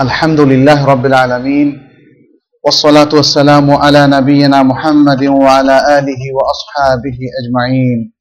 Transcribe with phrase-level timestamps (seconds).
[0.00, 1.68] الحمد لله رب العالمين
[2.64, 8.12] والصلاة والسلام على نبينا محمد وعلى آله وأصحابه أجمعين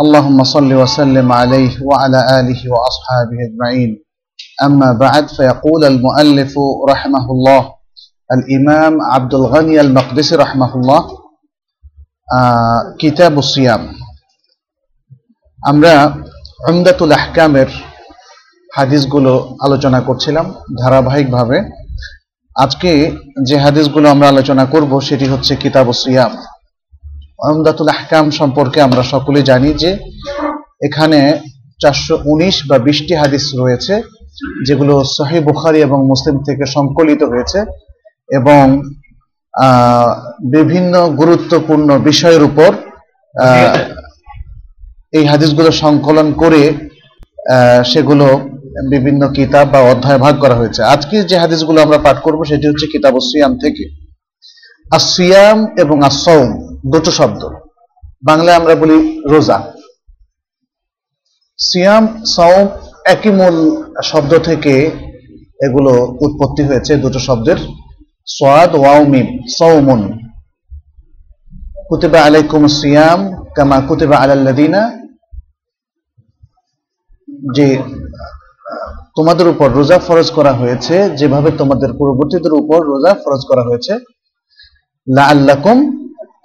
[0.00, 3.90] اللهم صل وسلم عليه وعلى آله وأصحابه أجمعين
[4.62, 6.54] أما بعد فيقول المؤلف
[6.88, 7.62] رحمه الله
[8.32, 11.00] الإمام عبد الغني المقدسي رحمه الله
[12.34, 13.82] آه كتاب الصيام
[15.70, 15.94] আমরা
[16.70, 17.70] উমদাতুল আহকামের
[18.77, 19.31] হাদিসগুলো
[19.65, 20.45] আলোচনা করছিলাম
[20.81, 21.57] ধারাবাহিকভাবে।
[22.55, 22.91] আজকে
[23.47, 26.31] যে হাদিসগুলো আমরা আলোচনা করব সেটি হচ্ছে কিতাব সিয়াম।
[27.49, 29.91] আমদাতুল আহকাম সম্পর্কে আমরা সকলে জানি যে
[30.87, 31.19] এখানে
[31.81, 33.93] চারশো উনিশ বা বিশটি হাদিস রয়েছে,
[34.67, 37.59] যেগুলো সহি বুখারি এবং মুসলিম থেকে সংকলিত হয়েছে
[38.29, 38.63] এবং
[40.55, 42.71] বিভিন্ন গুরুত্বপূর্ণ বিষয়ের উপর
[45.17, 46.61] এই হাদিসগুলো সংকলন করে
[47.91, 48.27] সেগুলো
[48.91, 52.87] বিভিন্ন কিতাব বা অধ্যায় ভাগ করা হয়েছে। আজকে যে হাদিসগুলো আমরা পাঠ করব, সেটি হচ্ছে
[52.87, 53.83] কিতাব সিয়াম থেকে।
[54.91, 56.47] আসিয়াম এবং আসৌম
[56.91, 57.41] দুটো শব্দ।
[58.23, 59.57] বাংলায় আমরা বলি রোজা।
[61.59, 62.67] সিয়াম সৌম
[63.05, 63.57] একই মূল
[64.03, 64.73] শব্দ থেকে
[65.65, 67.57] এগুলো উৎপত্তি হয়েছে দুটো শব্দের।
[68.27, 70.01] সোয়াদ ওয়াউমিম সৌমুন
[71.89, 73.19] কুতিবা আলাইকুম সিয়াম
[73.55, 74.81] কামা কুতিবা আলাল্লাদিনা
[77.55, 77.67] যে
[79.17, 83.93] তোমাদের উপর রোজা ফরজ করা হয়েছে, যেভাবে তোমাদের পূর্ববর্তীদের উপর রোজা ফরজ করা হয়েছে।
[85.07, 85.55] লা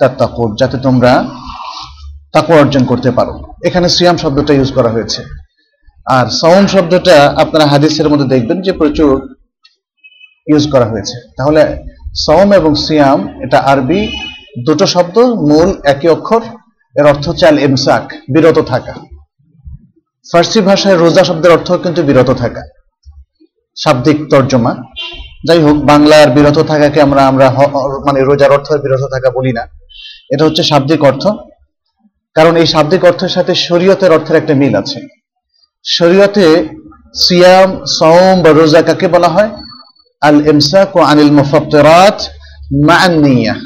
[0.01, 1.12] তাত্তাকুর যাতে তোমরা
[2.34, 3.34] তাকওয়া অর্জন করতে পারো।
[3.69, 5.20] এখানে সিয়াম শব্দটা ইউজ করা হয়েছে।
[6.06, 9.12] আর সাউম শব্দটা আপনারা হাদিসের মধ্যে দেখবেন যে প্রচুর
[10.51, 11.62] ইউজ করা হয়েছে। তাহলে
[12.25, 14.01] সওম এবং সিয়াম, এটা আরবি
[14.67, 15.17] দুটো শব্দ,
[15.48, 16.42] মূল একই অক্ষর,
[16.98, 18.95] এর অর্থ হচ্ছে আল ইমসাক বিরত থাকা।
[20.31, 22.62] ফার্সি ভাষায় রোজা শব্দের অর্থ কিন্তু বিরত থাকা।
[23.77, 24.75] শাব্দিক তর্জমা।
[25.47, 27.51] যাই হোক, বাংলার বিরত থাকাকে আমরা আমরা
[28.06, 29.67] মানে রোজার অর্থ বিরত থাকা বলি না।
[30.31, 31.27] এটা হচ্ছে শাব্দিক অর্থ।
[32.35, 35.01] কারণ এই শাব্দিক অর্থের সাথে শরীয়তের অর্থের একটা মিল আছে।
[35.85, 36.69] শরীয়তে
[37.14, 39.51] সিয়াম, সওম বা রোজা কাকে বলা হয়?
[40.20, 42.23] আল ইমসাক ও আনিল মুফাত্তিরাত
[42.86, 43.57] মা'an নিয়াহ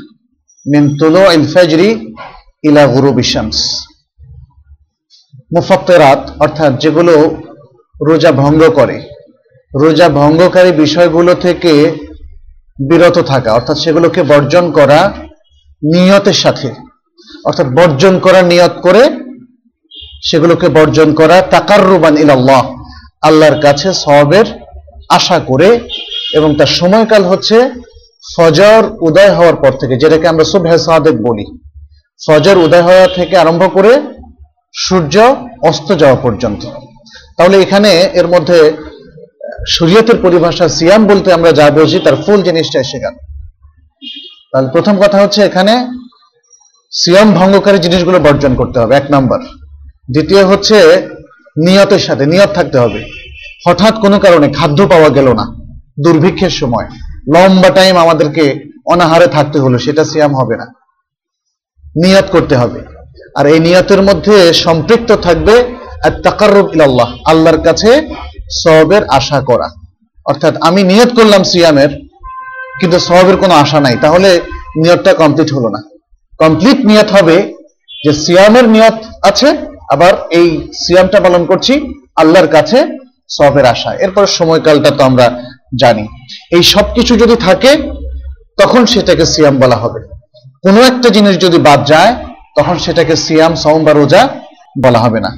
[0.66, 2.14] মিন তুলু'il ফাজরি
[2.62, 3.86] ইলা গুরুবি শামস।
[5.50, 7.14] মুফাত্তেরাত, অর্থাৎ যেগুলো
[8.08, 8.96] রোজা ভঙ্গ করে।
[9.72, 11.72] রোজা ভঙ্গকারী বিষয়গুলো থেকে
[12.88, 15.00] বিরত থাকা, অর্থাৎ সেগুলোকে বর্জন করা
[15.82, 16.68] নিয়তের সাথে,
[17.44, 19.02] অর্থাৎ বর্জন করা নিয়ত করে
[20.28, 22.62] সেগুলোকে বর্জন করা তাকাররুবান ইলাল্লাহ,
[23.22, 24.46] আল্লাহর কাছে সবের
[25.08, 25.68] আশা করে
[26.34, 27.56] এবং তার সময়কাল হচ্ছে
[28.34, 31.44] ফজর উদয় হওয়ার পর থেকে, যেটাকে আমরা সুবহে সাদেক বলি।
[32.20, 33.92] ফজর উদয় হওয়া থেকে আরম্ভ করে
[34.84, 35.14] সূর্য
[35.62, 36.62] অস্ত যাওয়া পর্যন্ত।
[37.36, 38.58] তাহলে এখানে এর মধ্যে
[39.68, 43.14] শরীয়তের পরিভাষা সিয়াম বলতে আমরা যা বুঝি, তার ফুল জিনিসটা এসে গেল।
[44.52, 45.86] তাহলে প্রথম কথা হচ্ছে এখানে
[46.92, 49.40] সিয়াম ভঙ্গকারী জিনিসগুলো বর্জন করতে হবে, এক নম্বর।
[50.10, 50.76] দ্বিতীয় হচ্ছে
[51.56, 53.00] নিয়তের সাথে, নিয়ত থাকতে হবে।
[53.66, 55.46] হঠাৎ কোনো কারণে খাদ্য পাওয়া গেল না,
[56.04, 56.86] দুর্ভিক্ষের সময়।
[57.34, 58.44] লম্বা টাইম আমাদেরকে
[58.86, 60.66] অনাহারে থাকতে হলো, সেটা সিয়াম হবে না।
[62.04, 62.95] নিয়ত করতে হবে।
[63.38, 65.54] আর এই নিয়তের মধ্যে সম্পৃক্ত থাকবে
[66.76, 67.90] ইলাল্লাহ, আল্লাহর কাছে
[68.62, 69.68] সবের আশা করা।
[70.30, 71.90] অর্থাৎ আমি নিয়ত করলাম সিয়ামের,
[72.80, 74.30] কিন্তু সবের কোনো আশা নাই, তাহলে
[74.82, 75.80] নিয়তটা কমপ্লিট হলো না।
[76.42, 77.36] কমপ্লিট নিয়ত হবে
[78.04, 78.98] যে সিয়ামের নিয়ত
[79.30, 79.48] আছে,
[79.94, 80.48] আবার এই
[80.82, 81.74] সিয়ামটা পালন করছি
[82.22, 82.78] আল্লাহর কাছে
[83.36, 85.26] সবের আশা। এরপর সময়কালটা তো আমরা
[85.82, 86.04] জানি।
[86.56, 87.70] এই সব কিছু যদি থাকে,
[88.60, 90.00] তখন সেটাকে সিয়াম বলা হবে।
[90.64, 92.12] কোনো একটা জিনিস যদি বাদ যায়
[92.56, 94.22] তখন সেটাকে সিয়াম, সওম বা রোজা
[94.84, 95.30] বলা হবে না।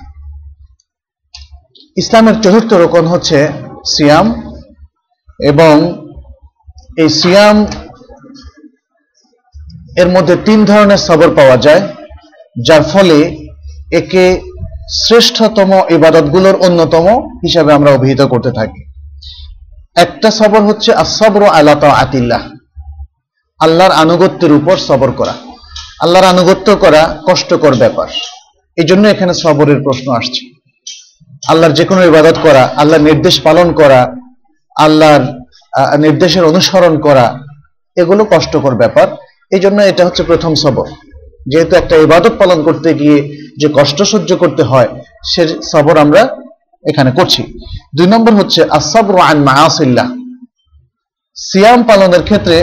[2.02, 3.38] ইসলামের চতুর্থ রোকন হচ্ছে
[3.94, 4.26] সিয়াম
[5.50, 5.74] এবং
[7.02, 7.56] এই সিয়াম
[10.00, 11.82] এর মধ্যে তিন ধরনের সবর পাওয়া যায়,
[12.66, 13.18] যার ফলে
[14.00, 14.24] একে
[15.04, 17.06] শ্রেষ্ঠতম ইবাদতগুলোর অন্যতম
[17.44, 18.80] হিসাবে আমরা অভিহিত করতে থাকি।
[20.04, 22.42] একটা সবর হচ্ছে আসবর আল্লাহ আতিল্লাহ
[23.60, 25.34] আল্লাহর আনুগত্যের উপর সবর করা।
[26.04, 28.08] আল্লাহর আনুগত্য করা কষ্টকর ব্যাপার।
[28.80, 30.42] এই জন্য এখানে সবরের প্রশ্ন আসছে।
[31.50, 34.00] আল্লাহর যে কোনো ইবাদত করা, আল্লাহর নির্দেশ পালন করা,
[34.76, 35.24] আল্লাহর
[36.04, 37.26] নির্দেশের অনুসরণ করা,
[37.96, 39.06] এগুলো কষ্টকর ব্যাপার।
[39.54, 40.86] এই জন্য এটা হচ্ছে প্রথম সবর।
[41.50, 43.18] যেহেতু একটা ইবাদত পালন করতে গিয়ে
[43.60, 44.88] যে কষ্ট সহ্য করতে হয়,
[45.32, 45.42] সে
[45.72, 46.22] সবর আমরা
[46.84, 47.42] এখানে করছি।
[47.96, 50.08] দুই নম্বর হচ্ছে আসাবর আন মাহাসিল্লাহ
[51.36, 52.56] সিয়াম পালনের ক্ষেত্রে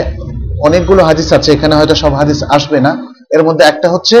[0.66, 2.92] অনেকগুলো হাদিস আছে, এখানে হয়তো সব হাদিস আসবে না।
[3.30, 4.16] এর মধ্যে একটা হচ্ছে,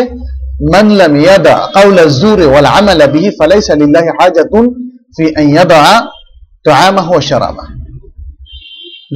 [0.72, 4.64] মান লাম ইয়াদা কাউলা জুরি ওয়াল আমালা বিহি ফালাইসা লিল্লাহি হাজাতুন
[5.16, 5.80] ফি আন ইয়াদা
[6.64, 7.14] তুআমাহু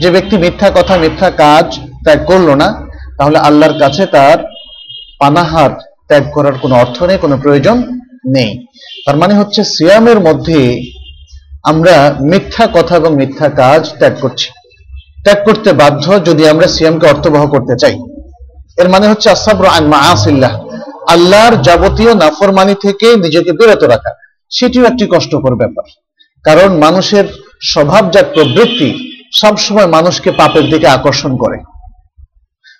[0.00, 1.66] যে ব্যক্তি মিথ্যা কথা, মিথ্যা কাজ
[2.04, 2.68] ত্যাগ করল না,
[3.18, 4.38] তাহলে আল্লাহর কাছে তার
[5.20, 5.70] পানাহার
[6.08, 7.76] ত্যাগ করার কোনো অর্থ নেই, কোনো প্রয়োজন
[8.26, 8.50] নেই।
[9.06, 10.82] তার মানে হচ্ছে, সিয়ামের মধ্যে
[11.62, 14.48] আমরা মিথ্যা কথা এবং মিথ্যা কাজ ত্যাগ করছি।
[15.24, 17.94] ত্যাগ করতে বাধ্য যদি আমরা সিয়ামকে অর্থবহ করতে চাই।
[18.80, 20.66] এর মানে হচ্ছে আসাবর আন মাআসিল্লাহ।
[21.08, 24.10] আল্লাহর যাবতীয় নাফরমানি থেকে নিজেকে বিরত রাখা।
[24.50, 25.84] সেটিও একটি কষ্টকর ব্যাপার।
[26.44, 27.24] কারণ মানুষের
[27.62, 31.58] স্বভাবজাত প্রবৃত্তি, সবসময় মানুষকে পাপের দিকে আকর্ষণ করে।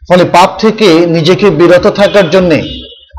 [0.08, 2.54] ফলে পাপ থেকে নিজেকে বিরত থাকার জন্য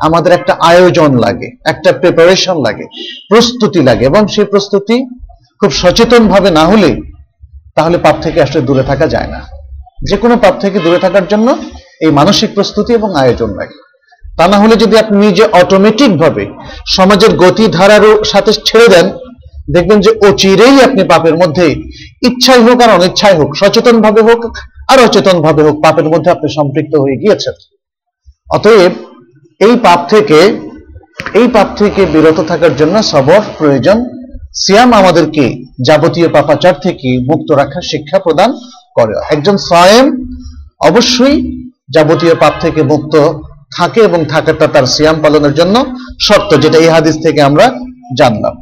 [0.02, 2.84] আমাদের একটা আয়োজন লাগে, একটা প্রিপারেশন লাগে,
[3.28, 5.06] প্রস্তুতি লাগে। এবং সেই প্রস্তুতি
[5.60, 6.96] খুব সচেতন ভাবে না হলে
[7.74, 9.61] তাহলে পাপ থেকে আসলে দূরে থাকা যায় না।
[10.08, 11.48] যে কোনো পাপ থেকে দূরে থাকার জন্য
[12.04, 13.76] এই মানসিক প্রস্তুতি এবং আয়োজন লাগে।
[14.38, 16.44] তা না হলে যদি আপনি নিজে অটোমেটিক ভাবে
[16.96, 19.06] সমাজের গতি ধারার সাথে ছেড়ে দেন,
[19.74, 21.66] দেখবেন যে অচিরেই আপনি পাপের মধ্যে
[22.28, 24.40] ইচ্ছাই হোক আর অনিচ্ছাই হোক সচেতন ভাবে হোক
[24.92, 27.54] আর অচেতন ভাবে হোক, পাপের মধ্যে আপনি সম্পৃক্ত হয়ে গিয়েছেন।
[28.56, 28.92] অতএব
[29.60, 30.38] এই পাপ থেকে,
[31.38, 33.98] এই পাপ থেকে বিরত থাকার জন্য সবর প্রয়োজন।
[34.62, 35.44] সিয়াম আমাদেরকে
[35.86, 38.50] যাবতীয় পাপাচার থেকে মুক্ত রাখার শিক্ষা প্রদান
[38.96, 40.06] করে। একজন সায়েম
[40.88, 41.36] অবশ্যই
[41.94, 43.14] যাবতীয় পাপ থেকে মুক্ত
[43.76, 45.76] থাকে এবং থাকাটা তার সিয়াম পালনের জন্য
[46.26, 47.66] শর্ত, যেটা এই হাদিস থেকে আমরা
[48.18, 48.54] জানলাম।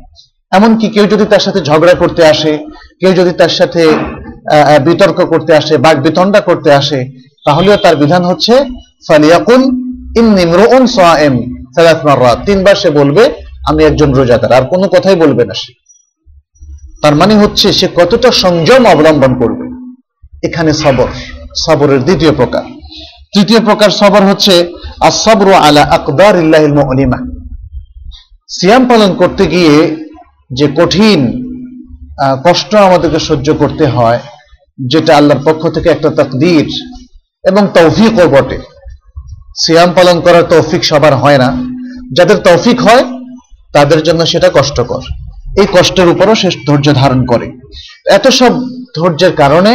[0.53, 2.53] এমনকি কেউ যদি তার সাথে ঝগড়া করতে আসে,
[3.01, 3.83] কেউ যদি তার সাথে
[4.87, 7.01] বিতর্ক করতে আসে, বাক বিতণ্ডা করতে আসে,
[7.47, 8.55] তাহলেও তার বিধান হচ্ছে
[9.09, 9.63] ফালিয়াকুল
[12.47, 13.25] তিনবার সে বলবে,
[13.69, 15.71] আমি একজন রোজাদার। আর কোনো কথাই বলবে না সে।
[17.03, 19.65] তার মানে হচ্ছে, সে কতটা সংযম অবলম্বন করবে।
[20.47, 21.09] এখানে সবর,
[21.65, 22.65] সবরের দ্বিতীয় প্রকার।
[23.33, 24.55] তৃতীয় প্রকার সবর হচ্ছে
[25.09, 27.19] আসবর আলা আকবর ইল্লাহিমা
[28.57, 29.75] সিয়াম পালন করতে গিয়ে
[30.59, 31.21] যে কঠিন
[32.47, 34.21] কষ্ট আমাদেরকে সহ্য করতে হয়,
[34.79, 36.67] যেটা আল্লাহর পক্ষ থেকে একটা তকদির
[37.45, 38.59] এবং তৌফিকও বটে।
[39.63, 41.49] সিয়াম পালন করার তৌফিক সবার হয় না।
[42.17, 43.05] যাদের তৌফিক হয়,
[43.75, 45.03] তাদের জন্য সেটা কষ্টকর।
[45.61, 47.47] এই কষ্টের উপরও সে ধৈর্য ধারণ করে।
[48.17, 48.53] এত সব
[48.97, 49.73] ধৈর্যের কারণে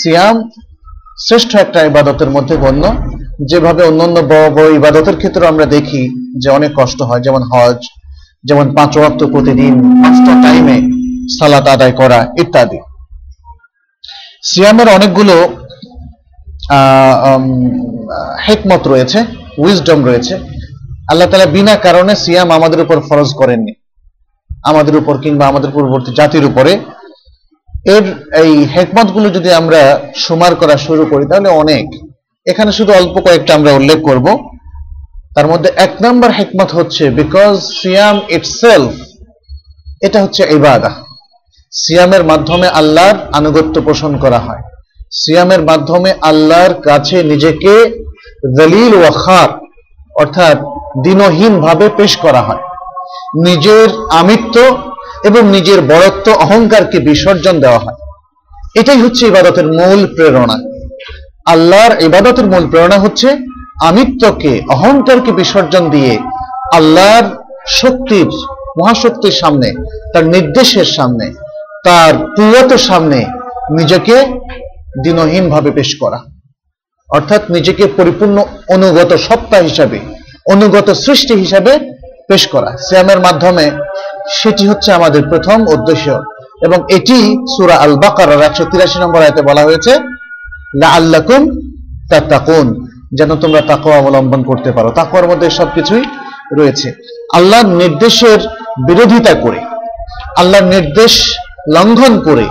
[0.00, 0.36] সিয়াম
[1.26, 2.84] শ্রেষ্ঠ একটা ইবাদতের মধ্যে গণ্য।
[3.50, 6.02] যেভাবে অন্যান্য বড় বড় ইবাদতের ক্ষেত্রে আমরা দেখি
[6.42, 7.78] যে অনেক কষ্ট হয়, যেমন হজ,
[8.48, 10.76] যেমন পাঁচ ওয়াক্ত প্রতিদিন পাঁচটা টাইমে
[11.38, 12.78] সালাত আদায় করা ইত্যাদি।
[14.50, 15.36] সিয়ামের অনেকগুলো
[18.44, 19.18] হেকমত রয়েছে
[19.62, 20.34] উইজডম রয়েছে।
[21.10, 23.72] আল্লাহ তালা বিনা কারণে সিয়াম আমাদের উপর ফরজ করেননি।
[24.70, 26.72] আমাদের উপর কিংবা আমাদের পূর্ববর্তী জাতির উপরে
[27.94, 28.04] এর
[28.42, 29.80] এই হেকমতগুলো যদি আমরা
[30.16, 31.86] সুমার করা শুরু করি, তাহলে অনেক।
[32.46, 34.26] এখানে শুধু অল্প কয়েকটা আমরা উল্লেখ করব।
[35.34, 38.92] তার মধ্যে এক নম্বর হেকমত হচ্ছে বিকজ সিয়াম ইটসেলফ
[40.02, 40.90] এটা হচ্ছে ইবাদা।
[41.72, 44.62] সিয়ামের মাধ্যমে আল্লাহর আনুগত্য পোষণ করা হয়।
[45.12, 47.74] সিয়ামের মাধ্যমে আল্লাহর কাছে নিজেকে
[48.58, 49.48] দলিল ওয়াখার
[50.16, 50.56] অর্থাৎ
[51.04, 52.62] দিনহীন ভাবে পেশ করা হয়।
[53.44, 54.56] নিজের আমিত্ব
[55.24, 57.94] এবং নিজের বড়ত্ব অহংকারকে বিসর্জন দেওয়া হয়।
[58.74, 60.58] এটাই হচ্ছে ইবাদতের মূল প্রেরণা।
[61.46, 63.36] আল্লাহর ইবাদতের মূল প্রেরণা হচ্ছে
[63.84, 66.18] আমিত্বকে, অহংকারকে বিসর্জন দিয়ে
[66.74, 67.22] আল্লাহর
[67.66, 68.26] শক্তির,
[68.80, 69.74] মহাশক্তির সামনে,
[70.12, 71.32] তার নির্দেশের সামনে,
[71.84, 73.24] তার কুয়তের সামনে
[73.70, 74.24] নিজেকে
[75.04, 76.18] দিনহীন ভাবে পেশ করা।
[77.08, 79.98] অর্থাৎ নিজেকে পরিপূর্ণ অনুগত সত্তা হিসাবে,
[80.50, 81.78] অনুগত সৃষ্টি হিসাবে
[82.28, 83.70] পেশ করা। সিয়ামের মাধ্যমে
[84.40, 86.08] সেটি হচ্ছে আমাদের প্রথম উদ্দেশ্য।
[86.66, 87.18] এবং এটি
[87.54, 89.92] সুরা আল বাকার একশো তিরাশি নম্বর আয়তে বলা হয়েছে
[92.30, 92.66] তাকুন
[93.18, 96.04] যেন তোমরা তাকো অবলম্বন করতে পারো। তাকুয়ার মধ্যে সবকিছুই
[96.58, 96.88] রয়েছে।
[97.34, 98.40] আল্লাহর নির্দেশের
[98.88, 99.60] বিরোধিতা করে,
[100.40, 101.12] আল্লাহর নির্দেশ
[101.76, 102.46] লঙ্ঘন করে,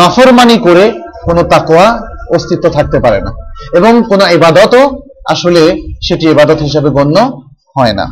[0.00, 0.84] নফরমানি করে
[1.26, 1.86] কোনো তাকোয়া
[2.34, 3.30] অস্তিত্ব থাকতে পারে না।
[3.78, 4.82] এবং কোন ইবাদতও
[5.28, 5.62] আসলে
[6.06, 7.16] সেটি ইবাদত হিসাবে গণ্য
[7.78, 8.06] হয় না।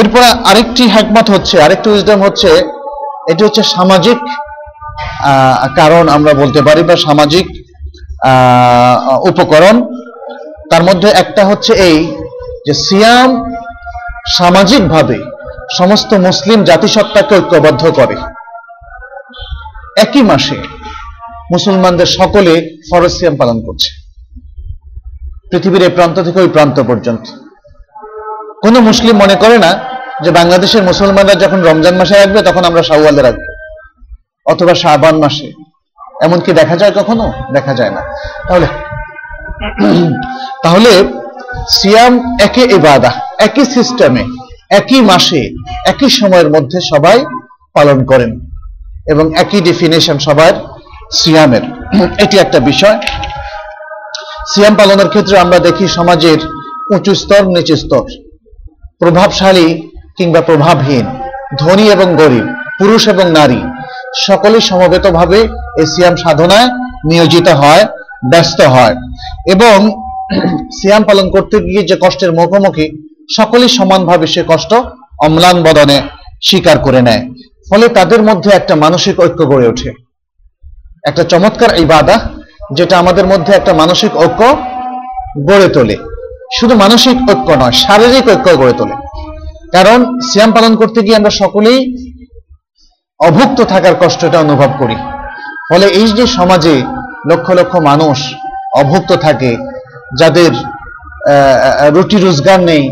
[0.00, 2.50] এরপরে আরেকটি হ্যাকমত হচ্ছে, আরেকটি উইজডম হচ্ছে,
[3.30, 4.18] এটি হচ্ছে সামাজিক
[5.80, 7.46] কারণ আমরা বলতে পারি বা সামাজিক
[9.30, 9.76] উপকরণ।
[10.70, 11.98] তার মধ্যে একটা হচ্ছে এই
[12.66, 13.30] যে সিয়াম
[14.38, 15.18] সামাজিকভাবে
[15.78, 18.16] সমস্ত মুসলিম জাতিসত্তাকে ঐক্যবদ্ধ করে।
[20.04, 20.56] একই মাসে
[21.54, 22.52] মুসলমানদের সকলে
[22.88, 23.90] ফরজ সিয়াম পালন করছে।
[25.50, 27.24] পৃথিবীর এই প্রান্ত থেকে ওই প্রান্ত পর্যন্ত।
[28.62, 29.78] কোন মুসলিম মনে করে না
[30.24, 33.38] যে বাংলাদেশের মুসলমানরা যখন রমজান মাসে রাখবে তখন আমরা শাওয়ালে রাখব।
[34.46, 35.52] অথবা শাহবান মাসে।
[36.22, 37.32] এমনকি দেখা যায় কখনো?
[37.52, 38.00] দেখা যায় না।
[38.48, 38.66] তাহলে
[40.62, 41.04] তাহলে
[41.68, 44.24] সিয়াম একে ইবাদা, একই সিস্টেমে,
[44.70, 45.50] একই মাসে,
[45.86, 47.24] একই সময়ের মধ্যে সবাই
[47.72, 48.40] পালন করেন
[49.06, 50.52] এবং একই ডেফিনেশন সবার
[51.12, 51.62] সিয়ামের।
[52.18, 52.98] এটি একটা বিষয়।
[54.54, 56.38] সিয়াম পালনের ক্ষেত্রে আমরা দেখি সমাজের
[56.94, 58.29] উঁচু স্তর, নিচু স্তর।
[59.00, 59.66] প্রভাবশালী
[60.16, 61.06] কিংবা প্রভাবহীন,
[61.58, 62.46] ধনী এবং গরিব,
[62.78, 63.60] পুরুষ এবং নারী,
[64.26, 65.38] সকলেই সমবেতভাবে
[65.80, 66.68] এই সিয়াম সাধনায়
[67.04, 67.84] নিয়োজিত হয়,
[68.30, 68.94] ব্যস্ত হয়
[69.46, 69.76] এবং
[70.80, 72.86] সিয়াম পালন করতে গিয়ে যে কষ্টের মুখোমুখি,
[73.36, 74.74] সকলেই সমানভাবে সে কষ্ট
[75.22, 75.98] অম্লান বদনে
[76.42, 77.22] স্বীকার করে নেয়।
[77.70, 79.90] ফলে তাদের মধ্যে একটা মানসিক ঐক্য গড়ে ওঠে।
[81.04, 82.16] একটা চমৎকার ইবাদা,
[82.74, 84.40] যেটা আমাদের মধ্যে একটা মানসিক ঐক্য
[85.48, 85.96] গড়ে তোলে।
[86.58, 88.96] শুধু মানসিক ঐক্য নয়, শারীরিক ঐক্য গড়ে তোলে।
[89.76, 91.80] কারণ সিয়াম পালন করতে গিয়ে আমরা সকলেই
[93.20, 94.96] অভুক্ত থাকার কষ্টটা অনুভব করি।
[95.68, 96.74] ফলে এই যে সমাজে
[97.30, 98.18] লক্ষ লক্ষ মানুষ
[98.82, 99.50] অভুক্ত থাকে,
[100.20, 100.52] যাদের
[101.94, 102.84] রুটি রোজগার নেই,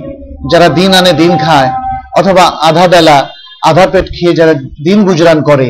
[0.53, 1.71] যারা দিন আনে দিন খায়,
[2.21, 3.17] অথবা আধা বেলা
[3.71, 4.55] আধা পেট খেয়ে যারা
[4.87, 5.67] দিন গুজরান করে,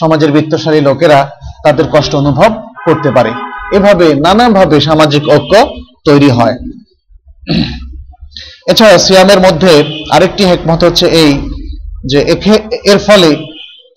[0.00, 1.18] সমাজের বিত্তশালী লোকেরা
[1.64, 2.50] তাদের কষ্ট অনুভব
[2.86, 3.32] করতে পারে।
[3.76, 5.52] এভাবে নানাভাবে সামাজিক ঐক্য
[6.08, 6.56] তৈরি হয়।
[8.66, 9.72] এছাড়া সিয়ামের মধ্যে
[10.12, 11.32] আরেকটি হেকমত হচ্ছে এই
[12.04, 12.18] যে
[12.92, 13.30] এর ফলে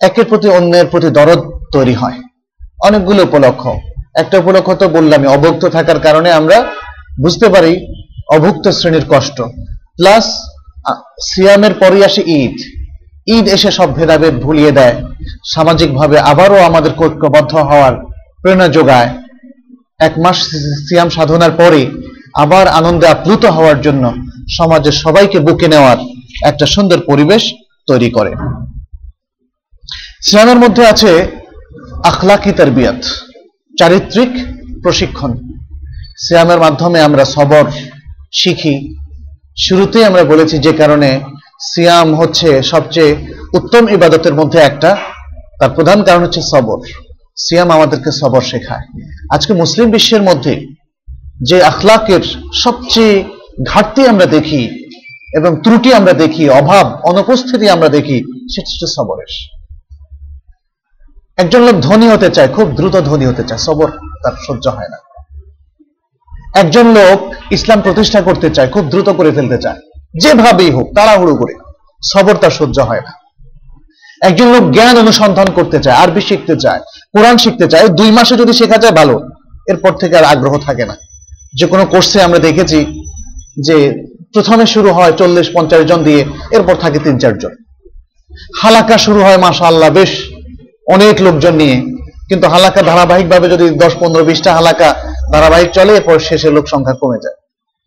[0.00, 1.40] একের প্রতি অন্যের প্রতি দরদ
[1.72, 2.18] তৈরি হয়।
[2.86, 3.62] অনেকগুলো উপলক্ষ।
[4.20, 6.58] একটা উপলক্ষ তো বললামই অভুক্ত থাকার কারণে আমরা
[7.22, 7.72] বুঝতে পারি
[8.36, 9.42] অভুক্ত শ্রেণির কষ্ট।
[9.96, 10.26] প্লাস
[11.28, 12.56] সিয়ামের পরই আসে ঈদ।
[13.26, 14.94] ঈদ এসে সব ভেদাভেদ ভুলিয়ে দেয়।
[15.54, 17.94] সামাজিকভাবে আবারও আমাদের ঐক্যবদ্ধ হওয়ার
[18.42, 19.10] প্রেরণা যোগায়।
[19.98, 20.36] এক মাস
[20.88, 21.80] সিয়াম সাধনার পরে
[22.36, 24.14] আবার আনন্দে আপ্লুত হওয়ার জন্য
[24.58, 25.96] সমাজের সবাইকে বুকে নেওয়ার
[26.44, 27.54] একটা সুন্দর পরিবেশ
[27.86, 28.32] তৈরি করে।
[30.22, 31.10] সিয়ামের মধ্যে আছে
[32.04, 33.00] আখলাকি তারবিয়াত,
[33.78, 34.28] চারিত্রিক
[34.82, 35.32] প্রশিক্ষণ।
[36.18, 37.64] সিয়ামের মাধ্যমে আমরা সবর
[38.32, 38.96] শিখি।
[39.58, 41.20] শুরুতেই আমরা বলেছি যে কারণে
[41.60, 43.16] সিয়াম হচ্ছে সবচেয়ে
[43.54, 44.96] উত্তম ইবাদতের মধ্যে একটা।
[45.58, 46.78] তার প্রধান কারণ হচ্ছে সবর।
[47.36, 48.84] সিয়াম আমাদেরকে সবর শেখায়।
[49.30, 50.75] আজকে মুসলিম বিশ্বের মধ্যে
[51.40, 52.20] যে আখলাকের
[52.54, 53.24] সবচেয়ে
[53.64, 54.68] ঘাটতি আমরা দেখি
[55.34, 59.32] এবং ত্রুটি আমরা দেখি, অভাব, অনুপস্থিতি আমরা দেখি, সেটা সবরের।
[61.36, 63.90] একজন লোক ধনী হতে চায়, খুব দ্রুত ধনী হতে চায়, সবর
[64.22, 64.98] তার সহ্য হয় না।
[66.54, 69.80] একজন লোক ইসলাম প্রতিষ্ঠা করতে চায়, খুব দ্রুত করে ফেলতে চায়,
[70.14, 71.54] যেভাবেই হোক, তাড়াহুড়ো করে,
[72.12, 73.12] সবর তার সহ্য হয় না।
[74.20, 76.80] একজন লোক জ্ঞান অনুসন্ধান করতে চায়, আরবি শিখতে চায়,
[77.14, 79.20] কোরআন শিখতে চায় দুই মাসে যদি শেখা যায় ভালো,
[79.68, 80.96] এরপর থেকে আর আগ্রহ থাকে না।
[81.54, 83.02] যে কোনো কোর্সে আমরা দেখেছি
[83.60, 87.50] যে প্রথমে শুরু হয় চল্লিশ, পঞ্চাশ জন দিয়ে, এরপর থাকে তিন চারজন
[88.62, 90.30] হালাকা শুরু হয় মাসা আল্লাহ বেশ
[90.86, 91.80] অনেক লোকজন নিয়ে।
[92.28, 94.94] কিন্তু হালাকা ধারাবাহিকভাবে যদি দশ, পনেরো, বিশটা হালাকা
[95.32, 97.34] ধারাবাহিক চলে, এরপর শেষে লোক সংখ্যা কমে যায়।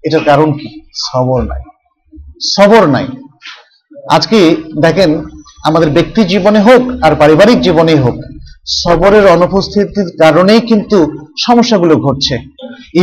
[0.03, 0.81] এটার কারণ কি?
[0.95, 1.61] সবর নাই।
[2.55, 3.07] সবর নাই।
[4.09, 5.25] আজকে দেখেন,
[5.63, 8.15] আমাদের ব্যক্তি জীবনে হোক আর পারিবারিক জীবনেই হোক
[8.81, 10.97] সবরের অনুপস্থিতির কারণেই কিন্তু
[11.45, 12.35] সমস্যাগুলো ঘটছে।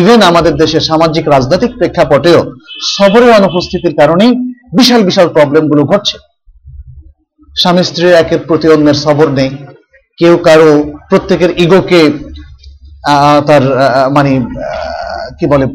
[0.01, 2.41] ইভেন আমাদের দেশের সামাজিক রাজনৈতিক প্রেক্ষাপটেও
[2.97, 4.33] সবরের অনুপস্থিতির কারণেই
[4.79, 6.17] বিশাল বিশাল প্রবলেমগুলো ঘটছে।
[7.61, 9.51] স্বামী স্ত্রীর একের প্রতি অন্যের সবর নেই।
[10.19, 10.71] কেউ কারও
[11.11, 12.01] প্রত্যেকের ইগোকে
[13.49, 13.65] তার
[14.17, 14.31] মানে
[15.39, 15.67] কি বলে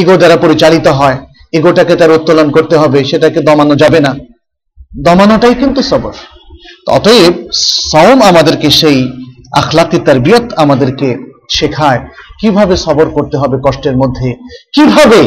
[0.00, 1.18] ইগো দ্বারা পরিচালিত হয়।
[1.58, 4.12] ইগোটাকে তার উত্তোলন করতে হবে, সেটাকে দমানো যাবে না।
[5.06, 6.14] দমানোটাই কিন্তু সবর।
[6.86, 7.34] অতএব
[7.90, 8.98] সওম আমাদেরকে সেই
[9.52, 11.08] আখলাকি তারবিয়ত আমাদেরকে
[11.50, 12.00] শেখায়।
[12.40, 14.36] কীভাবে সবর করতে হবে কষ্টের মধ্যে?
[14.72, 15.20] কীভাবে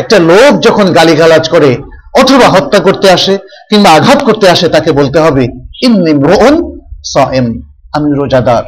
[0.00, 1.76] একটা লোক যখন গালিগালাজ করে,
[2.20, 3.38] অথবা হত্যা করতে আসে,
[3.70, 5.48] কিংবা আঘাত করতে আসে, তাকে বলতে হবে,
[5.82, 6.54] ইন্নি মৃন
[7.04, 8.64] সএম আমি রোজাদার,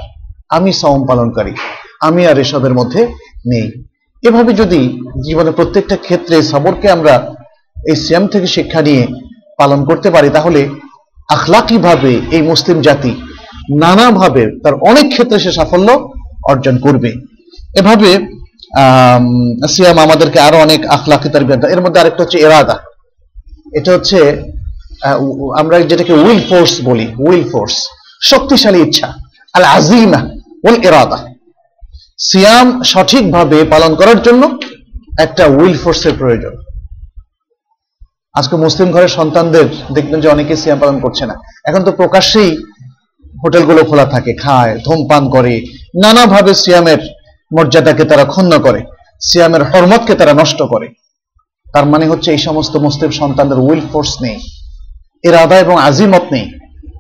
[0.49, 1.55] আমি সওম পালনকারী,
[2.00, 3.07] আমি আর এসবের মধ্যে
[3.47, 3.71] নেই।
[4.23, 7.35] এভাবে যদি জীবনে প্রত্যেকটা ক্ষেত্রে সবরকে আমরা
[7.76, 9.07] এই সিয়াম থেকে শিক্ষা নিয়ে
[9.57, 10.69] পালন করতে পারি, তাহলে
[11.28, 13.12] আখলাকি ভাবে এই মুসলিম জাতি
[13.83, 15.88] নানাভাবে তার অনেক ক্ষেত্রে সে সাফল্য
[16.50, 17.11] অর্জন করবে।
[17.81, 18.11] এভাবে
[19.75, 21.43] সিয়াম আমাদেরকে আরও অনেক আখলাকি তার
[21.75, 22.76] এর মধ্যে আরেকটা হচ্ছে এরাদা
[23.78, 24.19] এটা হচ্ছে
[25.61, 27.75] আমরা যেটাকে উইল ফোর্স বলি, উইল ফোর্স,
[28.31, 29.09] শক্তিশালী ইচ্ছা,
[29.54, 30.21] আল আজিমা
[30.66, 31.19] ওল এরাদা
[32.28, 34.43] সিয়াম সঠিকভাবে পালন করার জন্য
[35.25, 36.54] একটা উইল ফোর্সের প্রয়োজন।
[38.35, 41.35] আজকে মুসলিম ঘরের সন্তানদের দেখবেন যে অনেকে সিয়াম পালন করছে না।
[41.69, 42.50] এখন তো প্রকাশ্যেই
[43.43, 45.55] হোটেলগুলো খোলা থাকে, খায়, ধূমপান করে,
[46.03, 47.00] নানাভাবে সিয়ামের
[47.50, 48.81] মর্যাদাকে তারা ক্ষুণ্ণ করে,
[49.29, 50.87] সিয়ামের হরমতকে তারা নষ্ট করে।
[51.67, 54.38] তার মানে হচ্ছে এই সমস্ত মুসলিম সন্তানদের উইল ফোর্স নেই
[55.29, 56.47] এর আদা এবং আজিমত নেই,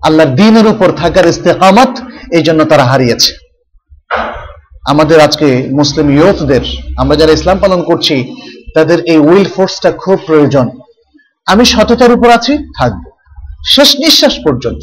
[0.06, 1.92] আল্লাহর দিনের উপর থাকার ইস্তেকামত
[2.36, 3.30] এই জন্য তারা হারিয়েছে।
[4.92, 5.48] আমাদের আজকে
[5.80, 6.64] মুসলিম ইয়ুথদের,
[7.02, 8.16] আমরা যারা ইসলাম পালন করছি,
[8.76, 10.66] তাদের এই উইল ফোর্সটা খুব প্রয়োজন।
[11.46, 13.02] আমি সততার উপর আছি, থাকব।
[13.66, 14.82] শেষ নিঃশ্বাস পর্যন্ত।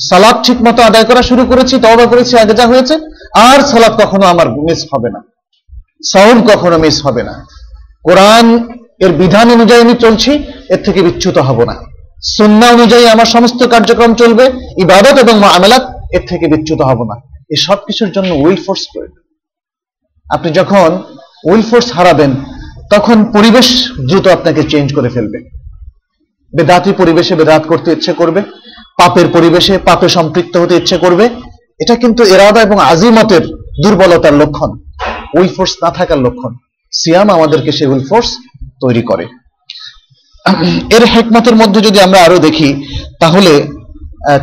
[0.00, 2.98] সালাদ ঠিক মতো আদায় করা শুরু করেছি, তওবা করেছি, আগে যা হয়েছে,
[3.34, 5.20] আর সালাদ কখনো আমার মিস হবে না।
[6.12, 7.46] সাউন্ড কখনো মিস হবে না।
[8.04, 8.68] কোরআন
[9.00, 10.30] এর বিধান অনুযায়ী আমি চলছি,
[10.68, 11.76] এর থেকে বিচ্যুত হব না।
[12.22, 17.14] সুন্না অনুযায়ী আমার সমস্ত কার্যক্রম চলবে, ইবাদত এবং মামেলাত এর থেকে বিচ্যুত হব না।
[17.50, 19.22] এই সব কিছুর জন্য উইল ফোর্স প্রয়োজন।
[20.30, 21.02] আপনি যখন
[21.44, 22.34] উইল ফোর্স হারাবেন,
[22.90, 25.57] তখন পরিবেশ দ্রুত আপনাকে চেঞ্জ করে ফেলবে।
[26.52, 28.40] বেদাতি পরিবেশে বেদাত করতে ইচ্ছে করবে,
[29.00, 31.24] পাপের পরিবেশে পাপে সম্পৃক্ত হতে ইচ্ছে করবে,
[31.82, 33.44] এটা কিন্তু এরাদা এবং আজিমতের
[33.82, 34.70] দুর্বলতার লক্ষণ
[35.36, 36.52] উইল ফোর্স না থাকার লক্ষণ।
[36.92, 38.28] সিয়াম আমাদেরকে সেই উইল ফোর্স
[38.82, 39.24] তৈরি করে।
[40.96, 42.68] এর হেকমতের মধ্যে যদি আমরা আরও দেখি,
[43.22, 43.52] তাহলে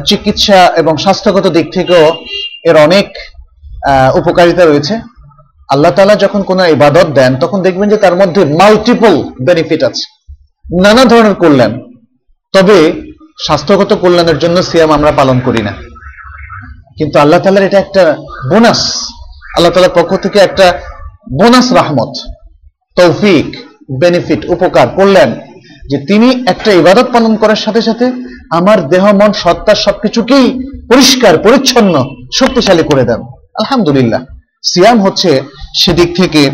[0.09, 2.05] চিকিৎসা এবং স্বাস্থ্যগত দিক থেকেও
[2.69, 3.07] এর অনেক
[4.19, 4.93] উপকারিতা রয়েছে।
[5.73, 9.13] আল্লাহ তাআলা যখন কোনো ইবাদত দেন, তখন দেখবেন যে তার মধ্যে মাল্টিপল
[9.47, 10.05] বেনিফিট আছে।
[10.83, 11.73] নানা ধরনের কল্যাণ।
[12.53, 13.01] তবে
[13.45, 15.73] স্বাস্থ্যগত কল্যাণের জন্য সিয়াম আমরা পালন করি না।
[16.97, 18.15] কিন্তু আল্লাহ তাআলার এটা একটা
[18.49, 19.01] বোনাস।
[19.55, 20.79] আল্লাহ তাআলার পক্ষ থেকে একটা
[21.39, 22.13] বোনাস রাহমত,
[22.95, 23.57] তৌফিক
[23.99, 25.35] বেনিফিট উপকার, কল্যাণ,
[25.89, 28.11] যে তিনি একটা ইবাদত পালন করার সাথে সাথে
[28.51, 30.59] আমার দেহ, মন, সত্তা, সবকিছুকেই
[30.91, 33.21] পরিষ্কার, পরিচ্ছন্ন, শক্তিশালী করে দেন।
[33.59, 34.25] আলহামদুলিল্লাহ।
[34.63, 35.41] সিয়াম হচ্ছে
[35.77, 36.51] সেদিক থেকে,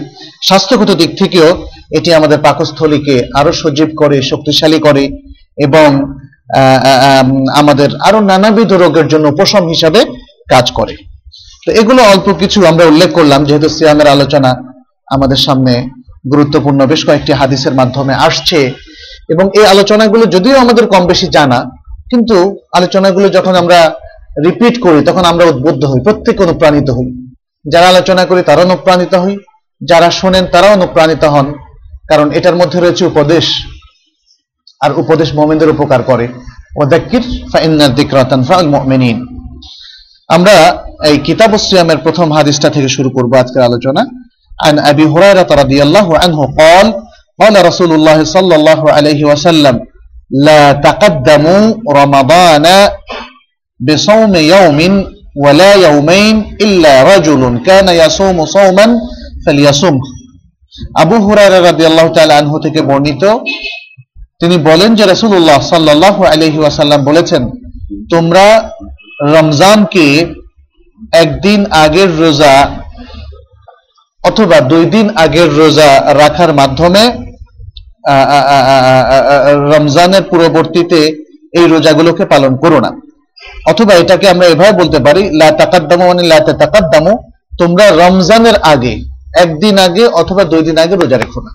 [0.48, 5.10] স্বাস্থ্যগত দিক থেকেও এটি আমাদের পাকস্থলীকে আরও সজীব করে, শক্তিশালী করে
[5.58, 5.90] এবং
[7.62, 10.00] আমাদের আরও নানাবিধ রোগের জন্য উপশম হিসাবে
[10.54, 10.96] কাজ করে।
[11.66, 14.52] তো এগুলো অল্প কিছু আমরা উল্লেখ করলাম, যেহেতু সিয়ামের আলোচনা
[15.16, 15.74] আমাদের সামনে
[16.32, 18.60] গুরুত্বপূর্ণ। বেশ কয়েকটি হাদিসের মাধ্যমে আসছে।
[19.30, 21.60] এবং এই আলোচনাগুলো যদিও আমাদের কম বেশি জানা,
[22.12, 22.38] কিন্তু
[22.78, 23.80] আলোচনাগুলো যখন আমরা
[24.46, 27.10] রিপিট করি, তখন আমরা উদ্বুদ্ধ হই, প্রত্যেক অনুপ্রাণিত হই।
[27.66, 29.36] যারা আলোচনা করি তারা অনুপ্রাণিত হই,
[29.82, 31.48] যারা শোনেন তারা অনুপ্রাণিত হন,
[32.10, 33.46] কারণ এটার মধ্যে রয়েছে উপদেশ।
[34.81, 36.27] আর উপদেশ মোমেনদের উপকার করে
[36.77, 39.19] ওয়াদাক্কির ফাইন্না যিকরা তানফাউল মুমিনিন
[40.31, 40.55] আমরা
[41.09, 44.03] এই কিতাব সিয়ামের প্রথম হাদিসটা থেকে শুরু করব আজকের আলোচনা
[44.59, 46.87] عن أبي هريرة رضي الله عنه قال
[47.39, 49.75] قال رسول الله صلى الله عليه وسلم
[50.47, 52.67] لا تقدموا رمضان
[53.81, 54.79] بصوم يوم
[55.37, 58.87] ولا يومين إلا رجل كان يصوم صوما
[59.45, 60.05] فليصمه
[61.03, 63.23] আবু হুরায়রা রাদিয়াল্লাহু তাআলা আনহু থেকে বর্ণিত
[64.42, 67.42] তিনি বলেন যে রাসূলুল্লাহ সাল্লাল্লাহু আলাইহি ওয়াসাল্লাম বলেছেন,
[68.14, 68.46] তোমরা
[69.36, 70.06] রমজানকে
[71.24, 72.54] একদিন আগের রোজা
[74.30, 75.90] অথবা দুই দিন আগের রোজা
[76.22, 77.04] রাখার মাধ্যমে
[79.74, 81.00] রমজানের পূর্ববর্তীতে
[81.60, 82.92] এই রোজাগুলোকে পালন করো না।
[83.72, 85.48] অথবা এটাকে আমরা এভাবে বলতে পারি, লা
[86.12, 87.14] মানে লা তাকাদ্দামু
[87.62, 88.94] তোমরা রমজানের আগে,
[89.44, 91.52] একদিন আগে অথবা দুই দিন আগে রোজা রেখো না।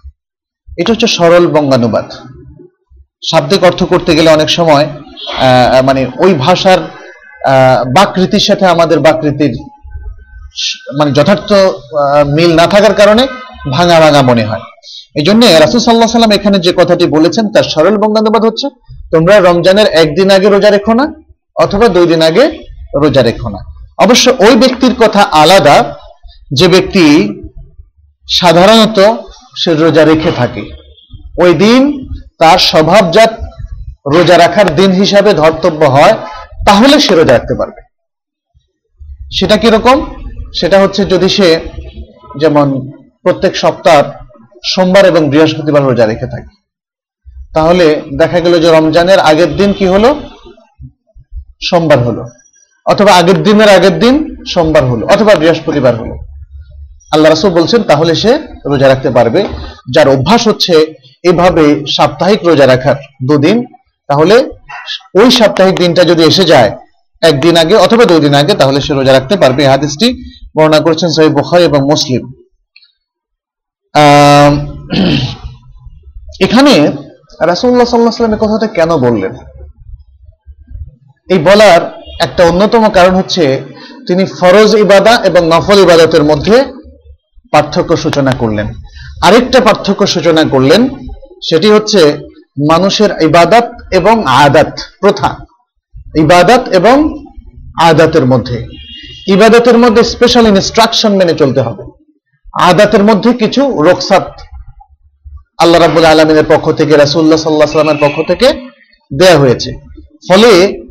[0.80, 2.08] এটা হচ্ছে সরল বঙ্গানুবাদ।
[3.22, 4.86] শাব্দিক অর্থ করতে গেলে অনেক সময়
[5.88, 6.80] মানে ওই ভাষার
[7.96, 9.52] বাকৃতির সাথে আমাদের বাকৃতির
[10.98, 11.50] মানে যথার্থ
[12.36, 13.24] মিল না থাকার কারণে
[13.76, 14.64] ভাঙা ভাঙা মনে হয়।
[15.18, 18.66] এই জন্য রাসুল সাল্লাহ সাল্লাম এখানে যে কথাটি বলেছেন তার সরল বঙ্গানুবাদ হচ্ছে,
[19.12, 21.04] তোমরা রমজানের একদিন আগে রোজা রেখো না,
[21.64, 22.44] অথবা দুই দিন আগে
[23.02, 23.60] রোজা রেখো না।
[24.04, 25.76] অবশ্য ওই ব্যক্তির কথা আলাদা,
[26.58, 27.04] যে ব্যক্তি
[28.28, 28.98] সাধারণত
[29.60, 30.64] সে রোজা রেখে থাকে।
[31.44, 31.82] ওই দিন
[32.38, 33.40] তার স্বভাবজাত
[34.06, 36.14] রোজা রাখার দিন হিসাবে ধর্তব্য হয়,
[36.66, 37.86] তাহলে সে রোজা রাখতে পারবে।
[39.32, 40.14] সেটা কীরকম?
[40.60, 41.60] সেটা হচ্ছে যদি সে
[42.40, 42.90] যেমন
[43.22, 44.02] প্রত্যেক সপ্তাহ
[44.64, 46.62] সোমবার এবং বৃহস্পতিবার রোজা রেখে থাকে।
[47.54, 50.20] তাহলে দেখা গেল যে রমজানের আগের দিন কি হলো?
[51.62, 52.28] সোমবার হলো।
[52.86, 56.14] অথবা আগের দিনের আগের দিন সোমবার হলো, অথবা বৃহস্পতিবার হলো।
[57.12, 59.44] আল্লাহ রাসূল বলছেন, তাহলে সে রোজা রাখতে পারবে।
[59.94, 60.94] যার অভ্যাস হচ্ছে
[61.30, 61.64] এভাবে
[61.96, 63.56] সাপ্তাহিক রোজা রাখার দুদিন,
[64.08, 64.36] তাহলে
[65.20, 66.70] ওই সাপ্তাহিক দিনটা যদি এসে যায়,
[67.22, 70.08] একদিন আগে অথবা দুই দিন আগে, তাহলে সে রোজা রাখতে পারবে। এই হাদিসটি
[70.56, 72.22] বর্ণনা করেছেন সহিহ বুখারী এবং মুসলিম।
[76.46, 76.74] এখানে
[77.42, 79.32] আলাইহি ওয়াসাল্লাম এই কথাটা কেন বললেন?
[81.32, 81.80] এই বলার
[82.26, 83.44] একটা অন্যতম কারণ হচ্ছে,
[84.08, 86.56] তিনি ফরজ ইবাদা এবং নফল ইবাদতের মধ্যে
[87.52, 88.66] পার্থক্য সূচনা করলেন।
[89.26, 90.82] আরেকটা পার্থক্য সূচনা করলেন
[91.42, 92.18] সেটি হচ্ছে
[92.70, 95.36] মানুষের ইবাদত এবং আদাত প্রথা।
[96.16, 97.24] ইবাদত এবং
[97.82, 98.66] আদাতের মধ্যে।
[99.26, 101.82] ইবাদতের মধ্যে স্পেশাল ইনস্ট্রাকশন মেনে চলতে হবে।
[102.62, 104.40] আদাতের মধ্যে কিছু রোকসাত
[105.58, 108.68] আল্লাহ রাবুল আলমিনের পক্ষ থেকে রাসুল্লাহ সাল্লাহ সাল্লামের পক্ষ থেকে
[109.14, 109.72] দেয়া হয়েছে।
[110.28, 110.82] ফলে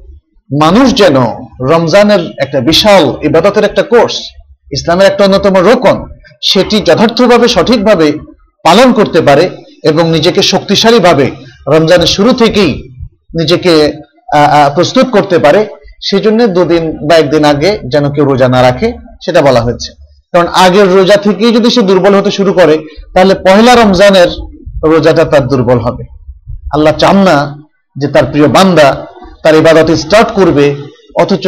[0.62, 1.15] মানুষ যেন
[1.62, 4.15] রমজানের একটা বিশাল ইবাদতের একটা কোর্স,
[4.71, 6.05] ইসলামের একটা অন্যতম রোকন,
[6.41, 8.12] সেটি যথার্থভাবে সঠিকভাবে
[8.63, 9.49] পালন করতে পারে
[9.91, 11.26] এবং নিজেকে শক্তিশালীভাবে
[11.74, 12.71] রমজানের শুরু থেকেই
[13.39, 13.74] নিজেকে
[14.76, 15.62] প্রস্তুত করতে পারে
[16.08, 18.88] সেই জন্য দুদিন বা একদিন আগে যেন কেউ রোজা না রাখে,
[19.24, 19.89] সেটা বলা হয়েছে।
[20.34, 22.76] কারণ আগের রোজা থেকেই যদি সে দুর্বল হতে শুরু করে,
[23.13, 24.30] তাহলে পহেলা রমজানের
[24.91, 26.04] রোজাটা তার দুর্বল হবে।
[26.76, 27.38] আল্লাহ চান না
[27.95, 28.88] যে তার প্রিয় বান্দা
[29.43, 30.65] তার ইবাদত স্টার্ট করবে,
[31.21, 31.45] অথচ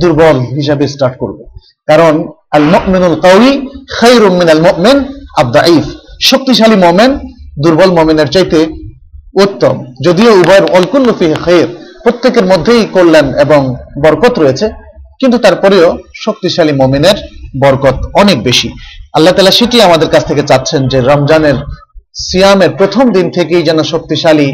[0.00, 1.42] দুর্বল হিসাবে স্টার্ট করবে।
[1.88, 2.14] কারণ
[2.56, 3.50] আল মুমিনুল কাউই
[3.96, 4.98] খায়রুম মিনাল মুমিন
[5.42, 5.84] আবদাইফ
[6.30, 7.12] শক্তিশালী মুমিন
[7.62, 8.58] দুর্বল মুমিনের চাইতে
[9.44, 9.74] উত্তম।
[10.06, 11.68] যদিও উভয়ের অলকুল্লু ফিহি খায়র
[12.04, 13.60] প্রত্যেকের মধ্যেই কল্যাণ এবং
[14.02, 14.66] বরকত রয়েছে,
[15.20, 15.88] কিন্তু তারপরেও
[16.24, 17.16] শক্তিশালী মুমিনের
[17.62, 18.68] বরকত অনেক বেশি।
[19.16, 21.56] আল্লাহ তাআলা সেটি আমাদের কাছ থেকে চাচ্ছেন যে রমজানের
[22.26, 24.48] সিয়ামের প্রথম দিন থেকেই যেন শক্তিশালী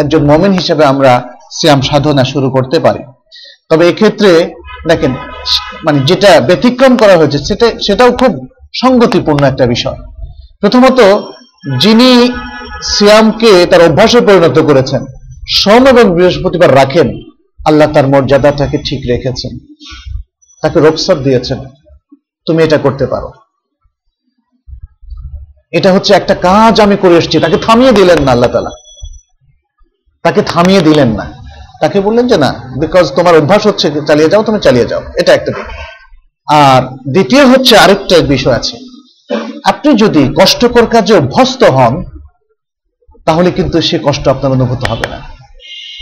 [0.00, 1.12] একজন মমিন হিসেবে আমরা
[1.56, 3.02] সিয়াম সাধনা শুরু করতে পারি।
[3.70, 4.30] তবে এক্ষেত্রে
[4.88, 5.12] দেখেন
[5.84, 8.32] মানে যেটা ব্যতিক্রম করা হয়েছে, সেটা, সেটাও খুব
[8.82, 9.98] সঙ্গতিপূর্ণ একটা বিষয়।
[10.60, 10.98] প্রথমত
[11.78, 12.32] যিনি
[12.82, 15.06] সিয়ামকে তার অভ্যাসে পরিণত করেছেন,
[15.48, 17.20] সোম এবং বৃহস্পতিবার রাখেন,
[17.66, 19.74] আল্লাহ তার মর্যাদাটাকে ঠিক রেখেছেন।
[20.62, 21.58] তাকে রোকসার দিয়েছেন।
[22.46, 23.30] তুমি এটা করতে পারো।
[25.72, 28.70] এটা হচ্ছে একটা কাজ আমি করে এসেছি। তাকে থামিয়ে দিলেন না আল্লাহ তালা।
[30.22, 31.32] তাকে থামিয়ে দিলেন না।
[31.80, 35.52] তাকে বললেন যে, না বিকজ তোমার অভ্যাস হচ্ছে, চালিয়ে যাও, তুমি চালিয়ে যাও। এটা একটা
[36.48, 38.89] আর দ্বিতীয় হচ্ছে আরেকটা বিষয় আছে।
[39.70, 41.94] আপনি যদি কষ্টকর কাজে অভ্যস্ত হন,
[43.26, 45.18] তাহলে কিন্তু সে কষ্ট আপনার অনুভূত হবে না।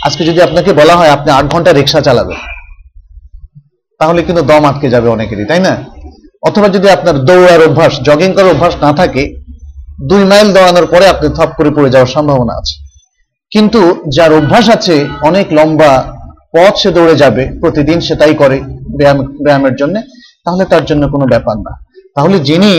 [0.07, 2.39] আজকে যদি আপনাকে বলা হয়, আপনি আট ঘণ্টা রিক্সা চালাবেন,
[3.99, 5.73] তাহলে কিন্তু দম আটকে যাবে অনেকেরই, তাই না?
[6.47, 9.23] অথবা যদি আপনার দৌড়ার অভ্যাস জগিং করার অভ্যাস না থাকে,
[10.09, 12.75] দুই মাইল দৌড়ানোর পরে আপনি থপ করে পড়ে যাওয়ার সম্ভাবনা আছে।
[13.51, 13.81] কিন্তু
[14.15, 15.91] যার অভ্যাস আছে, অনেক লম্বা
[16.55, 18.57] পথ সে দৌড়ে যাবে, প্রতিদিন সে তাই করে
[18.97, 19.95] ব্যায়াম, ব্যায়ামের জন্য,
[20.45, 21.73] তাহলে তার জন্য কোনো ব্যাপার না।
[22.15, 22.73] তাহলে যিনি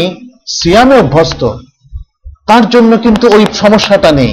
[0.47, 1.43] সিয়ামে অভ্যস্ত,
[2.49, 4.33] তার জন্য কিন্তু ওই সমস্যাটা নেই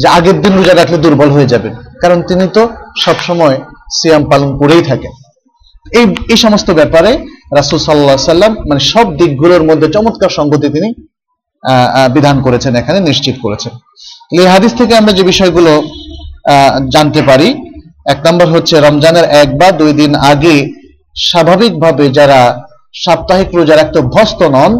[0.00, 2.62] যে আগের দিন রোজা রাখলে দুর্বল হয়ে যাবেন কারণ তিনি তো
[3.04, 3.56] সবসময়
[3.98, 5.12] সিয়াম পালন করেই থাকেন।
[5.98, 7.10] এই এই সমস্ত ব্যাপারে
[7.58, 10.88] রাসুল সাল্লাহ সাল্লাম মানে সব দিকগুলোর মধ্যে চমৎকার সঙ্গতি তিনি
[12.14, 13.72] বিধান করেছেন, এখানে নিশ্চিত করেছেন।
[14.40, 15.72] এই হাদিস থেকে আমরা যে বিষয়গুলো
[16.94, 17.48] জানতে পারি,
[18.12, 20.54] এক নম্বর হচ্ছে রমজানের এক বা দুই দিন আগে
[21.28, 22.40] স্বাভাবিকভাবে যারা
[23.04, 24.72] সাপ্তাহিক রোজা রাখতে অভ্যস্ত নন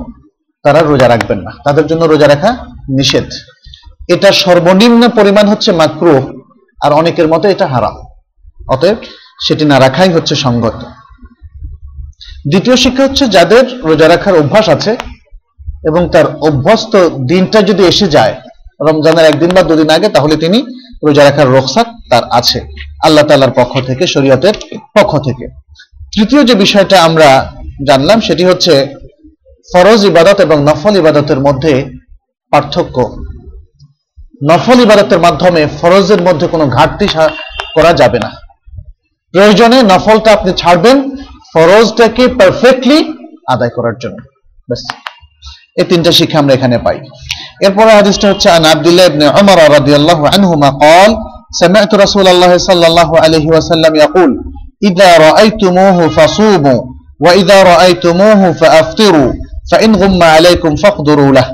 [0.64, 2.50] তারা রোজা রাখবেন না। তাদের জন্য রোজা রাখা
[2.98, 3.28] নিষেধ।
[4.08, 6.14] এটা সর্বনিম্ন পরিমাণ হচ্ছে মাকরু,
[6.84, 7.96] আর অনেকের মতে এটা হারাম।
[8.68, 8.96] অতএব
[9.46, 10.78] সেটি না রাখাই হচ্ছে সঙ্গত
[12.50, 14.96] দ্বিতীয় শিক্ষা হচ্ছে যাদের রোজা রাখার অভ্যাস আছে
[15.88, 16.92] এবং তার অভ্যস্ত
[17.30, 18.34] দিনটা যদি এসে যায়,
[18.88, 20.58] রমজানের একদিন বা দুদিন আগে, তাহলে তিনি
[21.06, 22.58] রোজা রাখার রোকসাত তার আছে।
[23.04, 24.54] আল্লাহ তালার পক্ষ থেকে, শরীয়তের
[24.94, 25.44] পক্ষ থেকে।
[26.14, 27.52] তৃতীয় যে বিষয়টা আমরা
[27.86, 28.72] জানলাম, সেটি হচ্ছে
[29.73, 31.73] ফরজ ইবাদত এবং নফল ইবাদতের মধ্যে
[32.51, 32.97] পার্থক্য
[34.41, 37.33] নফল ইবাদতের মাধ্যমে ফরজের মধ্যে কোনো ঘাটতি সা-
[37.75, 38.29] করা যাবে না
[39.33, 40.97] প্রয়োজনে নফলটা আপনি ছাড়বেন
[41.53, 42.97] ফরজটাকে পারফেক্টলি
[43.47, 44.17] আদায় করার জন্য
[44.69, 44.81] ব্যাস
[45.77, 46.97] এই তিনটা শিক্ষা আমরা এখানে পাই
[47.61, 51.11] এরপরে হাদিসটা হচ্ছে আন আব্দুল্লাহ ইবনে উমর রাদিয়াল্লাহু আনহুমা قال
[51.53, 54.31] سمعت رسول الله صلى الله عليه وسلم يقول
[54.83, 56.79] إذا رأيتموه فصوموا
[57.19, 59.31] وإذا رأيتموه فأفطروا
[59.71, 61.47] فإن غم عليكم فاقدروا له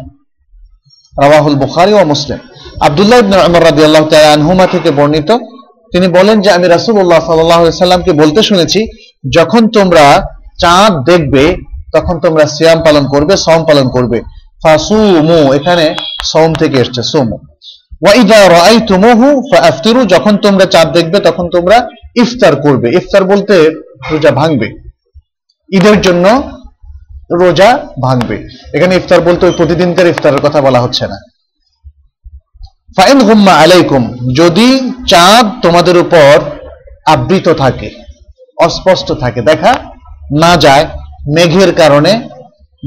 [1.13, 2.39] রাওয়াহুল বুখারী ও মুসলিম
[2.87, 5.29] আব্দুল্লাহ ইবনে উমর রাদিয়াল্লাহু তাআলা আনহুমা থেকে বর্ণিত
[5.93, 8.79] তিনি বলেন যে আমি রাসূলুল্লাহ সাল্লাল্লাহু আলাইহি সাল্লামকে বলতে শুনেছি
[9.35, 10.05] যখন তোমরা
[10.59, 11.43] চাঁদ দেখবে
[11.95, 14.17] তখন তোমরা সিয়াম পালন করবে সওম পালন করবে
[14.61, 15.85] ফাসুমু এখানে
[16.31, 17.37] সওম থেকে এসেছে সুমু
[18.01, 21.77] ওয়া ইযা রাআইতুমুহু ফাআফতিরু যখন তোমরা চাঁদ দেখবে তখন তোমরা
[22.15, 23.55] ইফতার করবে ইফতার বলতে
[24.11, 24.67] রোজা ভাঙবে
[25.69, 26.25] ঈদের জন্য
[27.30, 27.70] রোজা
[28.02, 28.36] ভাঙবে।
[28.74, 31.18] এখানে ইফতার বলতে ওই প্রতিদিনকার ইফতারের কথা বলা হচ্ছে না।
[32.96, 34.02] ফাইন গুম্মা আলাইকুম,
[34.34, 34.68] যদি
[35.08, 36.32] চাঁদ তোমাদের উপর
[37.06, 37.90] আবৃত থাকে,
[38.56, 39.72] অস্পষ্ট থাকে, দেখা
[40.42, 40.84] না যায়
[41.36, 42.12] মেঘের কারণে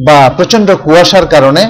[0.06, 1.64] বা প্রচণ্ড কুয়াশার কারণে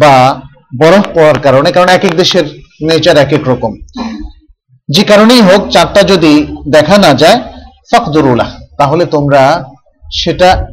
[0.00, 0.40] বা
[0.80, 2.44] বরফ পড়ার কারণে, কারণ এক এক দেশের
[2.82, 3.72] নেচার এক এক রকম।
[4.88, 6.32] যে কারণেই হোক, চাঁদটা যদি
[6.68, 7.38] দেখা না যায়
[7.90, 9.42] ফকদুরুল্লাহ তাহলে তোমরা
[10.22, 10.66] সেটা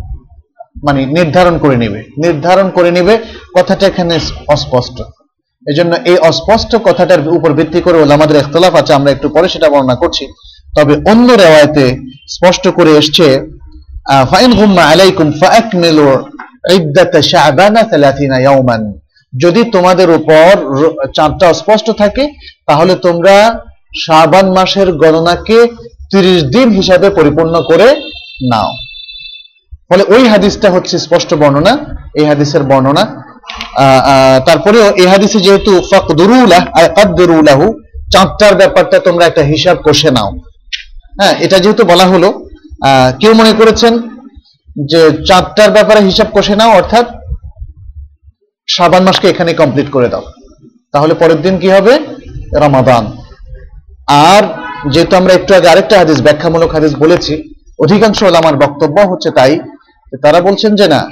[0.85, 3.13] মানে নির্ধারণ করে নেবে। নির্ধারণ করে নেবে,
[3.57, 4.15] কথাটা এখানে
[4.55, 4.97] অস্পষ্ট।
[5.65, 9.95] এজন্য এই অস্পষ্ট কথাটার উপর ভিত্তি করে আমাদের ইখতলাফ আছে, আমরা একটু পরে সেটা বর্ণনা
[10.03, 10.23] করছি।
[10.77, 11.85] তবে অন্য রেওয়ায়তে
[12.35, 13.27] স্পষ্ট করে এসছে
[14.31, 16.09] ফাইন গুম্মা আলাইকুম ফাআকমিলু
[16.77, 18.81] ইদ্দাত শাবানা 30 ইয়াওমান।
[19.33, 20.49] যদি তোমাদের উপর
[21.17, 22.23] চাঁদটা স্পষ্ট থাকে,
[22.67, 23.35] তাহলে তোমরা
[24.05, 25.57] শাবান মাসের গণনাকে
[26.11, 27.87] 30 দিন হিসাবে পরিপূর্ণ করে
[28.51, 28.69] নাও।
[29.89, 31.73] ফলে ওই হাদিসটা হচ্ছে স্পষ্ট বর্ণনা,
[32.19, 33.03] এই হাদিসের বর্ণনা।
[34.47, 37.59] তারপরেও এই হাদিসে যেহেতু ফাকদুরুলাহ
[38.13, 40.29] চাঁদটার ব্যাপারটা তোমরা একটা হিসাব কষে নাও।
[41.19, 42.29] হ্যাঁ এটা যেহেতু বলা হলো
[43.21, 43.93] কেউ মনে করেছেন
[44.91, 47.05] যে চাঁদটার ব্যাপারে হিসাব কষে নাও, অর্থাৎ
[48.75, 50.23] শাবান মাসকে এখানে কমপ্লিট করে দাও।
[50.93, 51.93] তাহলে পরের দিন কি হবে?
[52.63, 53.03] রমাদান।
[54.31, 54.43] আর
[54.93, 57.33] যেহেতু আমরা একটু আগে আরেকটা হাদিস, ব্যাখ্যামূলক হাদিস বলেছি,
[57.83, 59.53] অধিকাংশ আমার বক্তব্য হচ্ছে তাই
[60.17, 61.09] তারা বলছেন যে না,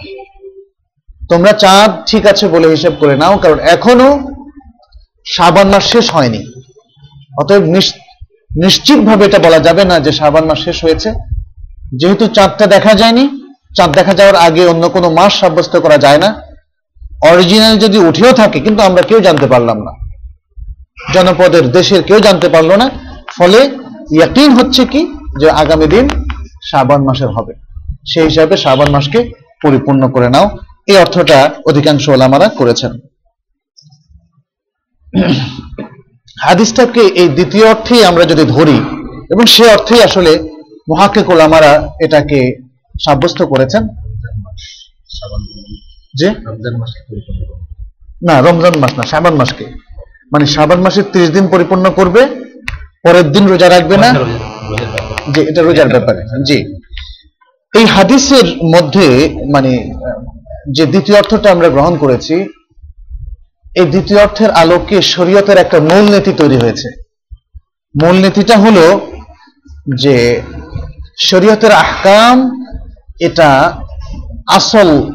[1.29, 4.19] তোমরা চাঁদ ঠিক আছে বলে হিসাব করে নাও, কারণ এখনও
[5.25, 6.62] শাবান মাস শেষ হয়নি।
[7.39, 7.97] অতএব নিশ-
[8.63, 11.13] নিশ্চিতভাবে এটা বলা যাবে না যে শাবান মাস শেষ হয়েছে।
[11.95, 13.29] যেহেতু চাঁদটা দেখা যায়নি,
[13.75, 16.41] চাঁদ দেখা যাওয়ার আগে অন্য কোনো মাস সাব্যস্ত করা যায় না।
[17.31, 20.07] অরিজিনাল যদি উঠেও থাকে, কিন্তু আমরা কেউ জানতে পারলাম না।
[21.13, 22.89] জনপদের দেশের কেউ জানতে পারল না।
[23.38, 23.75] ফলে
[24.12, 26.10] ইয়াকিন হচ্ছে কি যে আগামী দিন
[26.69, 27.66] শ্রাবণ মাসের হবে।
[28.13, 29.31] সেই হিসাবে শ্রাবণ মাসকে
[29.63, 30.49] পরিপূর্ণ করে নাও।
[30.87, 32.99] এই অর্থটা অধিকাংশ ওলামারা করেছেন।
[36.41, 38.77] হাদিসটাকে এই দ্বিতীয় অর্থেই আমরা যদি ধরি
[39.31, 40.39] এবং সে অর্থেই আসলে
[40.89, 42.57] মহাকে ওলামারা এটাকে
[43.05, 43.87] সাব্যস্ত করেছেন।
[46.17, 46.29] যে।
[48.27, 49.65] না রমজান মাস না শাবান মাসকে।
[50.33, 52.25] মানে শাবান মাসের ত্রিশ দিন পরিপূর্ণ করবে
[53.03, 54.13] পরের দিন রোজা রাখবে না।
[55.33, 56.76] যে এটা রোজার ব্যাপারে। জি।
[57.73, 59.93] এই হাদিসের মধ্যে মানে
[60.71, 62.45] যে দ্বিতীয় অর্থটা আমরা গ্রহণ করেছি,
[63.75, 66.88] এই দ্বিতীয় অর্থের আলোকে শরীয়তের একটা মূলনীতি তৈরি হয়েছে।
[68.01, 69.10] মূলনীতিটা হলো
[69.95, 70.41] যে
[71.17, 72.51] শরীয়তের আহকাম
[73.19, 73.73] এটা
[74.47, 75.12] আসল,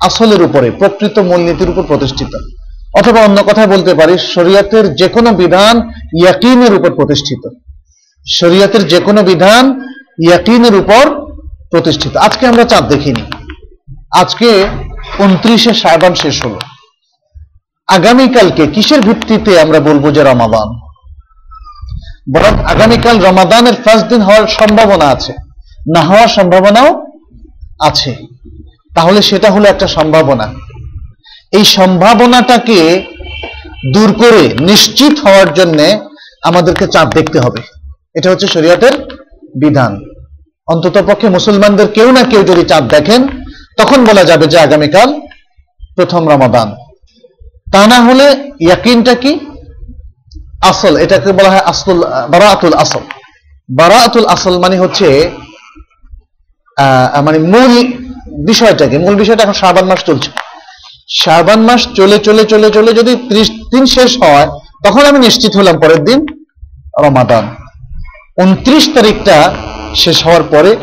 [0.00, 2.32] আসলের উপরে, প্রকৃত মূলনীতির উপর প্রতিষ্ঠিত।
[2.98, 5.90] অথবা অন্য কথায় বলতে পারি, শরীয়তের যে কোনো বিধান
[6.22, 7.48] ইয়াকিনের উপর প্রতিষ্ঠিত।
[8.26, 9.80] শরীয়তের যে কোনো বিধান
[10.26, 11.17] ইয়াকিনের উপর
[11.70, 13.22] প্রতিষ্ঠিত। আজকে আমরা চাঁদ দেখিনি।
[14.16, 14.66] আজকে
[15.18, 16.58] উনত্রিশে সায়বান শেষ হলো।
[17.86, 20.68] আগামীকালকে কিসের ভিত্তিতে আমরা বলব যে রমাদান?
[22.34, 25.32] বরং আগামীকাল রমাদানের ফার্স্ট দিন হওয়ার সম্ভাবনা আছে।
[25.94, 27.06] না হওয়ার সম্ভাবনাও
[27.80, 28.16] আছে।
[28.94, 30.54] তাহলে সেটা হলো একটা সম্ভাবনা।
[31.52, 33.04] এই সম্ভাবনাটাকে
[33.94, 35.82] দূর করে, নিশ্চিত হওয়ার জন্য
[36.42, 37.62] আমাদেরকে চাঁদ দেখতে হবে।
[38.14, 38.92] এটা হচ্ছে শরীয়তের
[39.60, 40.07] বিধান।
[40.72, 43.20] অন্তত পক্ষে মুসলমানদের কেউ না কেউ যদি চাঁদ দেখেন,
[43.78, 45.08] তখন বলা যাবে যে আগামীকাল
[45.96, 46.68] প্রথম রমাদান।
[47.72, 48.26] তা না হলে
[48.66, 49.32] ইয়াকিনটা কি?
[50.70, 51.98] আসল, এটাকে বলা হয় আসল
[52.32, 53.04] বারাতুল আসল।
[53.78, 55.08] বারাতুল আসল মানে হচ্ছে
[57.26, 57.72] মানে মূল
[58.50, 60.30] বিষয়টাকে, মূল বিষয়টা এখন শ্রাবণ মাস চলছে।
[61.18, 64.46] শ্রাবণ মাস চলে চলে চলে চলে যদি ত্রিশ দিন শেষ হয়,
[64.84, 66.18] তখন আমি নিশ্চিত হলাম পরের দিন
[67.04, 67.44] রমাদান।
[68.44, 69.36] উনত্রিশ তারিখটা
[69.94, 70.76] শেষ হওয়ার পরে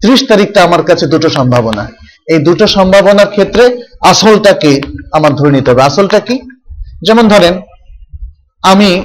[0.00, 1.88] ত্রিশ তারিখটা আমার কাছে দুটো সম্ভাবনা।
[2.28, 4.80] এই দুটো সম্ভাবনার ক্ষেত্রে আসলটাকে
[5.12, 6.40] আমার ধরে নিতে হবে। আসলটা কি?
[7.02, 7.60] যেমন ধরেন,
[8.62, 9.02] আমি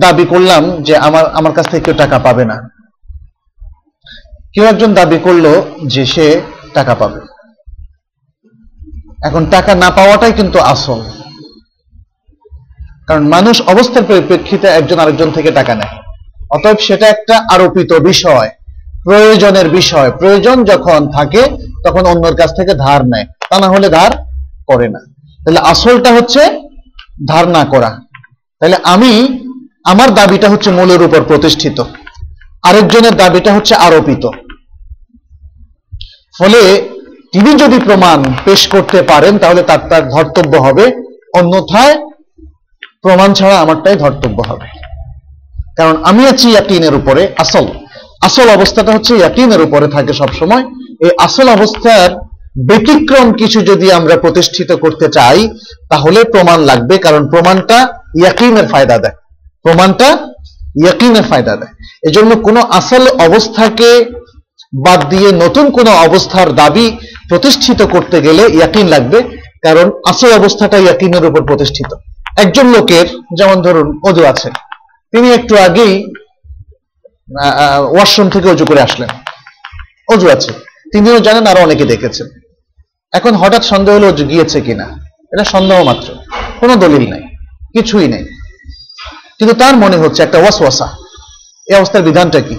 [0.00, 2.70] দাবি করলাম যে আমার আমার কাছ থেকে কেউ টাকা পাবে না।
[4.54, 6.40] কেউ একজন দাবি করল যে সে
[6.74, 7.20] টাকা পাবে।
[9.24, 11.00] এখন টাকা না পাওয়াটাই কিন্তু আসল।
[13.06, 16.05] কারণ মানুষ অবস্থার পরিপ্রেক্ষিতে একজন আরেকজন থেকে টাকা নেয়।
[16.50, 18.50] অতএব সেটা একটা আরোপিত বিষয়,
[19.04, 21.42] প্রয়োজনের বিষয়। প্রয়োজন যখন থাকে,
[21.84, 24.10] তখন অন্যর কাছ থেকে ধার নেয়। তা না হলে ধার
[24.66, 24.98] করে না।
[25.44, 26.62] তাহলে আসলটা হচ্ছে
[27.28, 28.00] ধার না করা।
[28.60, 29.38] তাহলে আমি,
[29.84, 31.82] আমার দাবিটা হচ্ছে মূলের উপর প্রতিষ্ঠিত।
[32.62, 34.26] আরেকজনের দাবিটা হচ্ছে আরোপিত।
[36.38, 36.88] ফলে
[37.32, 40.84] তিনি যদি প্রমাণ পেশ করতে পারেন, তাহলে তার তার ধর্তব্য হবে।
[41.34, 41.96] অন্যথায়
[43.02, 44.75] প্রমাণ ছাড়া আমারটাই ধর্তব্য হবে।
[45.76, 47.66] কারণ আমি আছি ইয়াকিনের উপরে, আসল।
[48.22, 50.64] আসল অবস্থাটা হচ্ছে ইয়াকিনের উপরে থাকে সব সময়
[51.04, 52.10] এই আসল অবস্থার
[52.68, 55.38] ব্যতিক্রম কিছু যদি আমরা প্রতিষ্ঠিত করতে চাই,
[55.88, 57.78] তাহলে প্রমাণ লাগবে, কারণ প্রমাণটা
[58.20, 59.16] ইয়াকিনের ফায়দা দেয়।
[59.62, 60.08] প্রমাণটা
[60.82, 61.72] ইয়াকিনের ফায়দা দেয়।
[62.08, 63.90] এজন্য কোনো আসল অবস্থাকে
[64.86, 66.86] বাদ দিয়ে নতুন কোনো অবস্থার দাবি
[67.28, 69.18] প্রতিষ্ঠিত করতে গেলে ইয়াকিন লাগবে,
[69.62, 71.90] কারণ আসল অবস্থাটা ইয়াকিনের উপর প্রতিষ্ঠিত।
[72.36, 73.06] একজন লোকের,
[73.38, 74.48] যেমন ধরুন, অজু আছে।
[75.16, 76.12] তিনি একটু আগেই
[77.92, 79.08] ওয়াশরুম থেকে অজু করে আসলেন।
[80.08, 80.52] অজু আছে।
[80.92, 82.26] তিনিও জানেন, আরও অনেকে দেখেছেন।
[83.12, 84.84] এখন হঠাৎ সন্দেহ হলো অজু গিয়েছে কিনা।
[85.32, 86.14] এটা সন্দেহ মাত্র।
[86.60, 87.22] কোনো দলিল নাই।
[87.72, 88.24] কিছুই নেই।
[89.38, 90.86] কিন্তু তার মনে হচ্ছে একটা ওয়াসওয়াসা।
[91.66, 92.54] এই অবস্থার বিধানটা কি?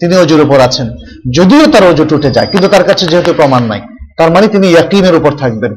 [0.00, 0.90] তিনি অজুর উপর আছেন।
[1.32, 3.80] যদিও তার অজু টুটে যায়, কিন্তু তার কাছে যেহেতু প্রমাণ নাই,
[4.18, 5.74] তার মানে তিনি ইয়াকিনের উপর থাকবেন।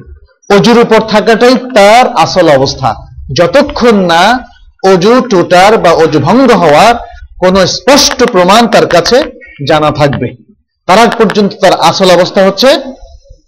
[0.58, 2.96] অজুর উপর থাকাটাই তার আসল অবস্থা।
[3.38, 4.51] যতক্ষণ না
[4.84, 6.96] অজু টুটার বা অজু ভঙ্গ হওয়ার
[7.40, 9.24] কোন স্পষ্ট প্রমাণ তার কাছে
[9.68, 10.36] জানা থাকবে।
[10.86, 12.68] তার আগ পর্যন্ত তার আসল অবস্থা হচ্ছে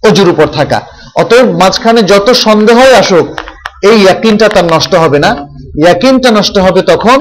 [0.10, 0.82] অজুর উপর থাকা।
[1.15, 3.39] অতএব মাঝখানে যত সন্দেহ আসুক,
[3.84, 5.48] এই ইয়াকিনটা তার নষ্ট হবে না।
[5.86, 7.19] ইয়াকিনটা নষ্ট হবে তখন,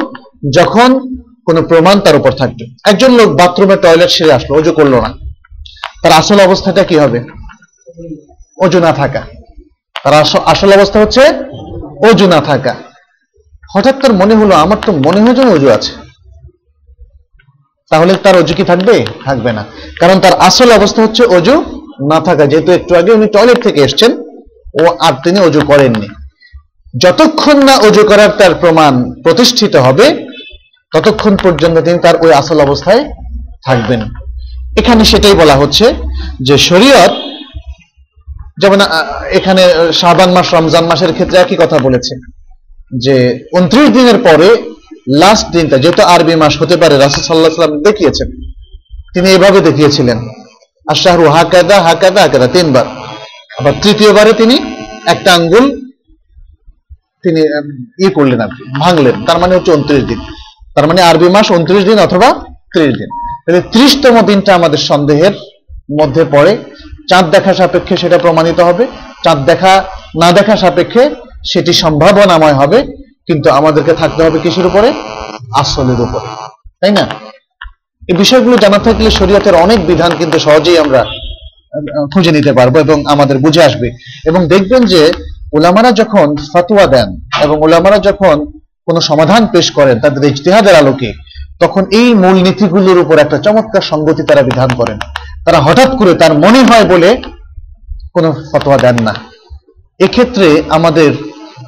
[0.57, 0.98] যখন
[1.46, 5.14] কোনো প্রমাণ তার উপর থাকবে। একজন লোক বাথরুমে টয়লেট সেরে আসলো, অজু করল না।
[6.03, 7.25] তার আসল অবস্থাটা কি হবে?
[8.61, 9.22] অজু না থাকা।
[10.05, 11.20] তার আস- আসল অবস্থা হচ্ছে
[12.11, 12.75] অজু না থাকা।
[13.74, 15.92] হঠাৎ তার মনে হলো, আমার তো মনে হয় যেন অজু আছে।
[17.90, 18.94] তাহলে তার অজু কি থাকবে?
[19.24, 19.62] থাকবে না।
[20.00, 21.54] কারণ তার আসল অবস্থা হচ্ছে অজু
[22.11, 24.11] না থাকা। যেহেতু একটু আগে উনি টয়লেট থেকে এসছেন,
[24.80, 26.08] ও আর তিনি অজু করেননি।
[27.02, 28.92] যতক্ষণ না অজু করার তার প্রমাণ
[29.24, 30.06] প্রতিষ্ঠিত হবে,
[30.92, 33.02] ততক্ষণ পর্যন্ত তিনি তার ওই আসল অবস্থায়
[33.66, 34.00] থাকবেন।
[34.78, 35.87] এখানে সেটাই বলা হচ্ছে
[36.48, 37.12] যে শরীয়ত,
[38.62, 38.80] যেমন
[39.38, 42.14] এখানে শাবান মাস, রমজান মাসের ক্ষেত্রে একই কথা বলেছে।
[43.05, 43.16] যে
[43.59, 44.48] উনত্রিশ দিনের পরে
[45.22, 48.28] লাস্ট দিনটা, যেহেতু আরবি মাস হতে পারে, রাসুল সাল্লাহ সাল্লাম দেখিয়েছেন,
[49.14, 50.18] তিনি এভাবে দেখিয়েছিলেন
[50.87, 52.87] আশাহরু হাকাদা হাকাদা হাকাদা, তিনবার।
[53.59, 54.57] আবার তৃতীয়বারে তিনি
[55.07, 55.64] একটা আঙ্গুল
[57.24, 57.40] তিনি
[58.05, 60.20] ই করলেন আর কি, ভাঙলেন, তার মানে হচ্ছে উনত্রিশ দিন।
[60.74, 62.28] তার মানে আরবি মাস উনত্রিশ দিন অথবা
[62.72, 63.11] ত্রিশ দিন।
[63.44, 65.35] তাহলে ত্রিশতম দিনটা আমাদের সন্দেহের
[66.00, 66.52] মধ্যে পড়ে।
[67.09, 68.87] চাঁদ দেখা সাপেক্ষে সেটা প্রমাণিত হবে,
[69.24, 69.85] চাঁদ দেখা
[70.20, 71.02] না দেখা সাপেক্ষে
[71.44, 72.78] সেটি সম্ভাবনাময় হবে,
[73.26, 74.92] কিন্তু আমাদেরকে থাকতে হবে কিসের উপরে?
[75.55, 76.26] আসলের উপরে।
[76.81, 77.05] তাই না?
[78.09, 81.00] এই বিষয়গুলো জানা থাকলে শরীয়তের অনেক বিধান কিন্তু সহজেই আমরা
[82.12, 83.88] খুঁজে নিতে পারব এবং আমাদের বুঝে আসবে।
[84.24, 85.12] এবং দেখবেন যে
[85.52, 87.09] ওলামারা যখন ফতোয়া দেন
[87.42, 88.37] এবং ওলামারা যখন
[88.87, 91.12] কোনো সমাধান পেশ করেন তাদের ইজতিহাদের আলোকে,
[91.61, 94.98] তখন এই মূল নীতিগুলোর উপর একটা চমৎকার সঙ্গতি তারা বিধান করেন।
[95.44, 97.11] তারা হঠাৎ করে তার মনে হয় বলে
[98.14, 99.14] কোনো ফতোয়া দেন না।
[99.98, 101.11] এক্ষেত্রে আমাদের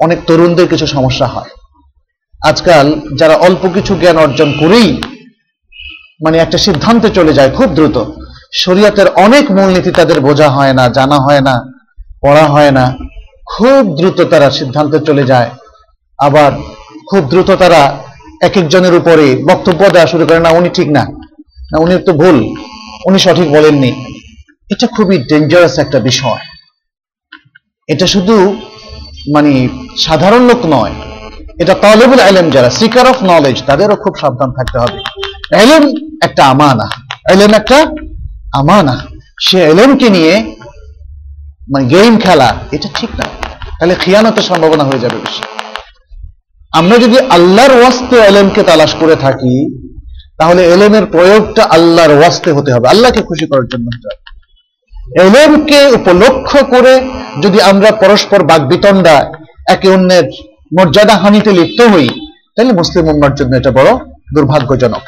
[0.01, 1.49] অনেক তরুণদের কিছু সমস্যা হয়।
[2.45, 5.03] আজকাল যারা অল্প কিছু জ্ঞান অর্জন করেই
[6.25, 8.05] মানে একটা সিদ্ধান্তে চলে যায় খুব দ্রুত।
[8.55, 11.73] শরীয়তের অনেক মূলনীতি তাদের বোঝা হয় না, জানা হয় না,
[12.23, 12.97] পড়া হয় না।
[13.47, 15.51] খুব দ্রুত তারা সিদ্ধান্তে চলে যায়।
[16.19, 16.53] আবার
[17.11, 17.99] খুব দ্রুত তারা
[18.43, 21.05] এক একজনের উপরে বক্তব্য দেওয়া শুরু করে, না, উনি ঠিক না।
[21.73, 22.55] না, উনি তো ভুল।
[23.07, 24.05] উনি সঠিক বলেননি।
[24.71, 26.39] এটা খুবই ডেঞ্জারাস একটা বিষয়।
[27.89, 28.57] এটা শুধু
[29.35, 30.93] মানে সাধারণ লোক নয়।
[31.61, 35.01] এটা তলেবুল আলেম যারা সিকার অফ নলেজ তাদেরও খুব সাবধান থাকতে হবে।
[35.57, 36.91] এলেম একটা আমানা।
[37.31, 37.87] এলেম একটা
[38.55, 39.07] আমানা।
[39.41, 40.57] সে এলেমকে নিয়ে
[41.75, 43.25] মানে গেম খেলা, এটা ঠিক না।
[43.81, 45.43] তাহলে খিয়ানতের সম্ভাবনা হয়ে যাবে বেশি।
[46.73, 49.85] আমরা যদি আল্লাহর ওয়াস্তে এলেমকে তালাশ করে থাকি,
[50.39, 54.25] তাহলে এলেমের প্রয়োগটা আল্লাহর ওয়াস্তে হতে হবে। আল্লাহকে খুশি করার জন্য। হতে হবে
[55.21, 57.11] এলেমকে উপলক্ষ করে
[57.43, 59.33] যদি আমরা পরস্পর বাগবিতণ্ডা
[59.69, 60.25] একে অন্যের
[60.79, 62.09] মর্যাদা হানিতে লিপ্ত হই
[62.57, 63.99] তাহলে মুসলিম উম্মার জন্য এটা বড়
[64.35, 65.03] দুর্ভাগ্যজনক।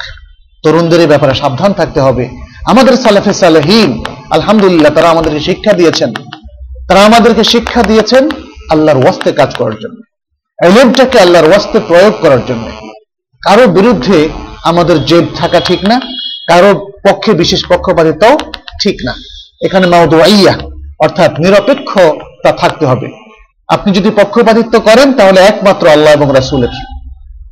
[0.63, 2.29] তরুণদের এই ব্যাপারে সাবধান থাকতে হবে।
[2.65, 6.13] আমাদের সালাফে সালেহীন, আলহামদুলিল্লাহ, তারা আমাদেরকে শিক্ষা দিয়েছেন।
[6.87, 8.29] তারা আমাদেরকে শিক্ষা দিয়েছেন
[8.71, 10.01] আল্লাহর ওয়াস্তে কাজ করার জন্য।
[10.65, 12.65] এলেমটাকে আল্লাহর ওয়াস্তে প্রয়োগ করার জন্য।
[13.45, 14.29] কারও বিরুদ্ধে
[14.63, 16.01] আমাদের জেদ থাকা ঠিক না,
[16.47, 18.37] কারও পক্ষে বিশেষ পক্ষপাতিতাও
[18.83, 19.13] ঠিক না।
[19.61, 20.53] এখানে মাউদুয়াইয়া
[20.99, 23.26] অর্থাৎ নিরপেক্ষতা থাকতে হবে।
[23.67, 26.67] আপনি যদি পক্ষপাতিত্ব করেন, তাহলে একমাত্র আল্লাহ এবং রাসূলের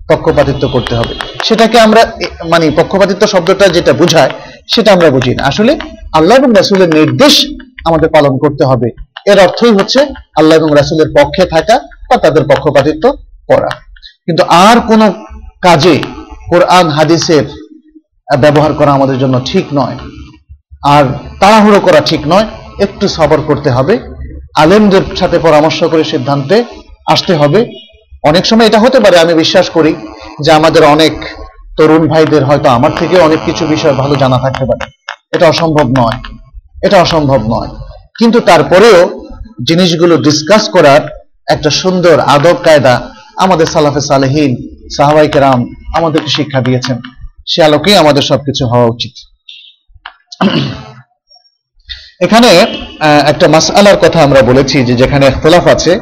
[0.10, 2.12] পক্ষপাতিত্ব করতে হবে। সেটাকে আমরা
[2.50, 4.30] মানে পক্ষপাতিত্ব শব্দটা যেটা বোঝায়,
[4.74, 5.80] সেটা আমরা বুঝি না। আসলে
[6.14, 7.46] আল্লাহ এবং রাসূলের নির্দেশ
[7.86, 8.90] আমাদের পালন করতে হবে।
[9.26, 10.00] এর অর্থই হচ্ছে
[10.38, 13.12] আল্লাহ এবং রাসূলের পক্ষে থাকা বা তাদের পক্ষপাতিত্ব
[13.48, 13.70] করা।
[14.26, 15.12] কিন্তু আর কোন
[15.62, 16.04] কাজে
[16.50, 17.44] কোরআন, হাদিসের
[18.40, 19.98] ব্যবহার করা আমাদের জন্য ঠিক নয়।
[20.84, 21.04] আর
[21.40, 22.46] তাড়াহুড়ো করা ঠিক নয়।
[22.80, 24.15] একটু সবর করতে হবে।
[24.56, 26.64] আলেমদের সাথে পরামর্শ করে সিদ্ধান্তে
[27.12, 27.66] আসতে হবে।
[28.24, 29.96] অনেক সময় এটা হতে পারে, আমি বিশ্বাস করি
[30.44, 31.14] যে আমাদের অনেক
[31.78, 34.92] তরুণ ভাইদের হয়তো আমার থেকে অনেক কিছু বিষয় ভালো জানা থাকতে পারে।
[35.36, 36.20] এটা অসম্ভব নয়।
[36.84, 37.68] এটা অসম্ভব নয়।
[38.20, 39.24] কিন্তু তারপরেও
[39.68, 41.02] জিনিসগুলো ডিসকাস করার
[41.48, 44.56] একটা সুন্দর আদব কায়দা আমাদের সালাফে সালেহীন
[44.98, 47.02] সাহাবাই কেরাম আমাদেরকে শিক্ষা দিয়েছেন।
[47.48, 49.12] সে আলোকেই আমাদের সবকিছু হওয়া উচিত।
[52.22, 52.50] এখানে
[53.32, 55.94] একটা মাসআলার কথা আমরা বলেছি যে যেখানে ইখতলাফ আছে,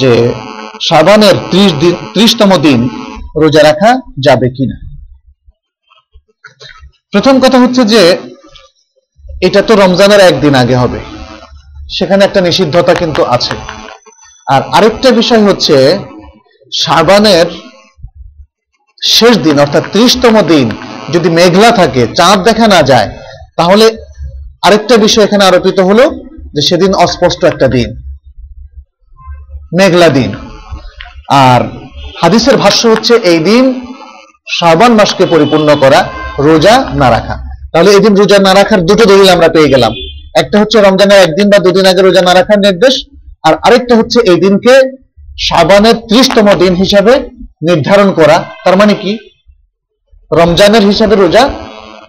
[0.00, 0.12] যে
[0.88, 2.80] শাবানের ত্রিশ দিন, ত্রিশতম দিন
[3.42, 3.90] রোজা রাখা
[4.26, 4.76] যাবে কিনা।
[7.12, 8.02] প্রথম কথা হচ্ছে যে,
[9.46, 11.00] এটা তো রমজানের একদিন আগে হবে।
[11.96, 13.54] সেখানে একটা নিষিদ্ধতা কিন্তু আছে।
[14.46, 15.76] আর আরেকটা বিষয় হচ্ছে,
[16.72, 17.46] শাবানের
[19.02, 20.66] শেষ দিন, অর্থাৎ ত্রিশতম দিন
[21.12, 23.08] যদি মেঘলা থাকে, চাঁদ দেখা না যায়,
[23.56, 23.86] তাহলে
[24.66, 26.04] আরেকটা বিষয় এখানে আরোপিত হলো
[26.54, 27.88] যে সেদিন অস্পষ্ট একটা দিন,
[29.78, 30.30] মেঘলা দিন।
[31.46, 31.60] আর
[32.20, 33.64] হাদিসের ভাষ্য হচ্ছে এই দিন
[34.54, 36.00] শ্রাবণ মাসকে পরিপূর্ণ করা
[36.46, 37.34] রোজা না রাখা।
[37.72, 39.92] তাহলে এই দিন রোজা না রাখার দুটো দলিল আমরা পেয়ে গেলাম।
[40.42, 42.94] একটা হচ্ছে রমজানের একদিন বা দুদিন আগে রোজা না রাখার নির্দেশ,
[43.46, 44.72] আর আরেকটা হচ্ছে এই দিনকে
[45.44, 47.12] শ্রাবণের ত্রিশতম দিন হিসাবে
[47.68, 49.12] নির্ধারণ করা। তার মানে কি?
[50.30, 51.42] রমজানের হিসাবে রোজা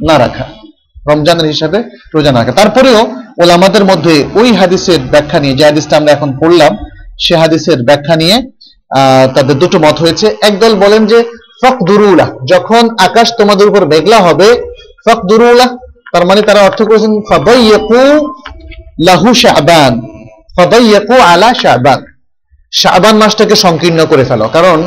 [0.08, 0.45] না রাখা।
[1.10, 1.80] রমজানের হিসাবে
[2.16, 2.99] রোজা না রাখা। তারপরেও
[3.41, 6.72] ওলামাদের মধ্যে ওই হাদিসের ব্যাখ্যা নিয়ে যে হাদিসটা আমরা এখন পড়লাম,
[7.24, 8.36] সে হাদিসের ব্যাখ্যা নিয়ে
[9.36, 11.20] তাদের দুটো মত হয়েছে। একদল বলেন যে
[11.62, 14.49] ফক দুরুলা যখন আকাশ তোমাদের উপর মেঘলা হবে
[15.06, 15.68] ফক দুরুলা
[16.14, 18.01] তার মানে তারা অর্থ করেছেন ফাদাইয়াকু
[19.08, 19.93] লাহু শাবান
[20.58, 21.99] ফাদাইয়াকু আলা শাবান
[22.74, 24.78] শাবান মাসটাকে সংকীর্ণ করে ফেলো কারণ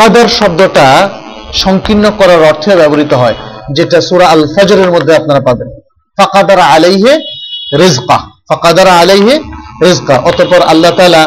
[0.00, 0.86] কদর শব্দটা
[1.64, 3.36] সংকীর্ণ করার অর্থে ব্যবহৃত হয়।
[3.76, 5.68] যেটা সূরা আল ফজরের মধ্যে আপনারা পাবেন।
[6.18, 7.12] ফাকাদার আলাইহে
[7.82, 8.18] রিজকা,
[8.48, 9.34] ফাকাদার আলাইহে
[9.86, 11.22] রিজকা। অতঃপর আল্লাহ তাআলা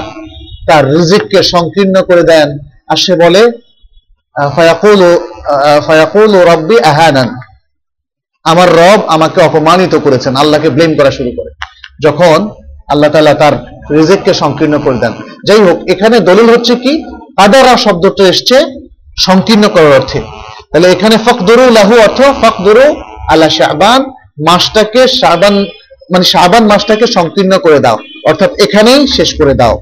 [0.67, 2.47] তার রিজিককে সংকীর্ণ করে দেন
[2.91, 3.41] আর সে বলে
[6.51, 7.29] রব্বি আহানান।
[8.51, 11.51] আমার রব আমাকে অপমানিত করেছেন, আল্লাহকে ব্লেম করা শুরু করে।
[12.05, 12.37] যখন
[12.93, 13.55] আল্লাহ তাআলা তার
[13.97, 15.13] রিজিককে সংকীর্ণ করে দেন।
[15.47, 16.93] যাই হোক, এখানে দলিল হচ্ছে কি?
[17.37, 18.57] কাদারা শব্দটা এসছে
[19.27, 20.19] সংকীর্ণ করার অর্থে।
[20.75, 24.03] তাহলে এখানে ফকদরু লাহু অর্থ ফকদরু আলা শাবান
[24.47, 25.65] মাসটাকে শাবান
[26.11, 27.97] মানে শাবান মাসটাকে সংকীর্ণ করে দাও।
[28.27, 29.81] অর্থাৎ এখানেই শেষ করে দাও।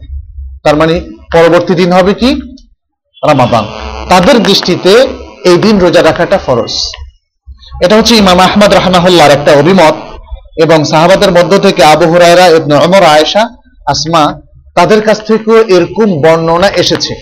[0.64, 1.02] তার মানে
[1.34, 2.36] পরবর্তী দিন হবে কি?
[3.28, 3.66] রামাদান।
[4.10, 5.08] তাদের দৃষ্টিতে
[5.46, 6.72] এই দিন রোজা রাখাটা ফরজ।
[7.82, 9.94] এটা হচ্ছে ইমাম আহমদ রাহমাহুল্লাহর একটা অভিমত।
[10.58, 13.50] এবং সাহাবাদের মধ্য থেকে আবু হুরায়রা, ইবনে ওমর আয়েশা,
[13.88, 14.42] আসমা,
[14.76, 17.16] তাদের কাছ থেকেও এরকম বর্ণনা এসেছে।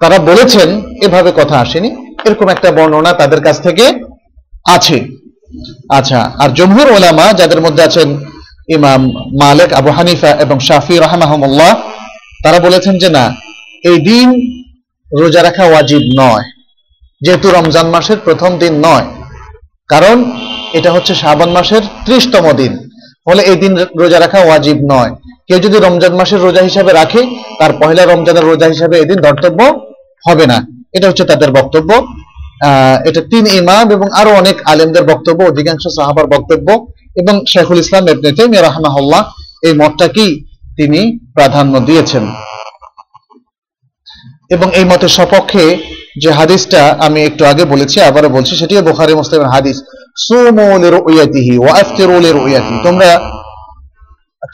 [0.00, 3.84] তারা বলেছেন, এভাবে কথা আসেনি। এরকম একটা বর্ণনা তাদের কাছ থেকে
[4.76, 4.96] আছে।
[5.98, 8.08] আচ্ছা আর জমহুর ওলামা যাদের মধ্যে আছেন
[8.76, 9.02] ইমাম
[9.42, 11.72] মালিক আবু হানিফা এবং শাফি রাহমাহুল্লাহ
[12.44, 13.24] তারা বলেছেন যে না,
[13.90, 14.28] এই দিন
[15.20, 16.44] রোজা রাখা ওয়াজিব নয়।
[17.24, 19.06] যেহেতু রমজান মাসের প্রথম দিন নয়,
[19.92, 20.16] কারণ
[20.78, 22.72] এটা হচ্ছে শাবান মাসের ত্রিশতম দিন।
[23.26, 23.72] ফলে এই দিন
[24.02, 25.12] রোজা রাখা ওয়াজিব নয়।
[25.48, 27.20] কেউ যদি রমজান মাসের রোজা হিসাবে রাখে,
[27.58, 29.60] তার পয়লা রমজানের রোজা হিসাবে এদিন ধর্তব্য
[30.28, 30.58] হবে না।
[30.96, 31.90] এটা হচ্ছে তাদের বক্তব্য।
[33.08, 36.68] এটা তিন ইমাম এবং আরও অনেক আলেমদের বক্তব্য, অধিকাংশ সাহাবার বক্তব্য।
[37.20, 38.30] এবং শেখুল ইসলাম ইবনে
[38.68, 39.22] রাহমাহুল্লাহ
[39.66, 40.32] এই মতটাকেই
[40.78, 41.00] তিনি
[41.36, 42.24] প্রাধান্য দিয়েছেন।
[44.54, 45.64] এবং এই মতের সপক্ষে
[46.22, 49.76] যে হাদিসটা আমি একটু আগে বলেছি, আবারও বলছি সেটিও বুখারী মুসলিমের হাদিস।
[52.86, 53.10] তোমরা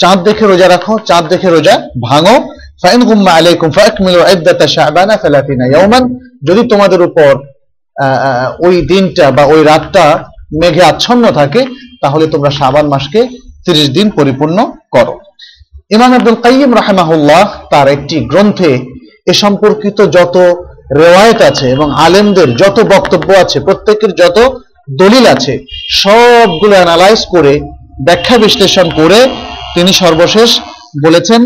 [0.03, 1.75] চাঁদ দেখে রোজা রাখো, চাঁদ দেখে রোজা
[2.09, 2.37] ভাঙো।
[2.83, 6.05] ফাইন গুম্মা আলাইকুম ফাকমিলু ইদ্দাতা শাবানা 30 ইয়াওমান।
[6.49, 7.33] যদি তোমাদের উপর
[8.67, 10.05] ওই দিনটা বা ওই রাতটা
[10.61, 11.61] মেঘে আচ্ছন্ন থাকে,
[12.03, 13.21] তাহলে তোমরা শাবান মাসকে
[13.67, 14.59] 30 দিন পরিপূর্ণ
[14.95, 15.15] করো।
[15.97, 18.71] ইমাম আব্দুল কাইয়িম রাহিমাহুল্লাহ তার একটি গ্রন্থে
[19.31, 20.37] এ সম্পর্কিত যত
[21.03, 24.39] রেওয়ায়ত আছে এবং আলেমদের যত বক্তব্য আছে, প্রত্যেকের যত
[25.01, 25.55] দলিল আছে,
[26.03, 27.53] সবগুলো অ্যানালাইজ করে,
[28.07, 29.19] ব্যাখ্যা বিশ্লেষণ করে
[29.75, 30.51] তিনি সর্বশেষ
[31.05, 31.41] বলেছেন,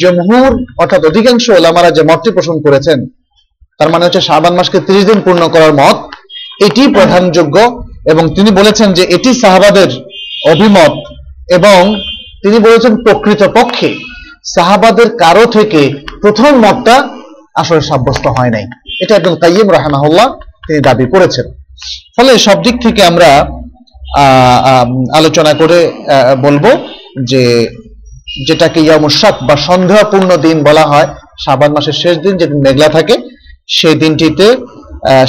[0.00, 2.98] জমহুর অর্থাৎ অধিকাংশ ওলামারা যে মতটি পোষণ করেছেন
[3.82, 5.96] তার মানে হচ্ছে শাবান মাসকে ত্রিশ দিন পূর্ণ করার মত।
[6.66, 7.56] এটি প্রধানযোগ্য
[8.12, 9.90] এবং তিনি বলেছেন যে এটি সাহাবাদের
[10.52, 10.94] অভিমত
[11.56, 11.80] এবং
[12.42, 13.88] তিনি বলেছেন প্রকৃত পক্ষে
[14.54, 15.80] সাহাবাদের কারও থেকে
[16.22, 16.96] প্রথম মতটা
[17.60, 18.64] আসলে সাব্যস্ত হয় নাই।
[19.02, 20.26] এটা একদম কাইয়িম রাহমাহুল্লাহ
[20.66, 21.46] তিনি দাবি করেছেন।
[22.16, 23.28] ফলে সব দিক থেকে আমরা
[25.18, 25.78] আলোচনা করে
[26.44, 26.64] বলব
[27.30, 27.42] যে
[28.46, 31.08] যেটাকে ইয়ামুসাত বা সন্দেহপূর্ণ দিন বলা হয়,
[31.44, 33.16] শাবান মাসের শেষ দিন যেদিন মেঘলা থাকে
[33.68, 34.46] সেই দিনটিতে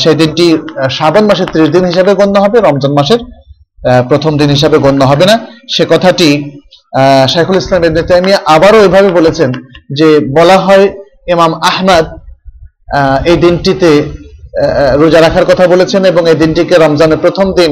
[0.04, 0.46] সেই দিনটি
[0.98, 3.22] শাবান মাসের ত্রিশ দিন হিসাবে গণ্য হবে, রমজান মাসের
[4.10, 5.36] প্রথম দিন হিসাবে গণ্য হবে না।
[5.74, 6.30] সে কথাটি
[7.32, 9.50] শাইখুল ইসলাম ইবনে তাইমিয়া আবারও এভাবে বলেছেন
[9.98, 10.08] যে
[10.38, 10.86] বলা হয়
[11.34, 12.06] ইমাম আহমদ
[13.32, 13.92] এই দিনটিতে
[15.02, 17.72] রোজা রাখার কথা বলেছেন এবং এই দিনটিকে রমজানের প্রথম দিন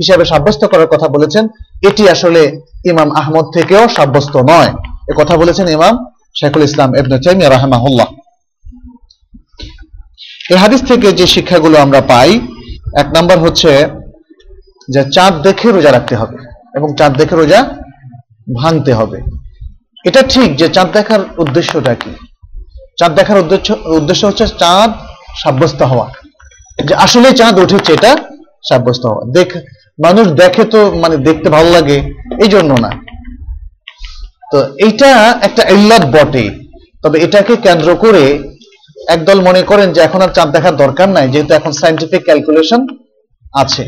[0.00, 1.44] হিসাবে সাব্যস্ত করার কথা বলেছেন।
[1.88, 2.42] এটি আসলে
[2.90, 4.70] ইমাম আহমদ থেকেও সাব্যস্ত নয়।
[5.10, 5.94] এ কথা বলেছেন ইমাম
[6.38, 8.08] শেখুল ইসলাম ইবনে তাইমিয়া রাহমাহুল্লাহ।
[10.50, 12.40] এই হাদিস থেকে যে শিক্ষাগুলো আমরা পাই,
[12.98, 13.86] এক নাম্বার হচ্ছে
[14.88, 16.36] যে চাঁদ দেখে রোজা রাখতে হবে
[16.76, 17.60] এবং চাঁদ দেখে রোজা
[18.60, 19.18] ভাঙতে হবে।
[20.04, 22.10] এটা ঠিক যে চাঁদ দেখার উদ্দেশ্যটা কি?
[22.98, 24.90] চাঁদ দেখার উদ্দেশ্য উদ্দেশ্য হচ্ছে চাঁদ
[25.42, 26.10] সাব্যস্ত হওয়া।
[26.88, 28.16] যে আসলে চাঁদ উঠেছে এটা
[28.68, 29.48] সাব্যস্ত হওয়া। দেখ,
[30.04, 31.98] মানুষ দেখে তো মানে দেখতে ভালো লাগে
[32.42, 32.90] এই জন্য না।
[34.52, 36.50] তো এইটা একটা ইল্লাত বটে।
[37.02, 38.24] তবে এটাকে কেন্দ্র করে
[39.14, 42.80] একদল মনে করেন যে এখন আর চাঁদ দেখার দরকার নাই, যেহেতু এখন সাইন্টিফিক ক্যালকুলেশন
[43.54, 43.84] আছে।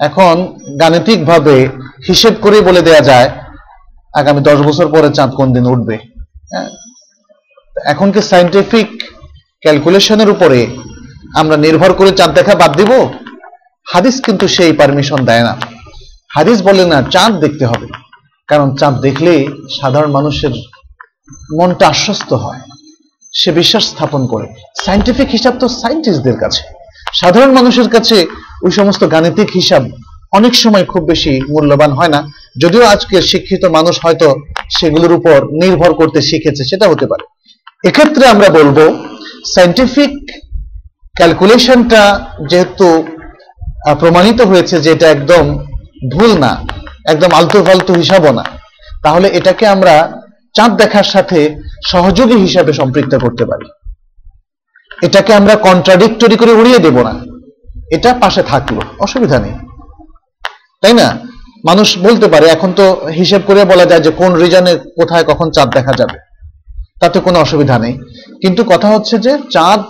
[0.00, 1.56] এখন গাণিতিক ভাবে
[2.08, 3.28] হিসেব করে বলে দেয়া যায়,
[4.14, 5.96] আগামী দশ বছর পরে চাঁদ কোন দিন উঠবে।
[6.52, 6.68] হ্যাঁ?
[7.86, 8.88] এখন কি সাইন্টিফিক
[9.62, 10.66] ক্যালকুলেশনের উপরে
[11.34, 12.90] আমরা নির্ভর করে চাঁদ দেখা বাদ দিব?
[13.92, 15.54] হাদিস কিন্তু সেই পারমিশন দেয় না।
[16.34, 17.86] হাদিস বলে না, চাঁদ দেখতে হবে।
[18.48, 19.46] কারণ চাঁদ দেখলে
[19.80, 20.54] সাধারণ মানুষের
[21.58, 22.60] মনটা আশ্বস্ত হয়।
[23.40, 24.46] সে বিশ্বাস স্থাপন করে।
[24.84, 26.62] সাইন্টিফিক হিসাব তো সাইন্টিস্টদের কাছে।
[27.20, 28.16] সাধারণ মানুষের কাছে
[28.64, 29.82] ওই সমস্ত গাণিতিক হিসাব
[30.38, 32.20] অনেক সময় খুব বেশি মূল্যবান হয় না।
[32.62, 34.28] যদিও আজকে শিক্ষিত মানুষ হয়তো
[34.76, 37.24] সেগুলোর উপর নির্ভর করতে শিখেছে, সেটা হতে পারে।
[37.88, 38.78] এক্ষেত্রে আমরা বলব
[39.54, 40.12] সাইন্টিফিক
[41.18, 42.02] ক্যালকুলেশনটা
[42.50, 42.88] যেহেতু
[44.02, 45.44] প্রমাণিত হয়েছে যে এটা একদম
[46.14, 46.52] ভুল না,
[47.12, 48.44] একদম আলতু ফালতু হিসাবও না,
[49.04, 49.94] তাহলে এটাকে আমরা
[50.54, 53.66] চাঁদ দেখার সাথে সহযোগী হিসাবে সম্পৃক্ত করতে পারি।
[55.02, 57.14] এটাকে আমরা কন্ট্রাডিক্টরি করে উড়িয়ে দেব না।
[57.92, 59.52] এটা পাশে থাকল, অসুবিধা নেই।
[60.82, 61.18] তাই না?
[61.64, 65.74] মানুষ বলতে পারে, এখন তো হিসেব করে বলা যায় যে কোন রিজনে কোথায় কখন চাঁদ
[65.74, 66.18] দেখা যাবে।
[67.00, 67.92] তাতে কোনো অসুবিধা নেই।
[68.42, 69.82] কিন্তু কথা হচ্ছে যে চাঁদ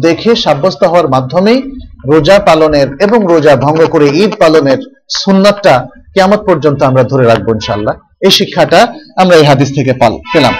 [0.00, 1.62] দেখে সাব্যস্ত হওয়ার মাধ্যমেই
[2.06, 4.78] রোজা পালনের এবং রোজা ভঙ্গ করে ঈদ পালনের
[5.16, 10.54] সুন্নাতটা কেমন পর্যন্ত আমরা ধরে রাখব ইনশাল্লাহ এই শিক্ষাটা আমরা এই হাদিস থেকে পাল- পেলাম।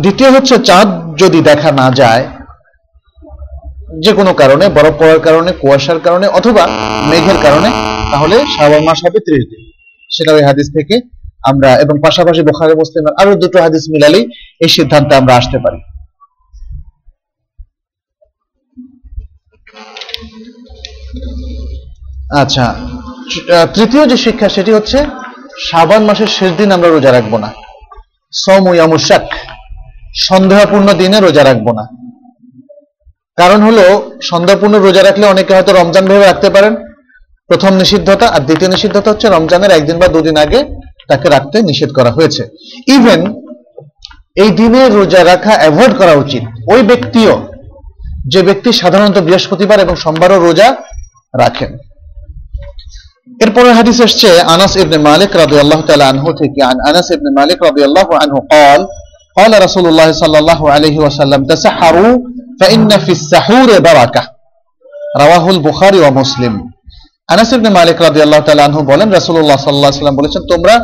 [0.00, 0.88] দ্বিতীয় হচ্ছে চাঁদ
[1.18, 2.28] যদি দেখা না যায়
[4.02, 6.66] যে কোনো কারণে, বরফ পড়ার কারণে, কুয়াশার কারণে, অথবা
[7.10, 7.70] মেঘের কারণে,
[8.10, 9.70] তাহলে শ্রাবণ মাস হবে ত্রিশ দিন।
[10.10, 11.00] সেটা ওই হাদিস থেকে
[11.46, 14.28] আমরা, এবং পাশাপাশি বোখারে মুসলিম আরও দুটো হাদিস মিলালেই
[14.60, 15.80] এই সিদ্ধান্তে আমরা আসতে পারি।
[22.40, 22.74] আচ্ছা
[23.74, 25.06] তৃতীয় যে শিক্ষা, সেটি হচ্ছে
[25.58, 27.52] শ্রাবণ মাসের শেষ দিন আমরা রোজা রাখব না।
[28.32, 29.22] সম ইয়ামুশাক
[30.16, 31.88] সন্দেহপূর্ণ দিনে রোজা রাখব না।
[33.36, 36.76] কারণ হলো, সন্ধ্যাপূর্ণ রোজা রাখলে অনেকে হয়তো রমজান ভেবে রাখতে পারেন।
[37.46, 40.64] প্রথম নিষিদ্ধতা আর দ্বিতীয় নিষিদ্ধতা হচ্ছে রমজানের একদিন বা দুদিন আগে
[41.08, 42.48] তাকে রাখতে নিষেধ করা হয়েছে।
[42.86, 43.34] ইভেন
[44.36, 46.42] এই দিনে রোজা রাখা অ্যাভয়েড করা উচিত।
[46.72, 47.48] ওই ব্যক্তিও,
[48.26, 50.76] যে ব্যক্তি সাধারণত বৃহস্পতিবার এবং সোমবারও রোজা
[51.38, 51.78] রাখেন।
[53.43, 58.11] এরপরে হাদিস এসছে আনাস ইবনে মালিক রাদিয়াল্লাহু তাআলা আনহু থেকে আন আনাস ইবনে মালিক রাদিয়াল্লাহু
[58.23, 58.81] আনহু قال
[59.37, 62.13] قال رسول الله صلى الله عليه وسلم تسحروا
[62.59, 64.23] فإن في السحور بركة
[65.15, 66.53] رواه البخاري ومسلم
[67.29, 70.75] আনাস ইবনে মালিক রাদিয়াল্লাহু তাআলা আনহু বলেন রাসূলুল্লাহ সাল্লাল্লাহু আলাইহি ওয়াসাল্লাম বলেছেন তোমরা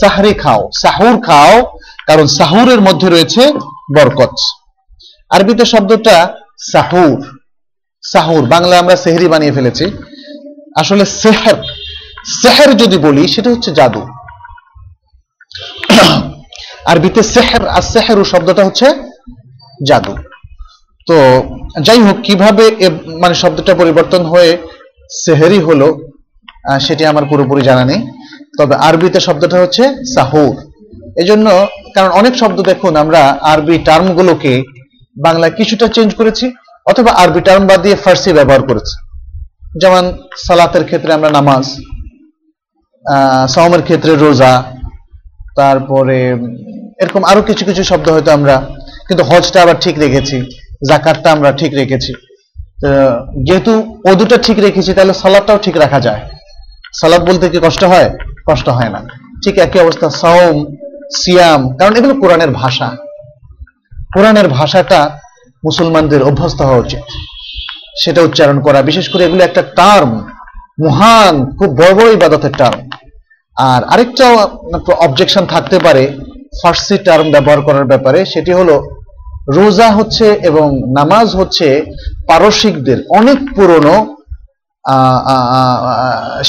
[0.00, 1.54] সাহরি খাও সাহুর খাও
[2.08, 3.42] কারণ সাহুরের মধ্যে রয়েছে
[3.96, 4.34] বরকত
[5.30, 6.16] আরবিতে শব্দটা
[6.72, 7.18] সাহুর
[8.04, 9.84] সাহুর বাংলা আমরা সেহরি বানিয়ে ফেলেছি
[10.81, 11.57] আসলে সেহের
[12.41, 14.01] সেহের যদি বলি, সেটা হচ্ছে জাদু।
[16.91, 18.87] আরবিতে সেহের, আর সেহেরু শব্দটা হচ্ছে
[19.89, 20.13] জাদু।
[21.07, 21.15] তো
[21.87, 22.63] যাই হোক, কীভাবে
[23.23, 24.51] মানে শব্দটা পরিবর্তন হয়ে
[25.23, 25.87] সেহেরি হলো
[26.85, 28.01] সেটি আমার পুরোপুরি জানা নেই।
[28.57, 30.55] তবে আরবিতে শব্দটা হচ্ছে সাহুর।
[31.21, 31.47] এজন্য,
[31.95, 33.21] কারণ অনেক শব্দ দেখুন, আমরা
[33.51, 34.53] আরবি টার্মগুলোকে
[35.15, 36.45] বাংলা কিছুটা চেঞ্জ করেছি,
[36.91, 38.95] অথবা আরবি টার্ম বাদ দিয়ে ফার্সি ব্যবহার করেছি।
[39.81, 40.03] যেমন
[40.47, 41.65] সালাতের ক্ষেত্রে আমরা নামাজ
[43.53, 44.53] সাওমের ক্ষেত্রে রোজা,
[45.59, 46.19] তারপরে
[47.03, 48.55] এরকম আরও কিছু কিছু শব্দ হয়তো আমরা,
[49.07, 50.37] কিন্তু হজটা আবার ঠিক রেখেছি,
[50.89, 52.11] জাকাতটা আমরা ঠিক রেখেছি।
[53.47, 53.73] যেহেতু
[54.07, 54.11] ও
[54.47, 56.21] ঠিক রেখেছি, তাহলে সালাদটাও ঠিক রাখা যায়।
[56.99, 58.09] সালাদ বলতে কি কষ্ট হয়?
[58.49, 59.01] কষ্ট হয় না।
[59.43, 60.55] ঠিক একই অবস্থা সাওম
[61.19, 62.87] সিয়াম, কারণ এগুলো কোরআনের ভাষা।
[64.15, 64.99] কোরআনের ভাষাটা
[65.63, 67.03] মুসলমানদের অভ্যস্ত হওয়া উচিত।
[68.01, 70.11] সেটা উচ্চারণ করা, বিশেষ করে এগুলো একটা টার্ম
[70.83, 72.79] মহান, খুব বড় বড় ইবাদতের টার্ম
[73.57, 74.25] আর আরেকটা
[75.05, 76.03] অবজেকশন থাকতে পারে
[76.59, 78.75] ফার্সি টার্ম ব্যবহার করার ব্যাপারে, সেটি হলো,
[79.57, 80.67] রোজা হচ্ছে এবং
[80.99, 81.67] নামাজ হচ্ছে
[82.29, 83.95] পারসিকদের অনেক পুরনো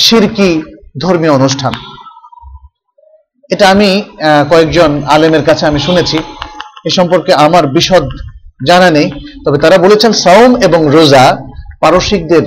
[0.05, 0.51] শিরকি
[1.03, 1.73] ধর্মীয় অনুষ্ঠান।
[3.55, 3.91] এটা আমি
[4.51, 6.19] কয়েকজন আলেমের কাছে আমি শুনেছি।
[6.89, 8.07] এ সম্পর্কে আমার বিশদ
[8.67, 9.09] জানা নেই
[9.45, 11.25] তবে তারা বলেছেন সাওম এবং রোজা
[11.81, 12.45] পারসিকদের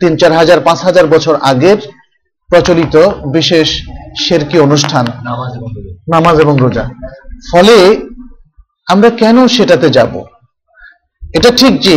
[0.00, 1.76] তিন চার হাজার পাঁচ হাজার বছর আগের
[2.48, 2.96] প্রচলিত
[3.32, 3.68] বিশেষ
[4.18, 5.06] শেরকি অনুষ্ঠান।
[6.12, 6.84] নামাজ এবং রোজা।
[7.52, 7.76] ফলে
[8.86, 10.24] আমরা কেন সেটাতে যাব?
[11.34, 11.96] এটা ঠিক যে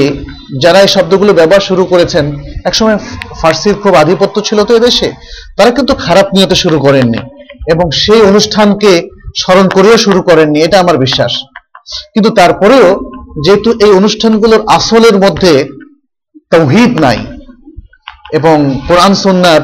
[0.61, 2.25] যারা এই শব্দগুলো ব্যবহার শুরু করেছেন
[2.65, 2.97] একসময়
[3.41, 5.11] ফার্সির খুব আধিপত্য ছিল তো এদেশে
[5.57, 7.17] তারা কিন্তু খারাপ নিয়তে শুরু করেননি
[7.71, 9.09] এবং সেই অনুষ্ঠানকে
[9.41, 11.33] স্মরণ করেও শুরু করেননি এটা আমার বিশ্বাস।
[12.13, 12.87] কিন্তু তারপরেও
[13.43, 15.53] যেহেতু এই অনুষ্ঠানগুলোর আসলের মধ্যে
[16.53, 17.17] তৌহিদ নাই
[18.33, 19.61] এবং কোরআন সন্ন্যার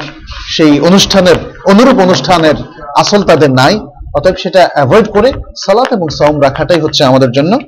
[0.55, 2.55] সেই অনুষ্ঠানের অনুরূপ অনুষ্ঠানের
[2.97, 3.80] আসল তাদের নাই,
[4.17, 5.30] অতএব সেটা অ্যাভয়েড করে
[5.65, 7.59] সালাত এবং সাওম রাখাটাই হচ্ছে আমাদের জন্য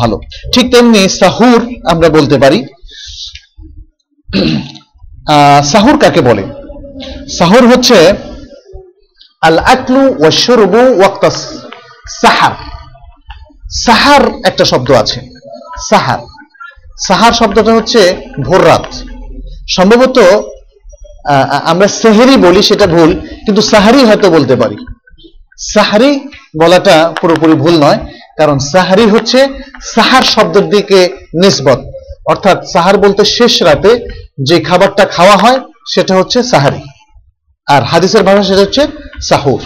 [0.00, 0.16] ভালো।
[0.54, 1.60] ঠিক তেমনি সাহুর
[1.92, 2.58] আমরা বলতে পারি।
[5.72, 6.44] সাহুর কাকে বলে?
[7.38, 7.96] সাহুর হচ্ছে
[9.42, 11.36] আল আকলু ওয়াশুরবু ওয়াক্তাস
[12.22, 12.54] সাহার।
[13.84, 15.29] সাহার একটা শব্দ আছে।
[15.88, 16.20] সাহার।
[17.06, 18.00] সাহার শব্দটা হচ্ছে
[18.44, 18.86] ভোর রাত।
[19.76, 20.18] সম্ভবত
[21.64, 23.10] আমরা সেহেরি বলি, সেটা ভুল,
[23.44, 24.76] কিন্তু সাহারি হয়তো বলতে পারি।
[25.74, 26.10] সাহারি
[26.60, 27.98] বলাটা পুরোপুরি ভুল নয়,
[28.38, 29.38] কারণ সাহারি হচ্ছে
[29.94, 31.00] সাহার শব্দের দিকে
[31.42, 31.80] নিসবত।
[32.30, 33.90] অর্থাৎ সাহার বলতে শেষ রাতে
[34.48, 35.58] যে খাবারটা খাওয়া হয়,
[35.94, 36.82] সেটা হচ্ছে সাহারি।
[37.66, 38.82] আর হাদিসের ভাষা সেটা হচ্ছে
[39.28, 39.60] সাহুর।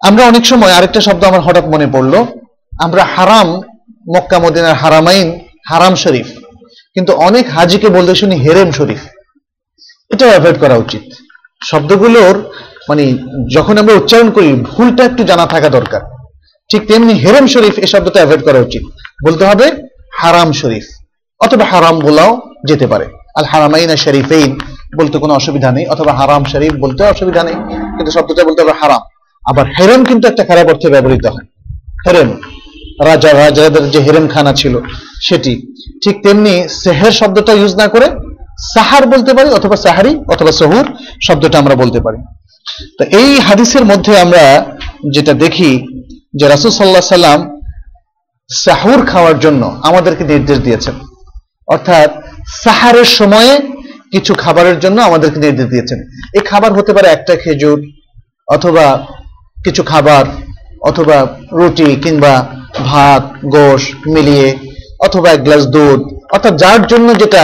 [0.00, 2.14] আমরা অনেক সময় আরেকটা শব্দ আমার হঠাৎ মনে পড়ল।
[2.84, 3.48] আমরা হারাম
[4.16, 5.40] মক্কা মদিনার হারামাইন
[5.70, 6.26] হারাম শরীফ।
[6.94, 8.98] কিন্তু অনেক হাজিকে বলতে শুনি হেরেম শরীফ।
[10.10, 11.02] এটা অ্যাভয়েড করা উচিত।
[11.70, 12.50] শব্দগুলোর
[12.88, 13.14] মানে
[13.54, 16.00] যখন আমরা উচ্চারণ করি, ভুলটা একটু জানা থাকা দরকার।
[16.70, 18.82] ঠিক তেমনি হেরেম শরীফ এই শব্দটা অ্যাভয়েড করা উচিত।
[19.26, 19.70] বলতে হবে
[20.12, 20.84] হারাম শরীফ।
[21.40, 24.58] অথবা হারাম বলাও যেতে পারে। আল হারামাইনা শরীফেইন
[24.96, 27.54] বলতে কোনো অসুবিধা নেই, অথবা হারাম শরীফ বলতে অসুবিধা নেই,
[27.96, 29.00] কিন্তু শব্দটা বলতে হবে হারাম।
[29.50, 31.46] আবার হেরেম কিন্তু একটা খারাপ অর্থে ব্যবহৃত হয়।
[32.06, 32.40] হেরেম।
[32.98, 34.74] রাজা রাজাদের যে হেরেম খানা ছিল
[35.20, 35.54] সেটি।
[36.04, 38.06] ঠিক তেমনি সেহের শব্দটা ইউজ না করে
[38.74, 40.86] সাহার বলতে পারি অথবা সাহারি অথবা সহুর
[41.26, 42.18] শব্দটা আমরা বলতে পারি।
[42.98, 44.42] তো এই হাদিসের মধ্যে আমরা
[45.14, 45.70] যেটা দেখি
[46.34, 47.40] যে রাসুল সাল্লাহ সাল্লাম
[48.50, 50.94] সাহুর খাওয়ার জন্য আমাদেরকে নির্দেশ দিয়েছেন।
[51.66, 52.10] অর্থাৎ
[52.62, 53.52] সাহারের সময়ে
[54.12, 55.98] কিছু খাবারের জন্য আমাদেরকে নির্দেশ দিয়েছেন।
[56.34, 57.78] এই খাবার হতে পারে একটা খেজুর
[58.48, 59.06] অথবা
[59.64, 60.24] কিছু খাবার
[60.82, 63.24] অথবা রুটি কিংবা ভাত,
[63.56, 63.82] গোশ
[64.14, 64.46] মিলিয়ে
[65.06, 66.00] অথবা এক গ্লাস দুধ,
[66.34, 67.42] অর্থাৎ যার জন্য যেটা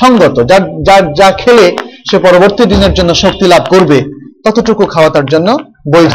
[0.00, 1.66] সঙ্গত, যার যার যা খেলে
[2.08, 3.98] সে পরবর্তী দিনের জন্য শক্তি লাভ করবে,
[4.44, 5.48] ততটুকু খাওয়া তার জন্য
[5.94, 6.14] বৈধ।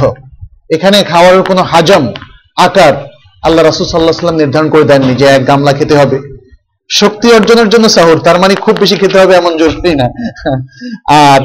[0.76, 2.04] এখানে খাওয়ার কোনো হাজম,
[2.58, 2.94] আকার
[3.44, 6.18] আল্লাহ রাসুল সাল্লাহ সাল্লাম নির্ধারণ করে দেননি যে এক গামলা খেতে হবে।
[6.90, 10.08] শক্তি অর্জনের জন্য সাহুর, তার মানে খুব বেশি খেতে হবে এমন জরুরি না।
[11.08, 11.42] আর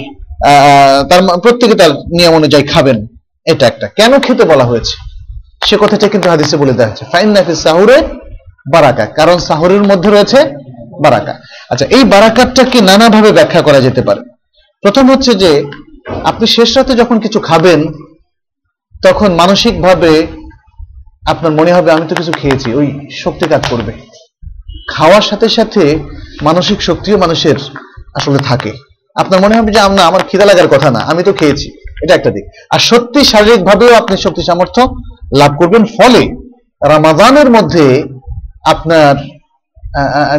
[1.10, 3.06] তার প্রত্যেকে তার নিয়ম অনুযায়ী খাবেন,
[3.46, 4.94] এটা একটা। কেন খেতে বলা হয়েছে?
[5.66, 8.02] সে কথাটা কিন্তু হাদিসে বলে দেওয়া হয়েছে। ফাইন নাফি সাহুরে
[8.72, 10.38] বারাকা, কারণ সাহুরের মধ্যে রয়েছে
[11.02, 11.34] বারাকা।
[11.70, 14.20] আচ্ছা এই বারাকাতটাকে নানাভাবে ব্যাখ্যা করা যেতে পারে।
[14.82, 15.64] প্রথম হচ্ছে যে,
[16.24, 17.92] আপনি শেষ রাতে যখন কিছু খাবেন,
[19.04, 20.26] তখন মানসিকভাবে
[21.26, 23.92] আপনার মনে হবে, আমি তো কিছু খেয়েছি, ওই শক্তি কাজ করবে।
[24.90, 25.98] খাওয়ার সাথে সাথে
[26.42, 27.56] মানসিক শক্তিও মানুষের
[28.14, 28.72] আসলে থাকে।
[29.14, 31.68] আপনার মনে হবে যে আমরা আমার খিদা লাগার কথা না, আমি তো খেয়েছি।
[32.02, 34.94] এটা একটা দিক। আর সত্যি শারীরিক ভাবেও আপনি শক্তি সামর্থ্য
[35.40, 36.22] লাভ করবেন। ফলে
[36.82, 37.86] রামাজানের মধ্যে
[38.72, 39.14] আপনার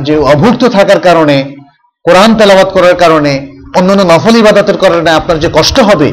[0.07, 1.37] যে অভুক্ত থাকার কারণে,
[2.05, 3.33] কোরআন তেলাওয়াত করার কারণে,
[3.77, 6.09] অন্যান্য নফল ইবাদতের কারণে আপনার যে কষ্ট হবে,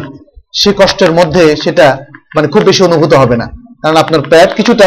[0.61, 1.87] সে কষ্টের মধ্যে সেটা
[2.37, 3.47] মানে খুব বেশি অনুভূত হবে না।
[3.83, 4.87] কারণ আপনার পেট কিছুটা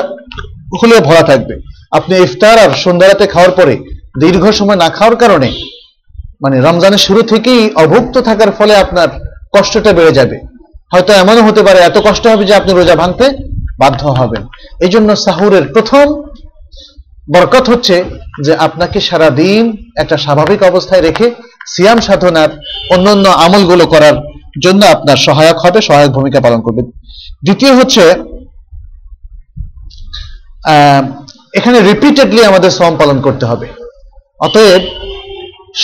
[0.80, 1.54] হলেও ভরা থাকবে।
[1.98, 3.76] আপনি ইফতার আর সন্ধ্যারাতে খাওয়ার পরে
[4.22, 5.50] দীর্ঘ সময় না খাওয়ার কারণে
[6.44, 9.10] মানে রমজানের শুরু থেকেই অভুক্ত থাকার ফলে আপনার
[9.56, 10.38] কষ্টটা বেড়ে যাবে।
[10.92, 13.26] হয়তো এমনও হতে পারে, এত কষ্ট হবে যে আপনি রোজা ভাঙতে
[13.82, 14.44] বাধ্য হবেন।
[14.86, 16.06] এই জন্য সাহুরের প্রথম
[17.34, 17.96] বরকত হচ্ছে
[18.46, 19.64] যে আপনাকে সারা দিন
[20.02, 21.28] একটা স্বাভাবিক অবস্থায় রেখে
[21.74, 22.52] সিয়াম সাধনার
[22.96, 24.16] অন্যান্য আমলগুলো করার
[24.64, 26.82] জন্য আপনার সহায়ক হবে, সহায়ক ভূমিকা পালন করবে।
[27.46, 28.04] দ্বিতীয় হচ্ছে
[31.58, 33.68] এখানে রিপিটেডলি আমাদের শ্রম পালন করতে হবে।
[34.46, 34.84] অতএব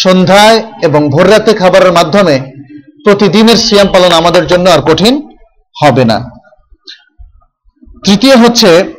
[0.04, 2.36] সন্ধ্যায় এবং ভোর রাতে খাবারের মাধ্যমে
[3.06, 5.14] প্রতিদিনের সিয়াম পালন আমাদের জন্য আর কঠিন
[5.76, 6.18] হবে না।
[8.06, 8.94] তৃতীয় হচ্ছে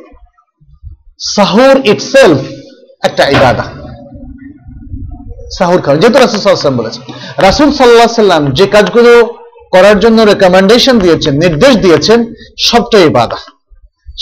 [1.35, 2.39] সাহুর ইটসেলফ
[3.03, 3.63] একটা ইবাদা।
[5.57, 7.03] সাহুর খাওয়া যেহেতু রাসুল সাল্লাম বলেছেন।
[7.37, 9.37] রাসুল সাল্লাহ সাল্লাম যে কাজগুলো
[9.71, 13.37] করার জন্য রেকমেন্ডেশন দিয়েছেন, নির্দেশ দিয়েছেন, সবটাই ইবাদা।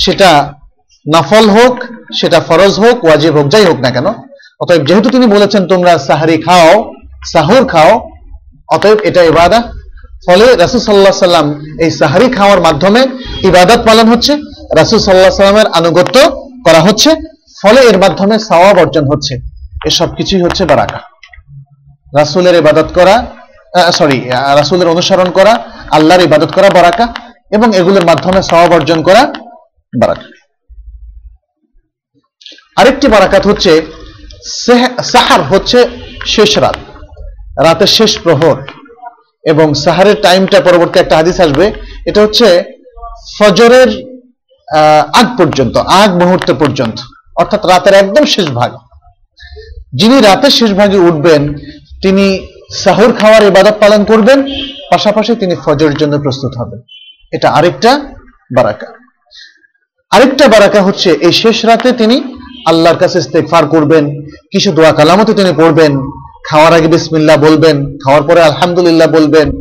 [0.04, 0.54] সেটা
[1.14, 1.84] নফল হোক,
[2.20, 4.08] সেটা ফরজ হোক, ওয়াজিব হোক, যাই হোক না কেন।
[4.60, 6.94] অতএব যেহেতু তিনি বলেছেন, তোমরা সাহারি খাও,
[7.34, 8.10] সাহুর খাও,
[8.68, 9.60] অতএব এটা ইবাদা।
[10.26, 11.48] ফলে রাসুল সাল্লাহ সাল্লাম
[11.80, 13.02] এই সাহারি খাওয়ার মাধ্যমে
[13.44, 14.34] ইবাদত পালন হচ্ছে।
[14.80, 16.16] রাসুল সাল্লাহ সাল্লামের আনুগত্য
[16.66, 17.10] করা হচ্ছে,
[17.62, 19.34] ফলে এর মাধ্যমে সওয়াব অর্জন হচ্ছে।
[19.90, 21.00] এসব কিছুই হচ্ছে বারাকা।
[22.20, 23.16] রাসুলের ইবাদত করা
[23.98, 24.18] সরি
[24.60, 25.54] রাসুলের অনুসরণ করা,
[25.98, 27.06] আল্লাহর ইবাদত করা বারাকা,
[27.56, 29.22] এবং এগুলোর মাধ্যমে সওয়াব অর্জন করা
[30.02, 30.28] বারাকা।
[32.80, 33.72] আরেকটি বারাকাত হচ্ছে
[35.14, 35.80] সাহার হচ্ছে
[36.36, 36.78] শেষ রাত,
[37.66, 38.58] রাতের শেষ প্রহর,
[39.52, 41.66] এবং সাহারের টাইমটা পরবর্তী একটা হাদিস আসবে,
[42.10, 42.48] এটা হচ্ছে
[43.38, 43.90] ফজরের
[45.14, 47.00] আগ পর্যন্ত, আগ মুহূর্ত পর্যন্ত,
[47.36, 48.72] অর্থাৎ রাতের একদম শেষ ভাগ।
[49.94, 51.54] যিনি রাতের শেষ ভাগে উঠবেন,
[52.02, 54.48] তিনি সাহুর খাওয়ার ইবাদত পালন করবেন,
[54.92, 56.80] পাশাপাশি তিনি ফজরের জন্য প্রস্তুত হবেন।
[57.32, 58.00] এটা আরেকটা
[58.56, 58.88] বারাকা।
[60.12, 62.24] আরেকটা বারাকা হচ্ছে, এই শেষ রাতে তিনি
[62.68, 65.98] আল্লাহর কাছে ইস্তেগফার করবেন, কিছু দোয়া কালামতে তিনি পড়বেন,
[66.46, 69.52] খাওয়ার আগে বিসমিল্লাহ বলবেন, খাওয়ার পরে আলহামদুলিল্লাহ বলবেন,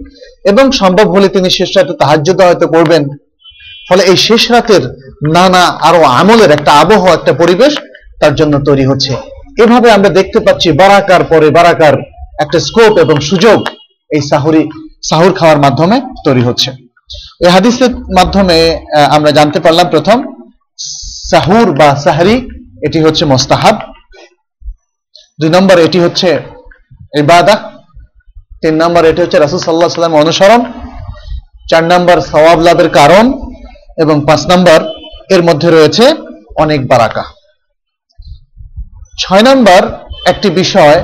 [0.45, 3.09] এবং সম্ভব হলে তিনি শেষ রাতে তাহাজ্জুদ হয়তো করবেন।
[3.89, 4.83] ফলে এই শেষ রাতের
[5.37, 7.73] নানা আরও আমলের একটা আবহাওয়া একটা পরিবেশ
[8.21, 9.13] তার জন্য তৈরি হচ্ছে।
[9.65, 11.95] এভাবে আমরা দেখতে পাচ্ছি বারাকার পরে বারাকার
[12.45, 13.59] একটা স্কোপ এবং সুযোগ
[14.11, 14.63] এই সাহুরি,
[15.09, 16.71] সাহুর খাওয়ার মাধ্যমে তৈরি হচ্ছে।
[17.45, 18.57] এই হাদিসের মাধ্যমে
[19.17, 20.19] আমরা জানতে পারলাম প্রথম,
[21.31, 22.37] সাহুর বা সাহারি,
[22.87, 23.77] এটি হচ্ছে মোস্তাহাব।
[25.41, 26.29] দুই নম্বর, এটি হচ্ছে
[27.23, 27.55] ইবাদা।
[28.63, 30.61] তিন নম্বর, এটি হচ্ছে রাসুল সাল্লাহ সাল্লাম অনুসরণ।
[31.71, 33.25] চার নম্বর, সওয়াব লাভের কারণ।
[34.03, 34.79] এবং পাঁচ নম্বর,
[35.35, 36.05] এর মধ্যে রয়েছে
[36.63, 37.25] অনেক বারাকা।
[39.23, 39.81] ছয় নম্বর
[40.33, 40.99] একটি বিষয়,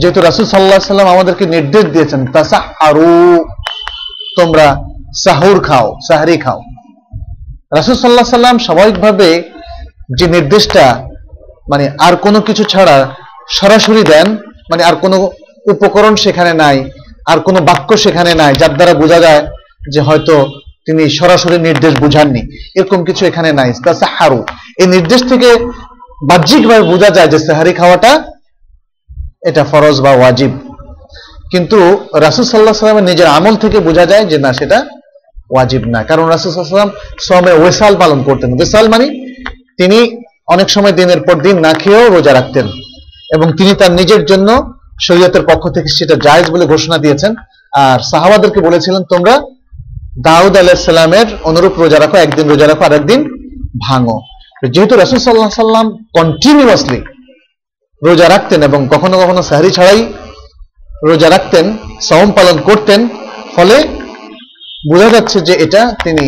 [0.00, 2.58] যেহেতু রাসুল সাল্লাহ সাল্লাম আমাদেরকে নির্দেশ দিয়েছেন তাসা
[2.88, 3.14] আরু
[4.38, 4.66] তোমরা
[5.24, 6.58] সাহুর খাও, সাহারি খাও।
[7.76, 9.28] রাসুল সাল্লাহ সাল্লাম স্বাভাবিকভাবে
[10.18, 10.84] যে নির্দেশটা
[11.70, 12.96] মানে আর কোনো কিছু ছাড়া
[13.58, 14.26] সরাসরি দেন
[14.70, 15.16] মানে আর কোনো
[15.72, 16.78] উপকরণ সেখানে নাই,
[17.30, 19.42] আর কোনো বাক্য সেখানে নাই, যার দ্বারা বোঝা যায়
[19.92, 20.36] যে হয়তো
[20.86, 22.42] তিনি সরাসরি নির্দেশ বুঝাননি।
[22.78, 23.70] এরকম কিছু এখানে নাই।
[24.02, 24.44] সাহারু
[24.80, 25.48] এই নির্দেশ থেকে
[26.30, 28.12] বাহ্যিকভাবে বোঝা যায় যে সাহারি খাওয়াটা
[29.48, 30.52] এটা ফরজ বা ওয়াজিব।
[31.50, 31.78] কিন্তু
[32.26, 34.78] রাসুল সাল্লাহ সাল্লামের নিজের আমল থেকে বোঝা যায় যে না, সেটা
[35.50, 39.06] ওয়াজিব না। কারণ রাসুল সাল্লাম সময় ওয়েসাল পালন করতেন। ওয়েসাল মানে
[39.78, 39.98] তিনি
[40.46, 42.66] অনেক সময় দিনের পর দিন না খেয়েও রোজা রাখতেন
[43.34, 44.48] এবং তিনি তার নিজের জন্য
[45.06, 47.34] শরীয়তের পক্ষ থেকে সেটা জায়েজ বলে ঘোষণা দিয়েছেন।
[47.72, 49.34] আর সাহাবাদেরকে বলেছিলেন, তোমরা
[50.16, 53.20] দাউদ আলাহিসাল্লামের অনুরূপ রোজা রাখো, একদিন রোজা রাখো আর একদিন
[53.86, 54.16] ভাঙো।
[54.74, 55.86] যেহেতু রাসুল সাল্লাহ সাল্লাম
[56.16, 57.00] কন্টিনিউয়াসলি
[58.02, 60.00] রোজা রাখতেন এবং কখনো কখনো সাহারি ছাড়াই
[61.08, 61.66] রোজা রাখতেন
[62.08, 63.00] সম পালন করতেন,
[63.56, 63.76] ফলে
[64.90, 66.24] বোঝা যাচ্ছে যে এটা তিনি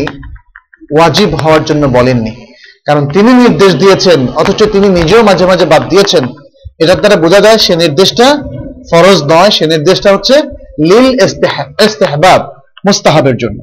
[0.95, 2.33] ওয়াজিব হওয়ার জন্য বলেননি।
[2.87, 6.23] কারণ তিনি নির্দেশ দিয়েছেন, অথচ তিনি নিজেও মাঝে মাঝে বাদ দিয়েছেন।
[6.81, 8.27] এটার দ্বারা বোঝা যায় সে নির্দেশটা
[8.89, 10.35] ফরজ নয়, সে নির্দেশটা হচ্ছে
[10.89, 11.07] লিল
[11.85, 12.41] ইস্তেহবাব,
[12.87, 13.59] মুস্তাহাবের জন্য।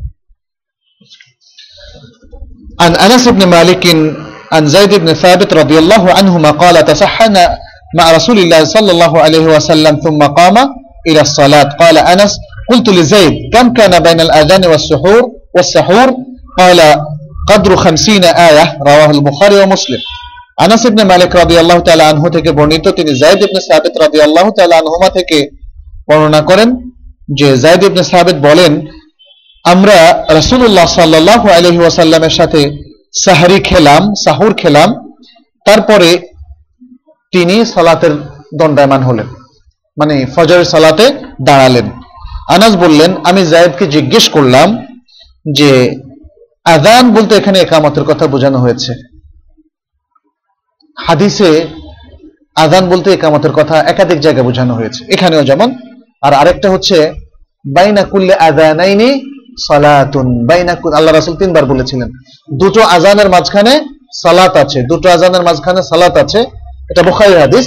[2.84, 3.84] عن انس بن مالك
[4.54, 7.44] عن زيد بن ثابت رضي الله عنهما قال تسحنا
[7.98, 10.58] مع رسول الله صلى الله عليه وسلم ثم قام
[11.08, 12.32] الى الصلاه قال انس
[12.72, 15.22] قلت لزيد كم كان بين الاذان والسحور
[15.56, 16.08] والسحور
[16.60, 16.80] قال
[17.50, 20.02] قدر خمسين آية رواه البخاري ومسلم
[20.64, 25.10] আনাস ইবনে মালিক রাদিয়াল্লাহু তাআলা আনহু থেকে বর্ণিত তিনি যায়েদ ইবনে সাবিত রাদিয়াল্লাহু তাআলা আনহুমা
[25.18, 25.38] থেকে
[26.10, 26.70] বর্ণনা করেন
[27.38, 28.72] যে যায়েদ ইবনে সাবিত বলেন
[29.67, 32.71] আমরা রাসূলুল্লাহ সাল্লাল্লাহু আলাইহি ওয়াসাল্লামের সাথে
[33.25, 35.15] সাহরি খেলাম, সাহুর খেলাম।
[35.65, 36.19] তারপরে
[37.33, 38.11] তিনি সালাতের
[38.59, 39.27] দণ্ডায়মান হলেন।
[39.97, 41.11] মানে ফজরের সালাতে
[41.43, 41.91] দাঁড়ালেন।
[42.49, 44.87] আনাস বললেন, আমি জায়েদকে জিজ্ঞেস করলাম
[45.55, 45.97] যে
[46.65, 48.93] আজান বলতে এখানে একামতের কথা বোঝানো হয়েছে।
[50.99, 51.67] হাদিসে
[52.57, 55.75] আজান বলতে একামতের কথা একাধিক জায়গায় বোঝানো হয়েছে। এখানেও যেমন,
[56.23, 57.13] আর আরেকটা হচ্ছে,
[57.75, 60.27] বাইনা কুল্লে আজানাইনি সালাতুন
[60.99, 62.09] আল্লাহ তিনবার বলেছিলেন।
[62.61, 63.73] দুটো আজানের মাঝখানে
[64.23, 66.41] সালাত আছে, দুটো আজানের মাঝখানে সালাত আছে।
[66.91, 67.03] এটা
[67.45, 67.67] হাদিস।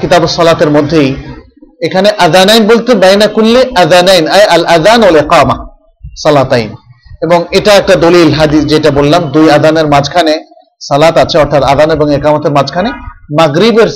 [0.00, 1.08] কিতাব সালাতের মধ্যেই।
[1.86, 3.26] এখানে আজানাইন বলতে বাইনা
[3.82, 5.02] আজানাইন আই আল আজান
[6.22, 6.70] সালাতাইন।
[7.24, 10.34] এবং এটা একটা দলিল হাদিস, যেটা বললাম, দুই আদানের মাঝখানে
[10.88, 12.90] সালাত আছে, অর্থাৎ আদান এবং একামতের মাঝখানে।
[13.38, 13.90] মাগরিবের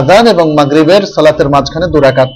[0.00, 2.30] আদান এবং মাগরিবের সালাতের মাঝখানে দুরাকাত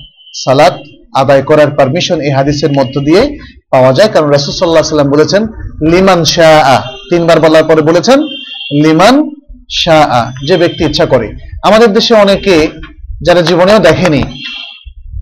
[0.45, 0.75] সালাত
[1.15, 3.39] আদায় করার পারমিশন এই হাদিসের মধ্য দিয়ে
[3.71, 5.47] পাওয়া যায়। কারণ রাসূল আলাইহি সাল্লাম বলেছেন,
[5.91, 6.81] লিমান শাআ
[7.11, 8.21] তিনবার বলার পরে বলেছেন,
[8.83, 9.31] লিমান
[9.71, 11.29] শাআ যে ব্যক্তি ইচ্ছা করে।
[11.63, 12.69] আমাদের দেশে অনেকে
[13.23, 14.23] যারা জীবনেও দেখেনি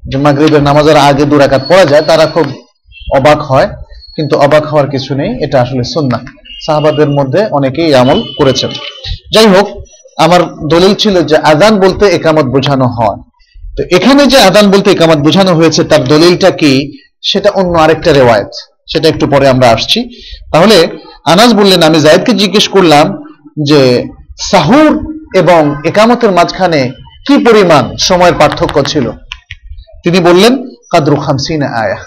[0.09, 2.47] যে মাগরিবের নামাজের আগে দুরাকাত পড়া যায়, তারা খুব
[3.17, 3.69] অবাক হয়।
[4.17, 6.21] কিন্তু অবাক হওয়ার কিছু নেই, এটা আসলে সুন্নাহ।
[6.67, 8.71] সাহাবাদের মধ্যে অনেকেই আমল করেছেন।
[9.33, 9.67] যাই হোক,
[10.17, 13.26] আমার দলিল ছিল যে আদান বলতে একামত বোঝানো হয়।
[13.77, 16.73] তো এখানে যে আদান বলতে একামত বোঝানো হয়েছে, তার দলিলটা কি?
[17.23, 18.53] সেটা অন্য আরেকটা রেওয়ায়ত।
[18.93, 19.99] সেটা একটু পরে আমরা আসছি।
[20.53, 20.77] তাহলে
[21.25, 23.07] আনাজ বললেন, আমি জায়েদকে জিজ্ঞেস করলাম
[23.69, 23.83] যে,
[24.51, 24.93] সাহুর
[25.37, 26.81] এবং একামতের মাঝখানে
[27.27, 29.11] কি পরিমাণ সময়ের পার্থক্য ছিল?
[30.05, 30.53] তিনি বললেন,
[30.91, 31.99] কাদরু খামসিনা আয়া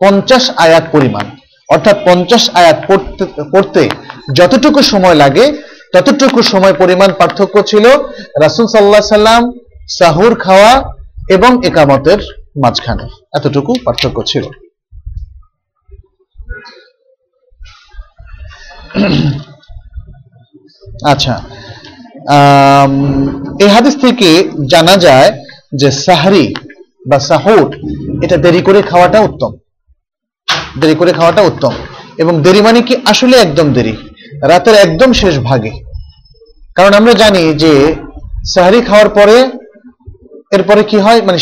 [0.00, 1.24] পঞ্চাশ আয়াত পরিমাণ।
[1.68, 3.88] অর্থাৎ পঞ্চাশ আয়াত পড়তে পড়তে
[4.34, 5.44] যতটুকু সময় লাগে,
[5.92, 7.84] ততটুকু সময় পরিমাণ পার্থক্য ছিল।
[8.44, 9.42] রাসুল সাল্লাহ সাল্লাম
[9.98, 10.72] সাহুর খাওয়া
[11.28, 12.18] এবং একামতের
[12.62, 13.04] মাঝখানে।
[13.36, 14.44] এতটুকু পার্থক্য ছিল।
[21.12, 21.34] আচ্ছা
[23.60, 24.28] এই হাদিস থেকে
[24.70, 25.30] জানা যায়
[25.80, 26.46] যে সাহরি
[27.10, 27.68] বা সাহুর,
[28.24, 29.52] এটা দেরি করে খাওয়াটা উত্তম।
[30.80, 31.72] দেরি করে খাওয়াটা উত্তম।
[32.18, 32.94] এবং দেরি মানে কি?
[33.06, 33.94] আসলে একদম দেরি।
[34.48, 35.72] রাতের একদম শেষ ভাগে।
[36.76, 37.72] কারণ আমরা জানি যে
[38.54, 39.36] সাহারি খাওয়ার পরে
[40.52, 41.20] এরপরে কি হয়?
[41.28, 41.38] মানে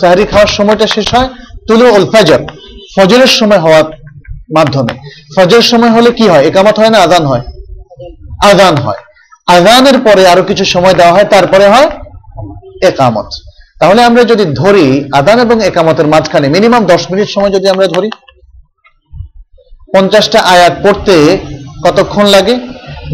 [0.00, 1.28] সাহারি খাওয়ার সময়টা শেষ হয়
[1.68, 2.40] তুলু উল ফজর।
[2.94, 3.86] ফজরের সময় হওয়ার
[4.56, 4.94] মাধ্যমে।
[5.36, 6.44] ফজরের সময় হলে কি হয়?
[6.50, 6.98] একামত হয় না?
[7.06, 7.44] আজান হয়।
[8.50, 9.00] আজান হয়।
[9.48, 11.88] আজানের পরে আরও কিছু সময় দেওয়া হয়, তারপরে হয়
[12.90, 13.28] একামত।
[13.80, 14.86] তাহলে আমরা যদি ধরি
[15.20, 18.10] আদান এবং একামতের মাঝখানে, মিনিমাম দশ মিনিট সময় যদি আমরা ধরি,
[19.94, 21.14] পঞ্চাশটা আয়াত পড়তে
[21.84, 22.54] কতক্ষণ লাগে?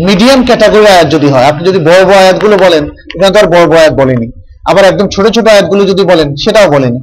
[0.09, 2.84] মিডিয়াম ক্যাটাগরি আয়াত যদি হয়, আপনি যদি বড় বড় আয়াতগুলো বলেন,
[3.14, 4.28] এখানে তো আর বড় বড় আয়াত বলেনি।
[4.71, 7.01] আবার একদম ছোট ছোট আয়াতগুলো যদি বলেন, সেটাও বলেনি।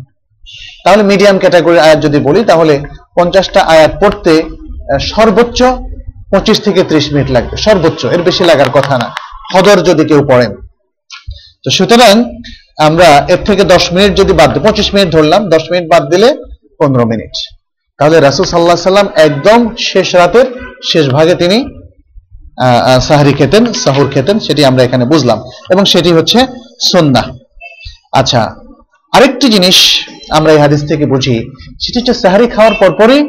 [0.83, 2.73] তাহলে মিডিয়াম ক্যাটাগরির আয়াত যদি বলি, তাহলে
[3.17, 4.33] পঞ্চাশটা আয়াত পড়তে
[5.13, 5.59] সর্বোচ্চ
[6.31, 9.07] পঁচিশ থেকে ত্রিশ মিনিট লাগবে। সর্বোচ্চ, এর বেশি লাগার কথা না।
[9.51, 10.51] হদর যদি কেউ পড়েন।
[11.63, 12.15] তো সুতরাং
[12.87, 16.29] আমরা এর থেকে দশ মিনিট যদি বাদ দিই, পঁচিশ মিনিট ধরলাম, দশ মিনিট বাদ দিলে
[16.79, 17.33] পনেরো মিনিট।
[17.99, 19.59] তাহলে রাসুল সাল্লাহ সাল্লাম একদম
[19.89, 20.47] শেষ রাতের
[20.91, 21.57] শেষ ভাগে তিনি
[23.07, 25.39] সাহারি খেতেন, সাহুর খেতেন, সেটি আমরা এখানে বুঝলাম।
[25.73, 26.39] এবং সেটি হচ্ছে
[26.91, 27.23] সন্না
[28.19, 28.41] আচ্ছা
[29.13, 29.77] আরেকটি জিনিস
[30.37, 31.35] আমরা এই হাদিস থেকে বুঝি,
[31.83, 33.21] সেটি হচ্ছে সাহারি খাওয়ার পরপরই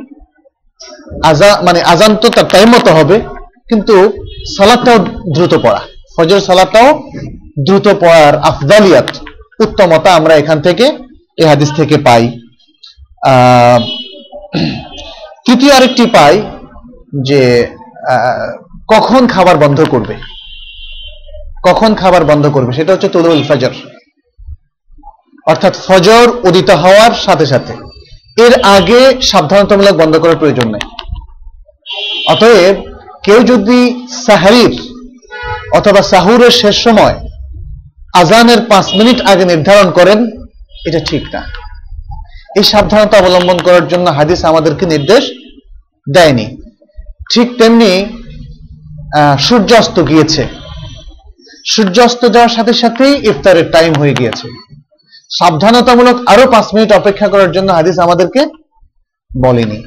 [1.31, 3.17] আজা মানে আজান তো তার টাইম মতো হবে,
[3.71, 3.95] কিন্তু
[4.57, 4.99] সালাদটাও
[5.35, 5.81] দ্রুত পড়া।
[6.17, 6.89] ফজর সালাদটাও
[7.67, 9.11] দ্রুত পড়ার আফদালিয়াত
[9.65, 10.85] উত্তমতা আমরা এখান থেকে
[11.41, 12.25] এই হাদিস থেকে পাই।
[15.45, 16.35] তৃতীয় আরেকটি পাই
[17.29, 17.41] যে
[18.93, 20.15] কখন খাবার বন্ধ করবে?
[21.69, 22.71] কখন খাবার বন্ধ করবে?
[22.79, 23.75] সেটা হচ্ছে তুলুল ফজর।
[25.49, 27.73] অর্থাৎ ফজর উদিত হওয়ার সাথে সাথে।
[28.45, 30.85] এর আগে সাবধানতামূলক বন্ধ করার প্রয়োজন নেই।
[32.29, 32.77] অতএব
[33.23, 34.81] কেউ যদি সাহারির
[35.73, 37.15] অথবা সাহুরের শেষ সময়
[38.15, 40.19] আজানের পাঁচ মিনিট আগে নির্ধারণ করেন
[40.87, 41.43] এটা ঠিক না।
[42.57, 45.31] এই সাবধানতা অবলম্বন করার জন্য হাদিস আমাদেরকে নির্দেশ
[46.13, 46.47] দেয়নি।
[47.35, 48.07] ঠিক তেমনি
[49.17, 49.71] আহ, সূর্য
[50.09, 50.49] গিয়েছে।
[51.67, 54.68] সূর্যাস্ত যাওয়ার সাথে সাথেই ইফতারের টাইম হয়ে গিয়েছে।
[55.31, 58.47] সাবধানতামূলক আরও পাঁচ মিনিট অপেক্ষা করার জন্য হাদিস আমাদেরকে
[59.43, 59.85] বলেনি।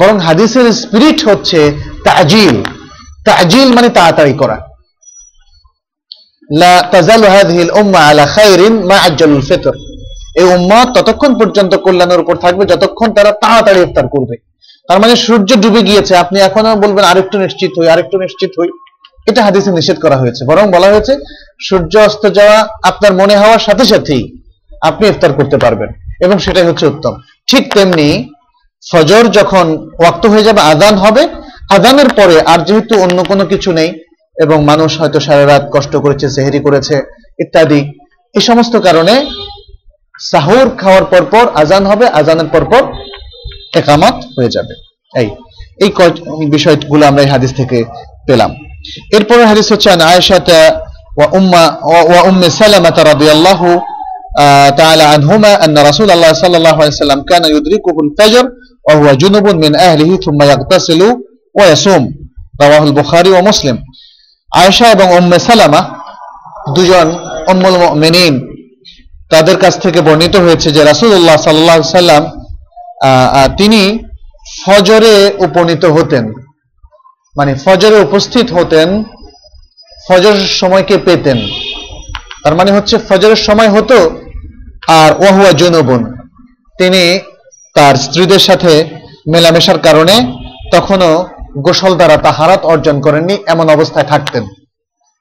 [0.00, 1.72] বরং হাদিসের স্পিরিট হচ্ছে
[2.04, 2.62] তাজিল।
[3.24, 4.58] তাজিল মানে তাড়াতাড়ি করা।
[6.58, 7.26] লা তাজালু
[7.96, 9.74] আলা খাইরিন মা আজ্জালুল ফিতর।
[10.36, 10.46] এই
[10.94, 14.36] ততক্ষণ পর্যন্ত কল্যাণের উপর থাকবে যতক্ষণ তারা তাড়াতাড়ি ইফতার করবে।
[14.88, 18.68] তার মানে সূর্য ডুবে গিয়েছে, আপনি এখনও বলবেন আরেকটু নিশ্চিত হই, আরেকটু নিশ্চিত হই।
[19.26, 21.16] এটা হাদিসে নিষেধ করা হয়েছে। বরং বলা হয়েছে
[21.68, 24.39] সূর্য অস্ত যাওয়া আপনার মনে হওয়ার সাথে সাথেই
[24.80, 25.88] আপনি ইফতার করতে পারবেন।
[26.24, 27.14] এবং সেটাই হচ্ছে উত্তম।
[27.46, 28.34] ঠিক তেমনি
[28.92, 31.28] ফজর যখন ওয়াক্ত হয়ে যাবে আদান হবে
[31.70, 33.90] আদানের পরে আর যেহেতু অন্য কোনো কিছু নেই
[34.36, 37.02] এবং মানুষ হয়তো সারা রাত কষ্ট করেছে, সেহেরি করেছে
[37.38, 37.80] ইত্যাদি
[38.34, 39.26] এই সমস্ত কারণে
[40.30, 42.82] সাহুর খাওয়ার পর পর আজান হবে আজানের পর পর
[43.74, 44.74] একামত হয়ে যাবে।
[45.20, 45.28] এই
[45.82, 45.90] এই
[46.50, 47.84] বিষয়গুলো আমরা এই হাদিস থেকে
[48.26, 48.54] পেলাম।
[49.12, 50.80] এরপরে হাদিস হচ্ছে, আন আয়েশাতা
[51.16, 53.80] ওয়া উম্মা, ওয়া উম্মে সালামাতা রাদিয়াল্লাহু
[54.39, 58.43] আহ, তাআলা আনহুমা أن رسول الله صلى الله عليه وسلم كان يدركه الفجر
[58.87, 61.01] وهو جنب من أهله ثم يغتسل
[61.55, 62.03] ويصوم
[62.61, 63.77] رواه البخاري ومسلم
[64.51, 65.81] আয়েশা এবং উম্মে সালামা
[66.75, 67.07] দুজন
[67.51, 68.33] উম্মুল মুমিনিন
[69.31, 72.23] তাদের কাছ থেকে বর্ণিত হয়েছে যে রাসূলুল্লাহ সাল্লাল্লাহু আলাইহি সাল্লাম
[73.01, 73.81] আহ, আহ, তিনি
[74.63, 76.25] ফজরে উপনীত হতেন
[77.35, 78.87] মানে ফজরে উপস্থিত হতেন
[80.07, 81.37] ফজর সময়কে পেতেন
[82.43, 83.97] তার মানে হচ্ছে ফজরের সময় হতো
[84.88, 86.16] আর ওয়াহুয়া জুনুবুন।
[86.78, 87.18] তিনি
[87.74, 88.84] তার স্ত্রীদের সাথে
[89.32, 90.34] মেলামেশার কারণে
[90.72, 91.28] তখনও
[91.58, 94.44] গোসল দ্বারা তাহারাত অর্জন করেননি, এমন অবস্থায় থাকতেন।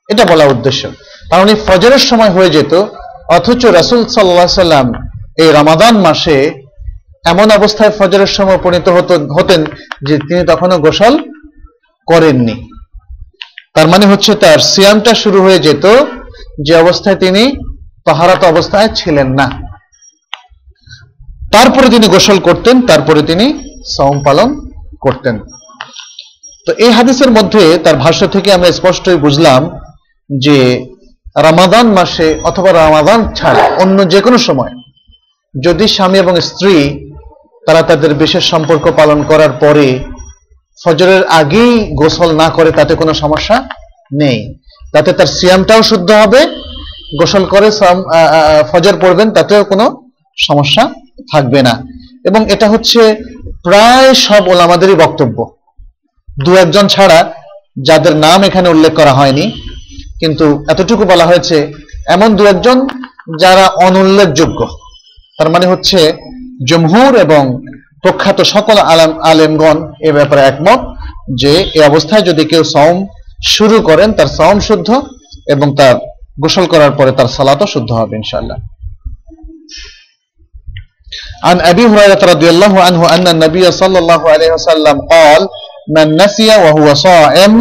[0.10, 0.88] এটা বলা উদ্দেশ্য।
[1.30, 2.74] কারণ এই ফজরের সময় হয়ে যেত,
[3.30, 4.92] অথচ রাসূল সাল্লাহ সাল্লাম
[5.38, 6.52] এই রমাদান মাসে
[7.26, 9.66] এমন অবস্থায় ফজরের সময় উপনীত হতো হতেন
[10.08, 11.20] যে তিনি তখনও গোসল
[12.06, 12.70] করেননি।
[13.74, 15.86] তার মানে হচ্ছে তার সিয়ামটা শুরু হয়ে যেত,
[16.66, 17.56] যে অবস্থায় তিনি
[18.06, 19.48] তাহারাত অবস্থায় ছিলেন না।
[21.52, 23.46] তারপরে তিনি গোসল করতেন, তারপরে তিনি
[23.96, 24.50] সওম পালন
[25.02, 25.40] করতেন।
[26.66, 29.80] তো এই হাদিসের মধ্যে তার ভাষ্য থেকে আমরা স্পষ্টই বুঝলাম
[30.30, 30.86] যে
[31.38, 34.74] রামাদান মাসে অথবা রামাদান ছাড়া অন্য যে কোনো সময়
[35.64, 36.76] যদি স্বামী এবং স্ত্রী
[37.68, 39.88] তারা তাদের বিশেষ সম্পর্ক পালন করার পরে
[40.84, 43.58] ফজরের আগেই গোসল না করে তাতে কোনো সমস্যা
[44.14, 44.40] নেই।
[44.94, 46.42] তাতে তার সিয়ামটাও শুদ্ধ হবে
[47.18, 48.04] গোসল করে সাম-
[48.72, 50.02] ফজর পড়বেন, তাতেও কোনো
[50.38, 50.90] সমস্যা
[51.32, 51.84] থাকবে না।
[52.26, 53.16] এবং এটা হচ্ছে
[53.64, 55.56] প্রায় সব ওলামাদেরই বক্তব্য।
[56.46, 57.34] দু একজন ছাড়া
[57.86, 59.52] যাদের নাম এখানে উল্লেখ করা হয়নি,
[60.20, 61.72] কিন্তু এতটুকু বলা হয়েছে,
[62.08, 62.88] এমন দু একজন
[63.40, 64.68] যারা অনুল্লেখযোগ্য।
[65.38, 66.14] তার মানে হচ্ছে
[66.70, 67.62] জমহুর এবং
[68.02, 70.80] প্রখ্যাত সকল আলেম, আলেমগণ এ ব্যাপারে একমত
[71.38, 73.06] যে এই অবস্থায় যদি কেউ সওম
[73.48, 75.02] শুরু করেন, তার সওম শুদ্ধ
[75.48, 75.96] এবং তার
[76.43, 78.59] গোসল করার পরে তার সালাতও শুদ্ধ হবে ইনশাআল্লাহ
[81.45, 85.41] عن أبي هريرة رضي الله عنه أن النبي صلى الله عليه وسلم قال
[85.97, 87.53] من نسي وهو صائم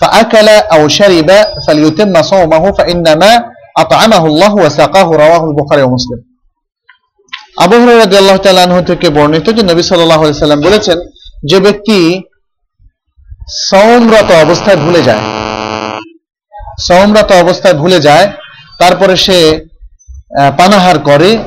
[0.00, 1.30] فأكل أو شرب
[1.66, 3.32] فليتم صومه فإنما
[3.78, 6.20] أطعمه الله وسقاه رواه البخاري ومسلم
[7.64, 10.98] আবু হুরায়রা রাদিয়াল্লাহু তাআলা আনহু থেকে বর্ণিত যে নবী সাল্লাল্লাহু আলাইহি সাল্লাম বলেছেন
[11.50, 11.98] যে ব্যক্তি
[13.68, 15.22] সওমরত অবস্থায় ভুলে যায়
[16.79, 18.31] সওমরত অবস্থায় ভুলে যায়,
[18.79, 19.65] তারপরে সে
[20.57, 21.37] পানাহার করে,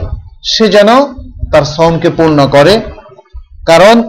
[0.44, 0.88] সে যেন
[1.52, 2.80] তার সওমকে পূর্ণ করে।
[3.66, 4.02] কারণ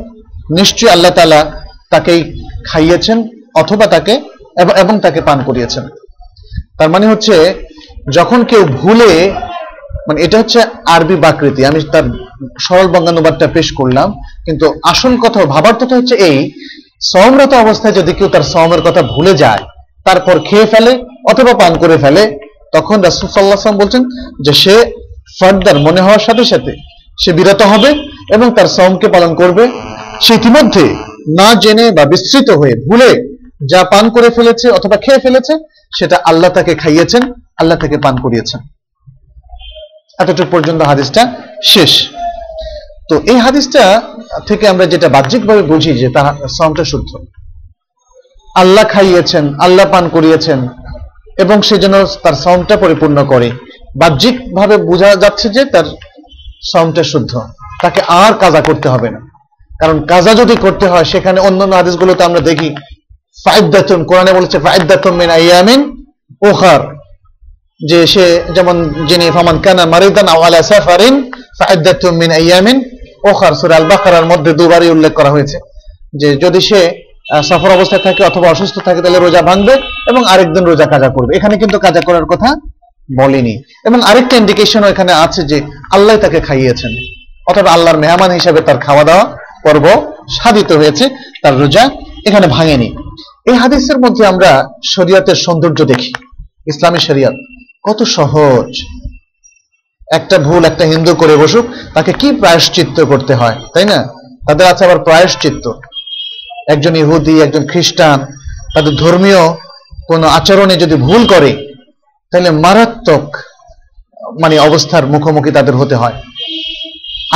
[0.57, 1.51] নিশ্চয়ই আল্লাহ তালা
[1.89, 2.33] তাকে
[2.67, 4.11] খাইয়েছেন অথবা তাকে
[4.61, 5.87] এবং- এবং তাকে পান করিয়েছেন।
[6.77, 7.53] তার মানে হচ্ছে,
[8.13, 9.33] যখন কেউ ভুলে
[10.07, 12.03] মানে এটা হচ্ছে আরবি বাকৃতি, আমি তার
[12.61, 14.11] সরল বঙ্গানুবাদটা পেশ করলাম,
[14.45, 16.51] কিন্তু আসল কথা ভাবার কথা হচ্ছে এই
[17.01, 19.59] সমরত অবস্থায় যদি কেউ তার সমের কথা ভুলে যায়,
[20.05, 22.23] তারপর খেয়ে ফেলে অথবা পান করে ফেলে,
[22.75, 24.03] তখন রাসুল সাল্লাহাম বলছেন
[24.45, 24.75] যে সে
[25.39, 26.71] ফার্দার মনে হওয়ার সাথে সাথে
[27.21, 27.89] সে বিরত হবে
[28.35, 29.63] এবং তার সমকে পালন করবে।
[30.21, 30.85] সে ইতিমধ্যে
[31.39, 33.11] না জেনে বা বিস্তৃত হয়ে ভুলে
[33.71, 35.53] যা পান করে ফেলেছে অথবা খেয়ে ফেলেছে,
[35.97, 37.23] সেটা আল্লাহ তাকে খাইয়েছেন,
[37.59, 38.59] আল্লাহ তাকে পান করিয়েছেন।
[40.19, 41.21] এতটুকু পর্যন্ত হাদিসটা
[41.63, 41.91] শেষ।
[43.09, 43.83] তো এই হাদিসটা
[44.47, 46.25] থেকে আমরা যেটা বাহ্যিকভাবে বুঝি যে তার
[46.57, 47.11] সামটা শুদ্ধ।
[48.55, 50.59] আল্লাহ খাইয়েছেন, আল্লাহ পান করিয়েছেন
[51.37, 53.51] এবং সে যেন তার সাউন্ডটা পরিপূর্ণ করে।
[53.95, 55.83] বাহ্যিকভাবে বোঝা যাচ্ছে যে তার
[56.71, 57.41] সাউন্ডটা শুদ্ধ।
[57.81, 59.31] তাকে আর কাজা করতে হবে না।
[59.79, 62.75] কারণ কাজা যদি করতে হয়, সেখানে অন্যান্য হাদিসগুলোতে আমরা দেখি,
[63.45, 66.05] ফাইদাতুন, কোরআনে বলেছে, ফাইদাতুন মিন আইয়ামিন
[66.49, 66.95] উখার।
[67.89, 72.83] যে সে যেমন যিনি, ফামান কানা মারিদান আও আলা সাফারিন, ফাইদাতুন মিন আইয়ামিন
[73.23, 75.59] উখার। সূরা আল বাকারার মধ্যে দুবারই উল্লেখ করা হয়েছে
[76.13, 77.10] যে যদি সে
[77.43, 79.73] সফর অবস্থায় থাকে অথবা অসুস্থ থাকে, তাহলে রোজা ভাঙবে
[80.07, 82.55] এবং আরেকদিন রোজা কাজা করবে। এখানে কিন্তু কাজা করার কথা
[83.19, 85.61] বলেনি। এবং আরেকটা ইন্ডিকেশন এখানে আছে যে
[85.93, 86.91] আল্লাহ তাকে খাইয়েছেন।
[87.47, 89.25] অথবা আল্লাহর মেহমান হিসেবে তার খাওয়া দাওয়া
[89.63, 91.09] পর্ব সাধিত হয়েছে,
[91.43, 91.89] তার রোজা
[92.27, 92.95] এখানে ভাঙেনি।
[93.45, 96.13] এই হাদিসের মধ্যে আমরা শরিয়াতের সৌন্দর্য দেখি।
[96.67, 97.33] ইসলামী শরিয়াত
[97.89, 98.67] কত সহজ।
[100.13, 104.07] একটা ভুল একটা হিন্দু করে বসুক, তাকে কি প্রায়শ্চিত্ত করতে হয়, তাই না?
[104.47, 105.71] তাদের আছে আবার প্রায়শ্চিত্ত।
[106.73, 108.19] একজন ইহুদি, একজন খ্রিস্টান,
[108.75, 109.41] তাদের ধর্মীয়
[110.09, 111.51] কোন আচরণে যদি ভুল করে,
[112.31, 113.25] তাহলে মারাত্মক
[114.41, 116.17] মানে অবস্থার মুখোমুখি তাদের হতে হয়।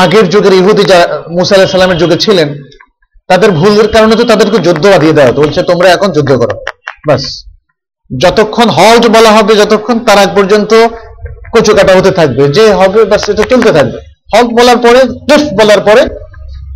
[0.03, 1.05] আগের যুগের ইহুদি যারা,
[1.35, 2.49] মুসা আলাহ সাল্লামের যুগে ছিলেন,
[3.29, 6.55] তাদের ভুলের কারণে তো তাদেরকে যুদ্ধ বাঁধিয়ে দেওয়া বলছে, তোমরা এখন যুদ্ধ করো।
[7.07, 7.23] বাস
[8.09, 10.71] যতক্ষণ হজ বলা হবে, যতক্ষণ তার আগ পর্যন্ত
[11.53, 13.99] কচু কাটা হতে থাকবে, যে হবে বা সেটা চলতে থাকবে।
[14.33, 14.99] হল্ট বলার পরে
[15.59, 16.01] বলার পরে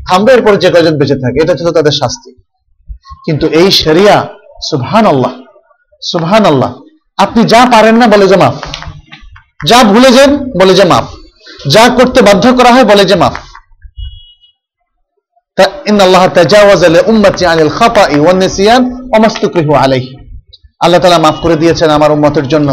[0.07, 2.29] থামবে এরপরে যে কয়জন বেঁচে থাকে, এটা ছিল তাদের শাস্তি।
[3.29, 4.17] কিন্তু এই শরিয়া
[4.69, 5.33] সুবহান আল্লাহ
[6.01, 6.71] সুবহান আল্লাহ
[7.17, 8.55] আপনি যা পারেন না বলে যে মাফ।
[9.69, 11.05] যা ভুলে যান বলে যে মাফ।
[11.69, 13.35] যা করতে বাধ্য করা হয় বলে যে মাফ।
[20.85, 22.69] আল্লাহ করে দিয়েছেন আমার উম্মতের জন্য।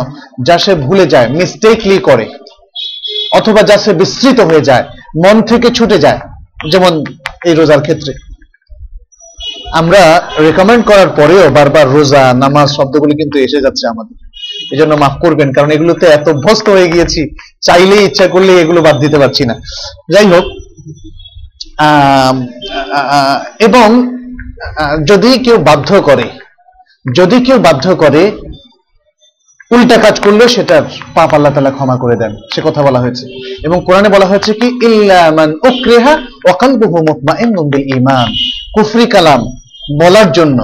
[0.46, 2.26] যা সে ভুলে যায় মিস্টেকলি করে,
[3.32, 4.84] অথবা যা সে বিস্তৃত হয়ে যায়,
[5.24, 6.20] মন থেকে ছুটে যায়,
[6.70, 6.92] যেমন
[7.44, 8.12] এই রোজার ক্ষেত্রে।
[9.80, 10.02] আমরা
[10.46, 14.16] রেকমেন্ড করার পরেও বারবার রোজা, নামাজ শব্দগুলি কিন্তু এসে যাচ্ছে আমাদের।
[14.72, 17.20] এই জন্য মাফ করবেন, কারণ এগুলোতে এত অভ্যস্ত হয়ে গিয়েছি,
[17.66, 19.54] চাইলেই ইচ্ছা করলে এগুলো বাদ দিতে পারছি না।
[20.14, 20.44] যাই হোক
[23.66, 23.88] এবং
[25.10, 26.26] যদি কেউ বাধ্য করে,
[27.18, 28.22] যদি কেউ বাধ্য করে
[29.70, 30.84] উল্টা কাজ করলে সেটার
[31.16, 33.24] পাপ আল্লাহ তালা ক্ষমা করে দেন, সে কথা বলা হয়েছে।
[33.66, 35.50] এবং কোরআনে বলা হয়েছে কি ইল্লামান
[36.44, 38.28] ওয়া কলবুহু মুতমাইন্নুন বিল ঈমান।
[38.74, 39.40] কুফরি কালাম
[40.00, 40.58] বলার জন্য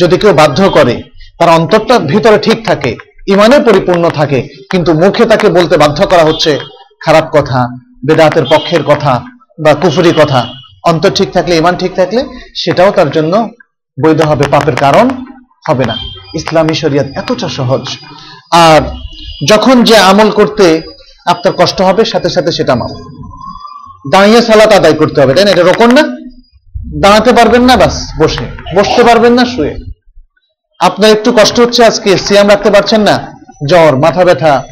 [0.00, 0.94] যদি কেউ বাধ্য করে,
[1.38, 2.90] তার অন্তরটা ভিতরে ঠিক থাকে
[3.34, 4.40] ইমানে পরিপূর্ণ থাকে,
[4.70, 6.52] কিন্তু মুখে তাকে বলতে বাধ্য করা হচ্ছে
[7.04, 7.60] খারাপ কথা,
[8.06, 9.12] বেদাতের পক্ষের কথা
[9.64, 10.40] বা কুফরি কথা,
[10.90, 12.20] অন্তর ঠিক থাকলে ইমান ঠিক থাকলে,
[12.62, 13.34] সেটাও তার জন্য
[13.98, 15.06] বৈধ হবে, পাপের কারণ
[15.68, 15.96] হবে না।
[16.38, 17.84] ইসলামী শরিয়ত এতটা সহজ।
[18.52, 18.80] আর
[19.48, 20.82] যখন যে আমল করতে
[21.26, 22.90] আপনার কষ্ট হবে, সাথে সাথে সেটা মাপ
[24.10, 25.50] দাঁড়িয়ে সালাত আদায় করতে হবে, তাই না?
[25.50, 26.02] এটা রোকন না?
[27.00, 28.44] দাঁড়াতে পারবেন না, বাস, বসে।
[28.76, 29.76] বসতে পারবেন না, শুয়ে।
[30.78, 33.36] আপনার একটু কষ্ট হচ্ছে আজকে, সিয়াম রাখতে পারছেন না?
[33.68, 34.62] জ্বর, মাথা ব্যথা,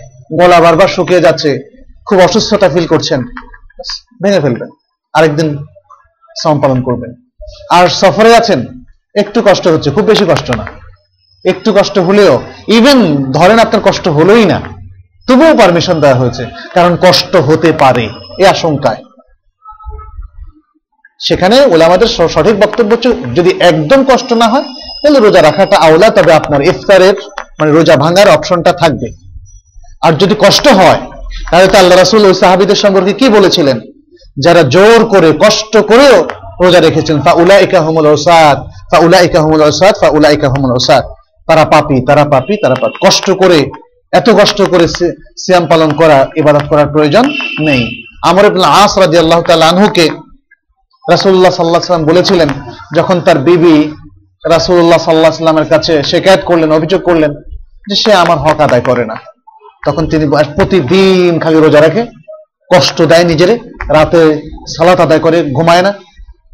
[0.41, 1.59] গলা বারবার শুকিয়ে যাচ্ছে,
[2.07, 3.25] খুব অসুস্থতা ফিল করছেন।
[4.23, 4.69] ভেঙে ফেলবেন।
[5.15, 5.59] আরেকদিন
[6.43, 7.15] শ্রম পালন করবেন।
[7.71, 8.67] আর সফরে আছেন,
[9.15, 10.80] একটু কষ্ট হচ্ছে, খুব বেশি কষ্ট না।
[11.45, 12.35] একটু কষ্ট হলেও
[12.79, 12.99] ইভেন
[13.37, 14.59] ধরেন আপনার কষ্ট হলোই না,
[15.29, 16.45] তবুও পারমিশন দেওয়া হয়েছে,
[16.77, 18.05] কারণ কষ্ট হতে পারে
[18.41, 19.01] এই আশঙ্কায়।
[21.21, 24.67] সেখানে ওলামাদের সঠিক বক্তব্য হচ্ছে, যদি একদম কষ্ট না হয়,
[25.01, 27.17] তাহলে রোজা রাখাটা আওলা, তবে আপনার ইফতারের
[27.59, 29.09] মানে রোজা ভাঙার অপশনটা থাকবে।
[30.07, 31.01] আর যদি কষ্ট হয়,
[31.51, 33.77] তাহলে তো আল্লাহ রাসুল ওই সাহাবিদের সম্পর্কে কি বলেছিলেন?
[34.45, 36.17] যারা জোর করে, কষ্ট করেও
[36.63, 38.57] রোজা রেখেছেন ফা উলাইকা হুমুল ওসাদ
[38.91, 41.05] ফা উলাইকা হুমুল ওসাদ ফা উলাইকা হুমুল ওসাদ
[41.49, 43.59] তারা পাপি তারা পাপি তারা পাপি। কষ্ট করে,
[44.19, 44.85] এত কষ্ট করে
[45.43, 47.25] সিয়াম পালন করা, ইবাদত করার প্রয়োজন
[47.67, 47.83] নেই।
[48.29, 50.07] আমর ইবনে আস রাদিয়াল্লাহু তাআলা আনহুকে
[51.05, 52.51] রাসূলুল্লাহ সাল্লাল্লাহু আলাইহি সাল্লাম বলেছিলেন,
[52.97, 53.77] যখন তার বিবি
[54.55, 57.33] রাসূলুল্লাহ সাল্লাল্লাহু আলাইহি সাল্লামের কাছে শিকায়ত করলেন, অভিযোগ করলেন
[57.89, 59.17] যে সে আমার হক আদায় করে না।
[59.87, 60.25] তখন তিনি
[60.57, 62.03] প্রতিদিন খালি রোজা রাখে,
[62.71, 63.55] কষ্ট দেয় নিজেরে,
[63.97, 64.23] রাতে
[64.75, 65.93] সালাত আদায় করে, ঘুমায় না।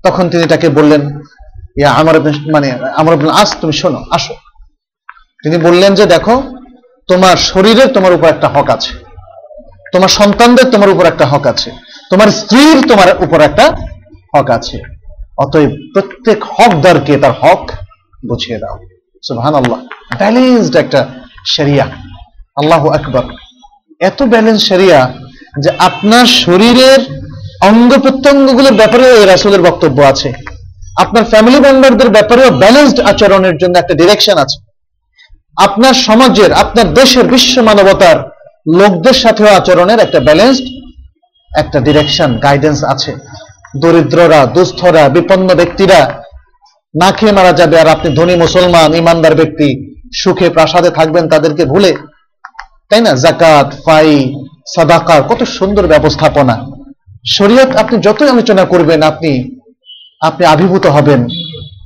[0.05, 1.03] তখন তিনি তাকে বললেন,
[1.81, 2.17] ইয়া আমার
[2.55, 2.69] মানে
[3.01, 4.35] আমার আস, তুমি শোনো, আসো।
[5.43, 6.43] তিনি বললেন যে, দেখো,
[7.09, 8.93] তোমার শরীরের তোমার উপর একটা হক আছে।
[9.93, 11.71] তোমার সন্তানদের তোমার উপর একটা হক আছে।
[12.11, 13.77] তোমার স্ত্রীর তোমার উপর একটা
[14.37, 14.79] হক আছে।
[15.39, 17.71] অতএব প্রত্যেক হকদারকে তার হক
[18.29, 18.79] বুঝিয়ে দাও।
[19.23, 19.79] সুবহান আল্লাহ
[20.19, 21.07] ব্যালেন্সড একটা
[21.47, 21.85] শরিয়া
[22.57, 23.23] আল্লাহ আকবর।
[24.01, 25.13] এত ব্যালেন্স সেরিয়া
[25.63, 26.99] যে আপনার শরীরের
[27.63, 30.33] অঙ্গ প্রত্যঙ্গগুলোর ব্যাপারেও এই রাসূলের বক্তব্য আছে।
[30.99, 34.66] আপনার ফ্যামিলি মেম্বারদের ব্যাপারেও ব্যালেন্সড আচরণের জন্য একটা ডিরেকশন আছে।
[35.57, 38.17] আপনার সমাজের, আপনার দেশের বিশ্ব মানবতার
[38.79, 40.65] লোকদের সাথেও আচরণের একটা ব্যালেন্সড
[41.59, 43.15] একটা ডিরেকশন গাইডেন্স আছে।
[43.77, 46.23] দরিদ্ররা, দুস্থরা, বিপন্ন ব্যক্তিরা
[47.01, 51.97] না খেয়ে মারা যাবে আর আপনি ধনী, মুসলমান, ইমানদার ব্যক্তি, সুখে প্রাসাদে থাকবেন তাদেরকে ভুলে।
[52.89, 53.13] তাই না?
[53.15, 54.35] জাকাত, ফাই,
[54.75, 56.67] সাদাকার, কত সুন্দর ব্যবস্থাপনা।
[57.27, 59.61] শরীয়ত আপনি যতই আলোচনা করবেন, আপনি
[60.21, 61.27] আপনি আবির্ভূত হবেন,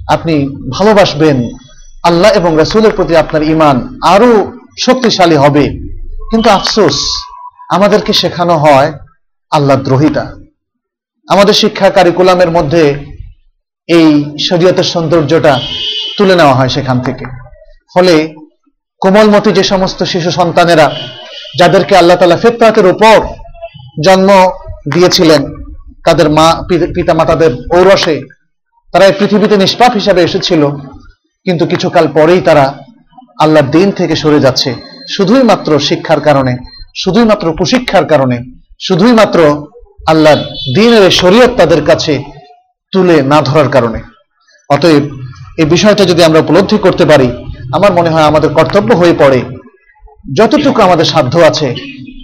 [0.08, 1.48] আপনি ভালোবাসবেন
[2.04, 4.30] আল্লাহ এবং রাসূলের প্রতি আপনার ইমান আরও
[4.80, 5.64] শক্তিশালী হবে।
[6.30, 6.98] কিন্তু আফসোস,
[7.68, 8.92] আমাদেরকে শেখানো হয়
[9.50, 10.24] আল্লাহ দ্রোহিতা।
[11.28, 12.84] আমাদের শিক্ষা কারিকুলামের মধ্যে
[13.88, 14.08] এই
[14.48, 15.60] শরীয়তের সৌন্দর্যটা
[16.16, 17.24] তুলে নেওয়া হয় সেখান থেকে।
[17.94, 18.14] ফলে
[19.00, 20.86] কোমলমতি যে সমস্ত শিশু সন্তানেরা,
[21.58, 23.18] যাদেরকে আল্লাহ তালা ফেতরাতের উপর
[24.04, 24.30] জন্ম
[24.94, 25.42] দিয়েছিলেন,
[26.06, 26.46] তাদের মা,
[26.94, 28.16] পিতা মাতাদের ঔরসে,
[28.92, 30.62] তারা এই পৃথিবীতে নিষ্পাপ হিসাবে এসেছিল।
[31.46, 32.64] কিন্তু কিছুকাল পরেই তারা
[33.38, 34.74] আল্লাহর দিন থেকে সরে যাচ্ছে।
[35.16, 36.52] শুধুই মাত্র শিক্ষার কারণে
[36.96, 38.36] শুধুই মাত্র কুশিক্ষার কারণে
[38.80, 39.38] শুধুই মাত্র
[40.06, 40.38] আল্লাহর
[40.74, 42.14] দিনের শরীয়ত তাদের কাছে
[42.92, 44.00] তুলে না ধরার কারণে।
[44.70, 45.04] অতএব
[45.58, 47.28] এই বিষয়টা যদি আমরা উপলব্ধি করতে পারি,
[47.72, 49.40] আমার মনে হয় আমাদের কর্তব্য হয়ে পড়ে।
[50.36, 51.68] যতটুকু আমাদের সাধ্য আছে,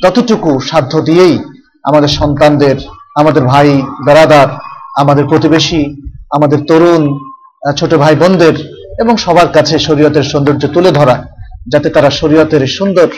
[0.03, 1.39] ততটুকু সাধ্য দিয়েই
[1.85, 2.77] আমাদের সন্তানদের,
[3.15, 4.49] আমাদের ভাই, বেড়াদার,
[4.97, 5.83] আমাদের প্রতিবেশী,
[6.31, 7.03] আমাদের তরুণ,
[7.77, 8.57] ছোট ভাই বোনদের
[9.03, 11.17] এবং সবার কাছে শরীয়তের সৌন্দর্য তুলে ধরা,
[11.73, 13.09] যাতে তারা শরীয়তের সুন্দর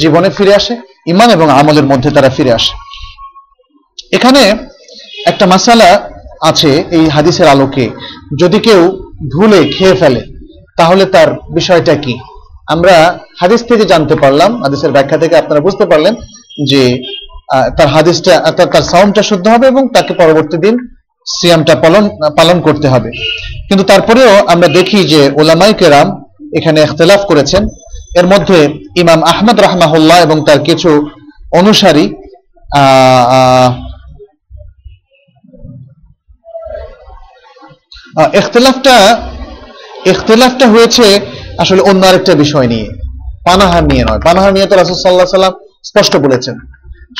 [0.00, 0.74] জীবনে ফিরে আসে
[1.12, 2.72] ইমান এবং আমলের মধ্যে তারা ফিরে আসে।
[4.16, 4.42] এখানে
[5.30, 5.90] একটা মাসালা
[6.50, 7.84] আছে এই হাদিসের আলোকে।
[8.40, 8.80] যদি কেউ
[9.32, 10.22] ভুলে খেয়ে ফেলে,
[10.78, 12.14] তাহলে তার বিষয়টা কি?
[12.74, 12.94] আমরা
[13.40, 16.14] হাদিস থেকে জানতে পারলাম, হাদিসের ব্যাখ্যা থেকে আপনারা বুঝতে পারলেন
[16.70, 16.82] যে
[17.76, 20.74] তার হাদিসটা, তার সাউন্ডটা শুদ্ধ হবে এবং তাকে পরবর্তী দিন
[21.38, 22.04] সিয়ামটা পালন
[22.38, 23.10] পালন করতে হবে।
[23.68, 26.08] কিন্তু তারপরেও আমরা দেখি যে ওলামাই কেরাম
[26.58, 27.62] এখানে ইখতলাফ করেছেন।
[28.20, 28.58] এর মধ্যে
[29.02, 30.90] ইমাম আহমদ রাহমাহুল্লাহ এবং তার কিছু
[31.60, 32.04] অনুসারী
[38.40, 38.96] ইখতলাফটা
[40.12, 41.06] ইখতলাফটা হয়েছে
[41.62, 42.86] আসলে অন্য আরেকটা বিষয় নিয়ে।
[43.46, 45.54] পানাহার নিয়ে নয়। পানাহার নিয়ে তো রাসুল সাল্লাহ সাল্লাম
[45.88, 46.54] স্পষ্ট বলেছেন।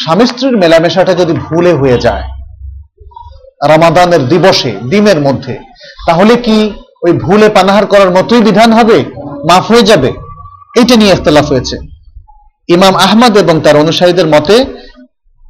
[0.02, 2.24] স্বামী স্ত্রীর মেলামেশাটা যদি ভুলে হয়ে যায়
[3.68, 5.58] রামাদানের দিবসে দিনের মধ্যে।
[6.06, 9.04] তাহলে কি ওই ভুলে পানাহার করার মতোই বিধান হবে?
[9.50, 10.12] মাফ হয়ে যাবে?
[10.76, 11.78] এটা নিয়ে ইখতলাফ হয়েছে।
[12.68, 14.64] ইমাম আহমদ এবং তার অনুসারীদের মতে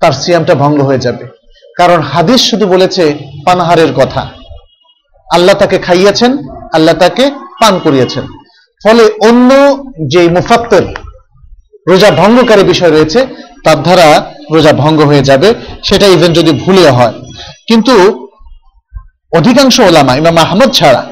[0.00, 1.26] তার সিয়ামটা ভঙ্গ হয়ে যাবে।
[1.76, 4.28] কারণ হাদিস শুধু বলেছে পানাহারের কথা।
[5.32, 6.38] আল্লাহ তাকে খাইয়েছেন,
[6.72, 8.26] আল্লাহ তাকে পান করিয়েছেন।
[8.82, 10.82] ফলে অন্য যে মুফাত্তের
[11.88, 13.26] রোজা ভঙ্গকারী বিষয় রয়েছে,
[13.64, 15.54] তার দ্বারা রোজা ভঙ্গ হয়ে যাবে।
[15.84, 17.12] সেটা ইভেন যদি ভুলে হয়।
[17.71, 18.29] কিন্তু
[19.33, 21.07] অধিকাংশ ওলামা ইমাম আহমদ ছাড়া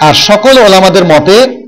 [0.00, 1.64] আর সকল ওলামাদের মতে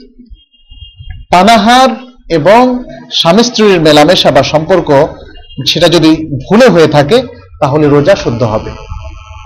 [1.30, 1.88] পানাহার
[2.28, 5.06] এবং স্বামী স্ত্রীর মেলামেশা বা সম্পর্ক
[5.66, 7.22] সেটা যদি ভুলে হয়ে থাকে
[7.60, 8.70] তাহলে রোজা শুদ্ধ হবে।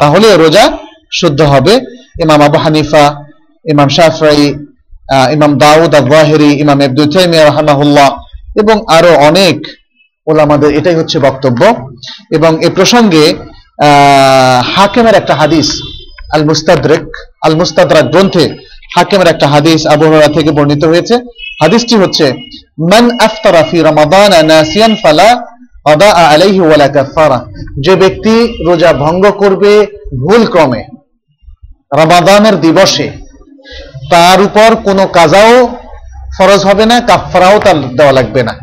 [0.01, 0.79] তাহলে রোজা
[1.13, 1.81] শুদ্ধ হবে।
[2.23, 3.25] ইমাম আবু হানিফা
[3.71, 4.55] ইমাম শাফরাই
[5.13, 8.17] আহ, ইমাম দাউদ আবাহেরি ইমাম তাইমিয়া রাহমাহুল্লাহ
[8.57, 9.67] এবং আরও অনেক
[10.27, 11.91] ওলামাদের এটাই হচ্ছে বক্তব্য।
[12.31, 13.35] এবং এ প্রসঙ্গে
[14.75, 15.69] হাকিমের একটা হাদিস
[16.35, 17.05] আল মুস্তাদরেক
[17.47, 18.45] আল মুস্তাদরাক গ্রন্থে
[18.97, 21.15] হাকিমের একটা হাদিস আবু হুরায়রা থেকে বর্ণিত হয়েছে।
[21.63, 22.27] হাদিসটি হচ্ছে,
[22.91, 25.29] মান আফতারা ফি রমাদান নাসিয়ান ফালা
[25.93, 27.39] আদা আলাইহি ওয়ালা কাফারা
[27.85, 28.35] যে ব্যক্তি
[28.69, 29.73] রোজা ভঙ্গ করবে
[30.23, 30.83] ভুল ক্রমে,
[32.01, 33.07] রমাদানের দিবসে,
[34.13, 35.55] তার উপর কোনো কাজাও
[36.37, 38.55] ফরজ হবে না কাফারাও তার দেওয়া লাগবে না।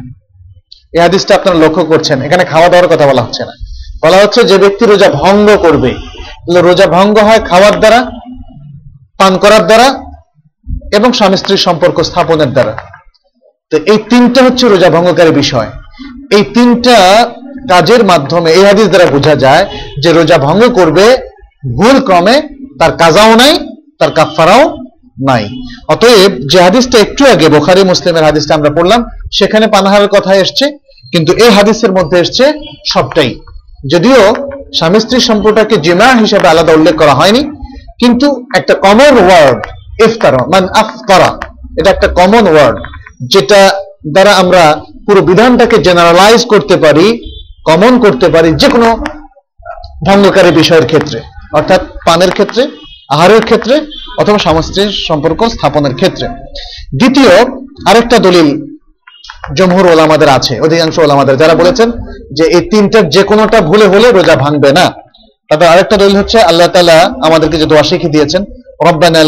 [0.96, 3.54] এই হাদিসটা আপনারা লক্ষ্য করছেন, এখানে খাওয়া দাওয়ার কথা বলা হচ্ছে না।
[4.04, 5.92] বলা হচ্ছে যে ব্যক্তি রোজা ভঙ্গ করবে।
[6.68, 8.00] রোজা ভঙ্গ হয় খাওয়ার দ্বারা,
[9.20, 9.88] পান করার দ্বারা
[10.98, 12.74] এবং স্বামী স্ত্রীর সম্পর্ক স্থাপনের দ্বারা।
[13.72, 15.70] তো এই তিনটা হচ্ছে রোজা ভঙ্গকারী বিষয়।
[16.36, 16.98] এই তিনটা
[17.72, 19.64] কাজের মাধ্যমে এই হাদিস দ্বারা বোঝা যায়
[20.04, 21.06] যে রোজা ভঙ্গ করবে
[21.78, 22.36] ভুল ক্রমে,
[22.80, 23.54] তার কাজাও নাই,
[24.00, 24.64] তার কাফারাও
[25.30, 25.44] নাই।
[25.94, 29.00] অতএব যে হাদিসটা একটু আগে বোখারি মুসলিমের হাদিসটা আমরা পড়লাম,
[29.38, 30.66] সেখানে পানাহারের কথা এসছে,
[31.14, 32.46] কিন্তু এই হাদিসের মধ্যে এসছে
[32.94, 33.32] সবটাই।
[33.94, 34.22] যদিও
[34.78, 37.42] স্বামী স্ত্রীর সম্পর্কটাকে জিমা হিসেবে আলাদা উল্লেখ করা হয়নি,
[38.00, 39.62] কিন্তু একটা কমন ওয়ার্ড
[40.06, 41.40] ইফতারা, মান আফতারা,
[41.80, 42.78] এটা একটা কমন ওয়ার্ড
[43.34, 43.72] যেটা
[44.14, 47.36] দ্বারা আমরা পুরো বিধানটাকে জেনারেলাইজ করতে পারি
[47.66, 49.04] কমন করতে পারি যে কোনো
[50.08, 51.20] ভঙ্গকারী বিষয়ের ক্ষেত্রে,
[51.54, 52.68] অর্থাৎ পানের ক্ষেত্রে,
[53.10, 53.76] আহারের ক্ষেত্রে,
[54.18, 54.62] অথবা স্বামী
[55.08, 56.28] সম্পর্ক স্থাপনের ক্ষেত্রে।
[57.00, 57.46] দ্বিতীয়,
[57.90, 58.69] আরেকটা দলিল
[59.57, 61.91] জমহুর ওলামাদের আছে, অধিকাংশ ওলামাদের। যারা বলেছেন
[62.38, 64.86] যে এই তিনটার যে কোনোটা ভুলে হলে রোজা ভাঙবে না।
[65.49, 66.98] তারপর আরেকটা দলিল হচ্ছে, আল্লাহ তাআলা
[67.28, 68.41] আমাদেরকে যে দোয়া শিখিয়ে দিয়েছেন,
[68.88, 69.20] রব্বানা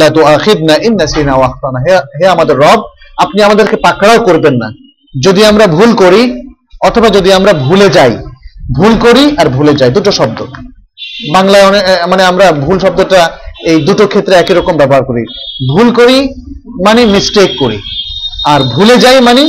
[2.20, 2.80] হে আমাদের রব,
[3.18, 4.68] আপনি আমাদেরকে পাকড়াও করবেন না।
[5.26, 6.22] যদি আমরা ভুল করি,
[6.82, 8.18] অথবা যদি আমরা ভুলে যাই,
[8.78, 10.40] ভুল করি আর ভুলে যাই, দুটো শব্দ।
[11.34, 11.64] বাংলায়
[12.08, 13.30] মানে আমরা ভুল শব্দটা
[13.66, 15.24] এই দুটো ক্ষেত্রে একই রকম ব্যবহার করি।
[15.74, 16.18] ভুল করি
[16.86, 17.78] মানে মিস্টেক করি।
[18.46, 19.44] আর ভুলে যাই মানে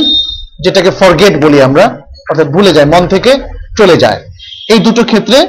[0.59, 3.35] যেটাকে ফরগেট বলি আমরা, অর্থাৎ ভুলে যায়, মন থেকে
[3.77, 4.21] চলে যায়।
[4.69, 5.47] এই দুটো ক্ষেত্রে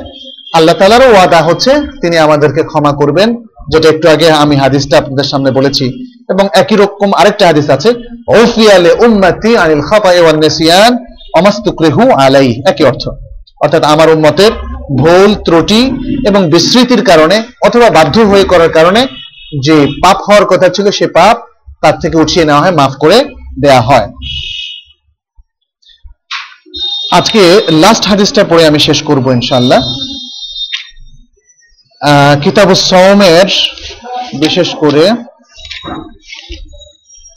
[0.54, 1.70] আল্লাহ তালারও ওয়াদা হচ্ছে,
[2.00, 7.12] তিনি আমাদেরকে ক্ষমা করবেন। যেটা একটু আগে আমি হাদিসটা আপনাদের সামনে বলেছি। এবং একই রকম
[7.12, 7.94] আরেকটা হাদিস আছে
[8.28, 10.96] ওফিয়ালে উম্মতি আনিল খাতায়ে ওয়ান নিসিয়ান,
[11.34, 13.08] অমাস্তুকরিহু আলাই একই অর্থ।
[13.60, 14.52] অর্থাৎ আমার উম্মতের
[14.98, 15.90] ভুল, ত্রুটি
[16.28, 19.06] এবং বিস্মৃতির কারণে অথবা বাধ্য হয়ে করার কারণে
[19.62, 21.38] যে পাপ হওয়ার কথা ছিল সে পাপ
[21.82, 23.24] তার থেকে উঠিয়ে নেওয়া হয়, মাফ করে
[23.60, 24.08] দেয়া হয়।
[27.18, 27.42] আজকে
[27.84, 29.80] লাস্ট হাদিসটা পড়ে আমি শেষ করব ইনশাল্লাহ
[32.44, 33.48] কিতাব সৌমের
[34.42, 35.04] বিশেষ করে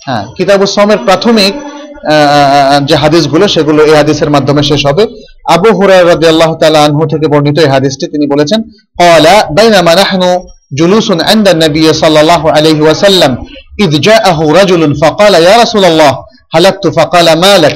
[0.07, 1.53] হ্যাঁ কিতাব সৌমের প্রাথমিক
[2.89, 5.03] যে হাদিসগুলো, সেগুলো এই হাদিসের মাধ্যমে শেষ হবে।
[5.55, 8.59] আবু হুরায়রা রাদিয়াল্লাহু তাআলা আনহু থেকে বর্ণিত এই হাদিসটি, তিনি বলেছেন,
[8.99, 10.29] ক্বালা বাইনামা নাহনু
[10.79, 13.31] জুলুসুন ইনদা নবী সাল্লাল্লাহু আলাইহি ওয়াসাল্লাম
[13.83, 16.13] ইয জাআহু রাজুলুন ফাকালা ইয়া রাসূলুল্লাহ,
[16.55, 17.75] হালাকতু ফাকালা মালাক।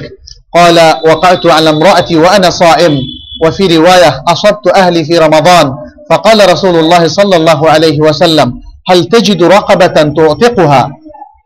[0.56, 0.78] قال
[1.10, 3.00] وقعت على امرأتي وأنا صائم
[3.46, 5.74] وفي رواية أصبت أهلي في رمضان
[6.10, 8.54] فقال رسول الله صلى الله عليه وسلم
[8.90, 10.90] هل تجد رقبة تعتقها؟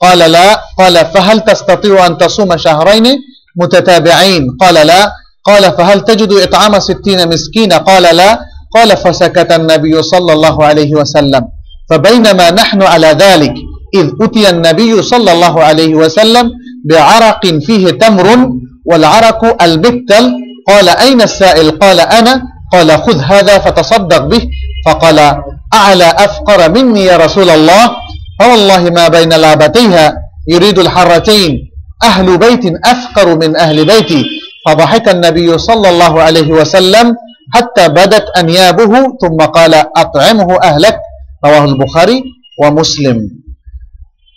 [0.01, 0.59] قال لا.
[0.79, 3.05] قال فهل تستطيع أن تصوم شهرين
[3.61, 5.11] متتابعين؟ قال لا.
[5.45, 8.39] قال فهل تجد إطعام ستين مسكينا قال لا.
[8.75, 11.41] قال فسكت النبي صلى الله عليه وسلم.
[11.89, 13.53] فبينما نحن على ذلك
[13.95, 16.51] إذ أتي النبي صلى الله عليه وسلم
[16.89, 18.49] بعرق فيه تمر
[18.85, 20.33] والعرق المكتل
[20.67, 22.41] قال أين السائل؟ قال أنا.
[22.73, 24.41] قال خذ هذا فتصدق به.
[24.85, 25.19] فقال
[25.73, 27.91] أعلى أفقر مني يا رسول الله؟
[28.39, 30.13] فوالله ما بين لابتيها
[30.47, 31.51] يريد الحرتين.
[32.03, 34.25] أهل بيت أفقر من أهل بيتي.
[34.65, 37.15] فضحك النبي صلى الله عليه وسلم
[37.53, 40.97] حتى بدت أنيابه ثم قال أطعمه أهلك.
[41.45, 42.23] رواه البخاري
[42.61, 43.44] ومسلم.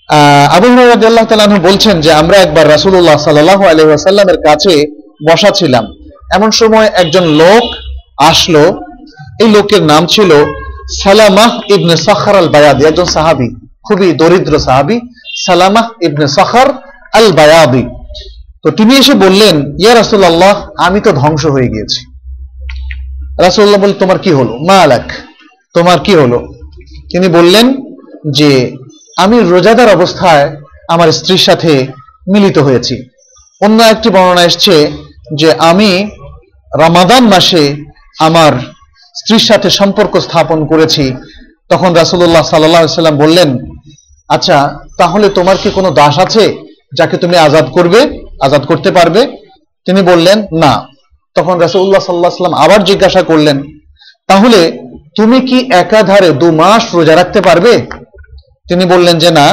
[0.09, 4.73] আবু রাদিয়াল্লাহু তাআলা বলছেন যে আমরা একবার রাসূলুল্লাহ সাল্লাল্লাহু আলাইহি ওয়াসাল্লামের কাছে
[5.29, 5.85] বসা ছিলাম।
[6.37, 7.65] এমন সময় একজন লোক
[8.31, 8.63] আসলো।
[9.43, 10.31] এই লোকের নাম ছিল
[11.03, 13.49] সালামাহ ইবনে সাখার আল বায়াদি একজন সাহাবী,
[13.87, 15.01] খুবই দরিদ্র সাহাবী
[15.47, 16.69] সালামাহ ইবনে সাখার
[17.13, 17.85] আল বায়াদি
[18.63, 22.01] তো তিনি এসে বললেন, ইয়া রাসূলুল্লাহ, আমি তো ধ্বংস হয়ে গিয়েছি।
[23.45, 24.53] রাসূলুল্লাহ বল তোমার কি হলো?
[24.69, 25.07] মা আলাক
[25.75, 26.39] তোমার কি হলো?
[27.11, 27.67] তিনি বললেন
[28.39, 28.51] যে
[29.19, 30.45] আমি রোজাদার অবস্থায়
[30.89, 31.73] আমার স্ত্রীর সাথে
[32.33, 32.95] মিলিত হয়েছি।
[33.61, 34.75] অন্য একটি বর্ণনা এসছে
[35.41, 35.91] যে আমি
[36.73, 37.63] রামাদান মাসে
[38.21, 38.53] আমার
[39.19, 41.05] স্ত্রীর সাথে সম্পর্ক স্থাপন করেছি।
[41.69, 43.51] তখন সাল্লাল্লাহু সাল্লাম বললেন
[44.29, 44.59] আচ্ছা
[44.99, 46.45] তাহলে তোমার কি কোনো দাস আছে
[46.99, 48.01] যাকে তুমি আজাদ করবে,
[48.47, 49.21] আজাদ করতে পারবে?
[49.87, 50.73] তিনি বললেন, না।
[51.37, 53.57] তখন রাসূলুল্লাহ সাল্লাল্লাহু আলাইহি সাল্লাম আবার জিজ্ঞাসা করলেন,
[54.27, 54.61] তাহলে
[55.17, 57.73] তুমি কি একাধারে দু মাস রোজা রাখতে পারবে?
[58.69, 59.47] তিনি বললেন যে, না,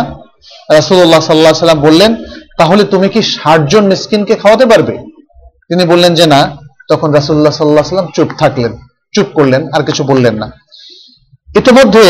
[0.77, 2.11] রাসূলুল্লাহ সাল্লাল্লাহু আলাইহি সাল্লাম বললেন,
[2.59, 4.95] তাহলে তুমি কি ষাট জন মিসকিনকে খাওয়াতে পারবে?
[5.69, 6.41] তিনি বললেন যে, না।
[6.91, 8.73] তখন রাসূলুল্লাহ সাল্লাল্লাহু আলাইহি সাল্লাম চুপ থাকলেন,
[9.13, 10.47] চুপ করলেন, আর কিছু বললেন না।
[11.59, 12.05] ইতিমধ্যে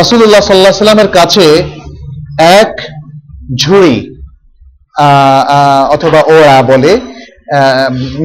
[0.00, 1.44] রাসূলুল্লাহ সাল্লাল্লাহু আলাইহি সাল্লামের কাছে
[2.60, 2.72] এক
[3.60, 3.96] ঝুড়ি
[5.94, 6.92] অথবা ওরা বলে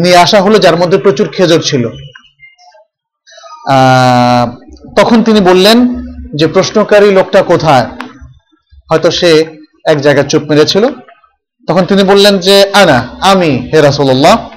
[0.02, 1.84] নিয়ে আসা হলো, যার মধ্যে প্রচুর খেজুর ছিল।
[4.98, 5.78] তখন তিনি বললেন
[6.40, 7.88] যে, প্রশ্নকারী লোকটা কোথায়?
[8.94, 9.30] হয়তো সে
[9.86, 10.88] এক জায়গায় চুপ মেরেছিল।
[11.68, 14.50] তখন তিনি বললেন যে, আনা, আমি, হে রাসূলুল্লাহ।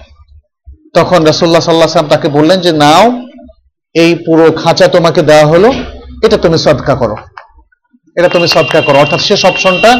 [0.95, 3.23] তখন রাসূলুল্লাহ সাল্লাল্লাহু আলাইহি সাল্লাম তাকে বললেন যে, নাও,
[3.95, 5.73] এই পুরো খাঁচা তোমাকে দেওয়া হলো,
[6.23, 7.17] এটা তুমি সদকা করো।
[8.17, 9.99] এটা তুমি সদকা করো। অর্থাৎ শেষ অপশনটা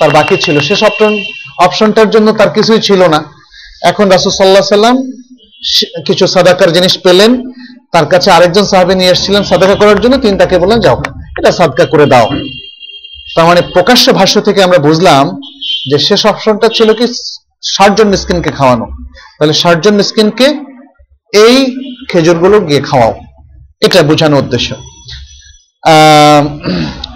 [0.00, 1.18] তার বাকি ছিল। শেষ অপশন,
[1.58, 3.24] অপশনটার জন্য তার কিছুই ছিল না।
[3.82, 4.96] এখন রাসূল আলাইহি সাল্লাম
[6.06, 7.50] কিছু সাদাকার জিনিস পেলেন।
[7.92, 11.02] তার কাছে আরেকজন সাহাবী নিয়ে এসেছিলেন সাদাকা করার জন্য। তিনি তাকে বললেন, যাও,
[11.38, 12.28] এটা সাদকা করে দাও।
[13.34, 15.24] তার মানে প্রকাশ্য ভাষ্য থেকে আমরা বুঝলাম
[15.90, 17.06] যে শেষ অপশনটা ছিল কি
[17.74, 18.86] ষাটজন মিসকিনকে খাওয়ানো।
[19.36, 20.46] তাহলে ষাটজন মিসকিনকে
[21.44, 21.56] এই
[22.10, 23.12] খেজুরগুলো গিয়ে খাওয়াও।
[23.86, 24.68] এটা বোঝানো উদ্দেশ্য।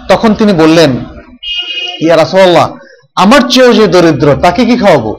[0.09, 0.91] তখন তিনি বললেন,
[2.03, 2.67] ইয়া রাসূলুল্লাহ,
[3.23, 5.13] আমার চেয়েও যে দরিদ্র, তাকে কি খাওয়াবো?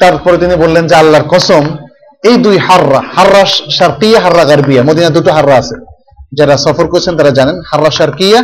[0.00, 1.64] তারপরে তিনি বললেন যে আল্লাহর কসম,
[2.28, 3.42] এই দুই হাররা হাররা
[3.78, 5.76] শারকিয়া, হাররা গারবিয়া মদিনা দুটো হাররা আছে।
[6.32, 8.40] যারা সফর করছেন তারা জানেন, হাররা শারকিয়া,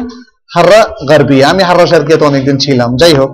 [0.55, 0.81] হাররা
[1.11, 3.31] গারবিয়া। আমি হাররা শারকিয়া তো অনেকদিন ছিলাম, যাই হোক।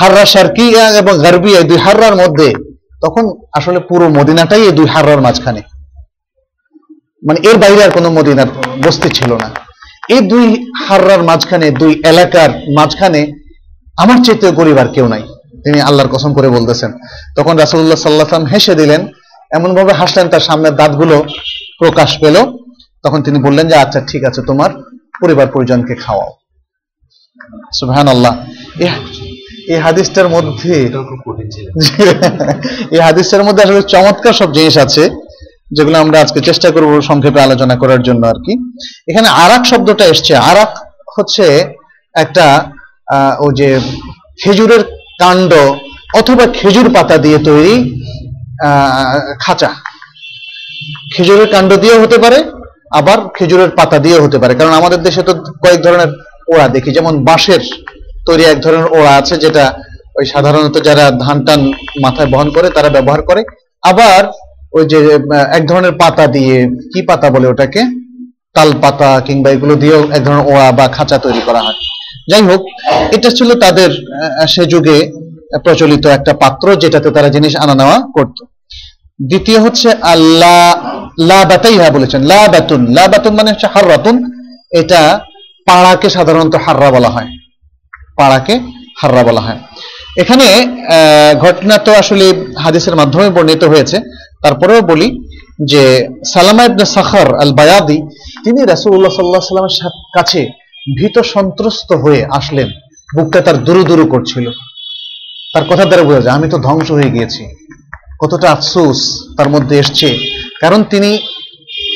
[0.00, 2.48] হাররা শারকিয়া এবং গারবিয়া দুই হাররার মধ্যে
[3.04, 3.24] তখন
[3.58, 5.62] আসলে পুরো মদিনাটাই এই দুই হাররার মাঝখানে।
[7.26, 8.50] মানে এর বাইরে আর কোনো মদিনার
[8.84, 9.48] বস্তি ছিল না।
[10.14, 10.46] এই দুই
[10.86, 13.20] হাররার মাঝখানে, দুই এলাকার মাঝখানে
[13.96, 15.22] আমার চেতে গরিব আর কেউ নাই,
[15.64, 16.90] তিনি আল্লাহর কসম করে বলতেছেন।
[17.36, 19.00] তখন রাসুল্লাহ সাল্লাহাম হেসে দিলেন
[19.50, 21.16] এমন ভাবে হাসলেন, তার সামনের দাঁতগুলো
[21.78, 22.36] প্রকাশ পেল।
[23.04, 24.70] তখন তিনি বললেন যে আচ্ছা ঠিক আছে, তোমার
[25.22, 26.30] পরিবার পরিজনকে খাওয়াও।
[27.78, 28.34] সুবহান আল্লাহ
[29.72, 30.72] এই হাদিসটার মধ্যে
[32.94, 35.02] এই হাদিসের মধ্যে আসলে চমৎকার সব জিনিস আছে,
[35.76, 38.52] যেগুলো আমরা আজকে চেষ্টা করব সংক্ষেপে আলোচনা করার জন্য আর কি।
[39.10, 40.70] এখানে আরাক শব্দটা এসছে। আরাক
[41.16, 41.44] হচ্ছে
[42.14, 42.46] একটা
[43.44, 43.68] ও যে
[44.42, 44.82] খেজুরের
[45.22, 45.52] কাণ্ড
[46.20, 47.74] অথবা খেজুর পাতা দিয়ে তৈরি
[49.44, 49.70] খাঁচা।
[51.14, 52.38] খেজুরের কাণ্ড দিয়েও হতে পারে
[52.98, 55.32] আবার খেজুরের পাতা দিয়েও হতে পারে। কারণ আমাদের দেশে তো
[55.62, 56.10] কয়েক ধরনের
[56.52, 57.62] ওড়া দেখি, যেমন বাঁশের
[58.26, 59.64] তৈরি এক ধরনের ওড়া আছে, যেটা
[60.18, 61.60] ওই সাধারণত যারা ধান টান
[62.04, 63.42] মাথায় বহন করে, তারা ব্যবহার করে।
[63.82, 64.22] আবার
[64.76, 64.98] ওই যে
[65.56, 66.56] এক ধরনের পাতা দিয়ে,
[66.92, 67.82] কি পাতা বলে ওটাকে?
[68.56, 71.78] তাল পাতা কিংবা এগুলো দিয়েও এক ধরনের ওড়া বা খাঁচা তৈরি করা হয়।
[72.30, 72.62] যাই হোক,
[73.16, 73.90] এটা ছিল তাদের
[74.52, 74.96] সে যুগে
[75.64, 78.38] প্রচলিত একটা পাত্র, যেটাতে তারা জিনিস আনা নেওয়া করত।
[79.20, 80.58] দ্বিতীয় হচ্ছে আল্লাহ
[81.18, 84.16] লা বাতাইহা বলেছেন লা বাতুন লা বাতুন মানে হচ্ছে হাররাতুন।
[84.80, 85.00] এটা
[85.66, 87.28] পাড়াকে সাধারণত হাররা বলা হয়।
[88.18, 88.54] পাড়াকে
[89.00, 89.58] হাররা বলা হয়।
[90.22, 90.46] এখানে
[91.44, 92.26] ঘটনা তো আসলে
[92.64, 93.96] হাদিসের মাধ্যমে বর্ণিত হয়েছে।
[94.42, 95.08] তারপরেও বলি
[95.72, 95.82] যে
[96.32, 97.98] সালামা ইবনে সাখার আল বায়াদি
[98.44, 100.40] তিনি রাসূলুল্লাহ সাল্লাল্লাহু আলাইহি সাল্লামের কাছে
[100.98, 102.68] ভীত সন্ত্রস্ত হয়ে আসলেন।
[103.16, 104.46] বুকটা তার দুরু দুরু করছিল।
[105.54, 107.42] তার কথা দ্বারা বোঝা যায়, আমি তো ধ্বংস হয়ে গিয়েছি।
[108.22, 108.98] কতটা আফসোস
[109.36, 110.08] তার মধ্যে এসছে।
[110.60, 111.18] কারণ তিনি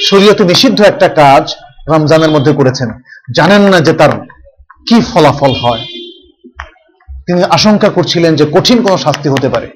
[0.06, 1.54] শরীয়তে নিষিদ্ধ একটা কাজ
[1.88, 2.90] রমজানের মধ্যে করেছেন।
[3.36, 4.10] জানেন না যে তার
[4.88, 5.86] কি ফলাফল হয়।
[7.26, 9.66] তিনি আশঙ্কা করছিলেন যে কঠিন কোনো শাস্তি হতে পারে।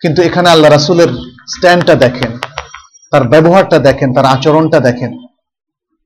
[0.00, 1.08] কিন্তু এখানে আল্লাহ রাসুলের
[1.48, 2.38] স্ট্যান্ডটা দেখেন,
[3.10, 5.12] তার ব্যবহারটা দেখেন, তার আচরণটা দেখেন।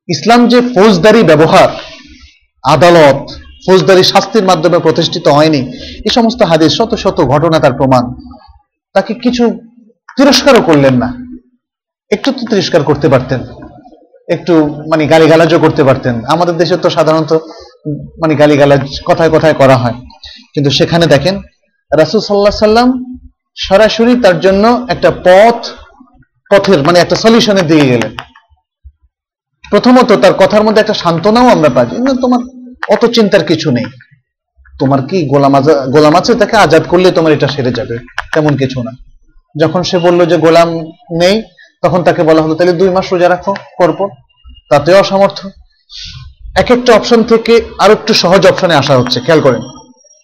[0.09, 1.69] ইসলাম যে ফৌজদারি ব্যবহার,
[2.63, 3.31] আদালত
[3.67, 5.73] ফৌজদারি শাস্তির মাধ্যমে প্রতিষ্ঠিত হয়নি,
[6.07, 8.15] এ সমস্ত হাদিস শত শত ঘটনা তার প্রমাণ।
[8.93, 9.61] তাকে কিছু
[10.17, 11.22] তিরস্কারও করলেন না।
[12.13, 13.41] একটু তো তিরস্কার করতে পারতেন।
[14.29, 17.33] একটু মানে গালিগালাজও করতে পারতেন। আমাদের দেশে তো সাধারণত
[18.23, 19.95] মানে গালিগালাজ কথায় কথায় করা হয়।
[20.55, 21.39] কিন্তু সেখানে দেখেন,
[21.99, 23.19] রাসুল সাল্লাহ সাল্লাম
[23.57, 25.67] সরাসরি তার জন্য একটা পথ,
[26.51, 28.17] পথের মানে একটা সলিউশনের দিকে গেলেন।
[29.71, 31.87] প্রথমত তার কথার মধ্যে একটা সান্ত্বনাও আমরা পাই
[32.23, 32.41] তোমার
[32.89, 33.85] অত চিন্তার কিছু নেই।
[34.79, 35.61] তোমার কি গোলাম
[35.91, 36.35] গোলাম আছে?
[36.35, 37.99] তাকে আজাদ করলে তোমার এটা সেরে যাবে।
[38.35, 38.91] তেমন কিছু না।
[39.57, 40.69] যখন সে বলল যে, গোলাম
[41.21, 41.43] নেই
[41.83, 44.09] তখন তাকে বলা হলো, তাহলে দুই মাস রোজা রাখো, করব।
[44.71, 45.51] তাতেও অসামর্থ্য।
[46.57, 49.61] এক একটা অপশন থেকে আর একটু সহজ অপশনে আসা হচ্ছে, খেয়াল করেন।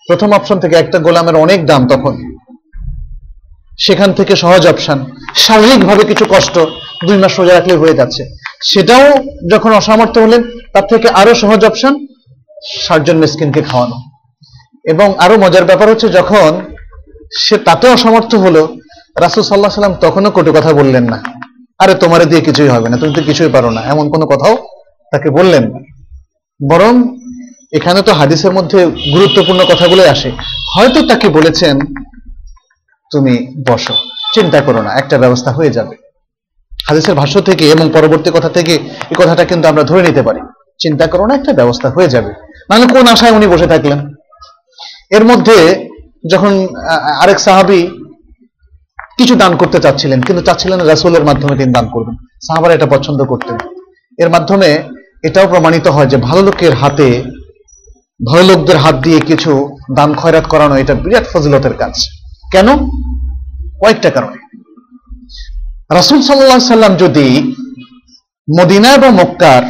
[0.07, 2.35] প্রথম অপশন থেকে একটা গোলামের অনেক দাম তখন।
[3.79, 5.05] সেখান থেকে সহজ অপশন
[5.35, 6.59] শারীরিকভাবে কিছু কষ্ট
[7.07, 8.25] দুই মাস রোজা রাখলে হয়ে যাচ্ছে।
[8.65, 9.13] সেটাও
[9.51, 12.07] যখন অসামর্থ্য হলেন, তার থেকে আরও সহজ অপশন
[12.81, 13.97] ষাটজন মিসকিনকে খাওয়ানো।
[14.85, 16.75] এবং আরও মজার ব্যাপার হচ্ছে, যখন
[17.39, 18.77] সে তাতে অসমর্থ হলো,
[19.21, 21.38] রাসুল সাল্লাহ সাল্লাম তখনও কটু কথা বললেন না।
[21.81, 24.55] আরে তোমারে দিয়ে কিছুই হবে না, তুমি তো কিছুই পারো না। এমন কোনো কথাও
[25.13, 25.79] তাকে বললেন না।
[26.61, 26.93] বরং
[27.73, 28.79] এখানে তো হাদিসের মধ্যে
[29.15, 30.31] গুরুত্বপূর্ণ কথাগুলো আসে।
[30.75, 31.77] হয়তো তাকে বলেছেন,
[33.13, 33.35] তুমি
[33.69, 33.95] বসো,
[34.35, 35.95] চিন্তা করো না, একটা ব্যবস্থা হয়ে যাবে।
[36.89, 38.75] হাদিসের ভাষ্য থেকে এবং পরবর্তী কথা থেকে
[39.11, 40.41] এই কথাটা কিন্তু আমরা ধরে নিতে পারি।
[40.83, 42.31] চিন্তা করো না, একটা ব্যবস্থা হয়ে যাবে।
[42.69, 43.99] নাহলে কোন আশায় উনি বসে থাকলেন?
[45.17, 45.57] এর মধ্যে
[46.33, 46.53] যখন
[47.23, 47.81] আরেক সাহাবি
[49.19, 52.15] কিছু দান করতে চাচ্ছিলেন, কিন্তু চাচ্ছিলেন রাসূলের মাধ্যমে তিনি দান করবেন।
[52.47, 53.57] সাহাবারা এটা পছন্দ করতেন।
[54.19, 54.69] এর মাধ্যমে
[55.25, 57.09] এটাও প্রমাণিত হয় যে ভালো লোকের হাতে
[58.21, 59.53] ভালো লোকদের হাত দিয়ে কিছু
[59.97, 61.95] দান খয়রাত করানো এটা বিরাট ফজিলতের কাজ।
[62.53, 62.69] কেন?
[63.83, 64.39] কয়েকটা কারণে।
[65.95, 67.27] রাসূল সাল্লাল্লাহু সাল্লাম যদি
[68.61, 69.63] মদিনা এবং মক্কার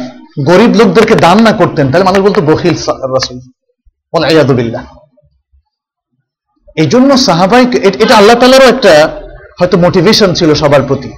[0.45, 2.75] গরিব লোকদেরকে দান না করতেন, তাহলে মানুষ বলতো, বখিল
[3.15, 3.37] রাসূল।
[6.81, 7.63] এই জন্য সাহাবাই
[8.03, 8.93] এটা আল্লাহ তালারও একটা
[9.59, 11.11] হয়তো মোটিভেশন ছিল সবার প্রতি।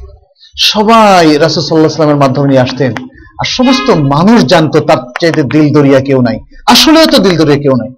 [0.58, 2.94] সবাই রাসুল সাল্লাহ সাল্লামের মাধ্যমে নিয়ে আসতেন।
[3.40, 7.72] আর সমস্ত মানুষ জানতো তার চাইতে দিল দরিয়া কেউ নাই। আসলেও তো দিল দরিয়া কেউ
[7.72, 7.90] নাই।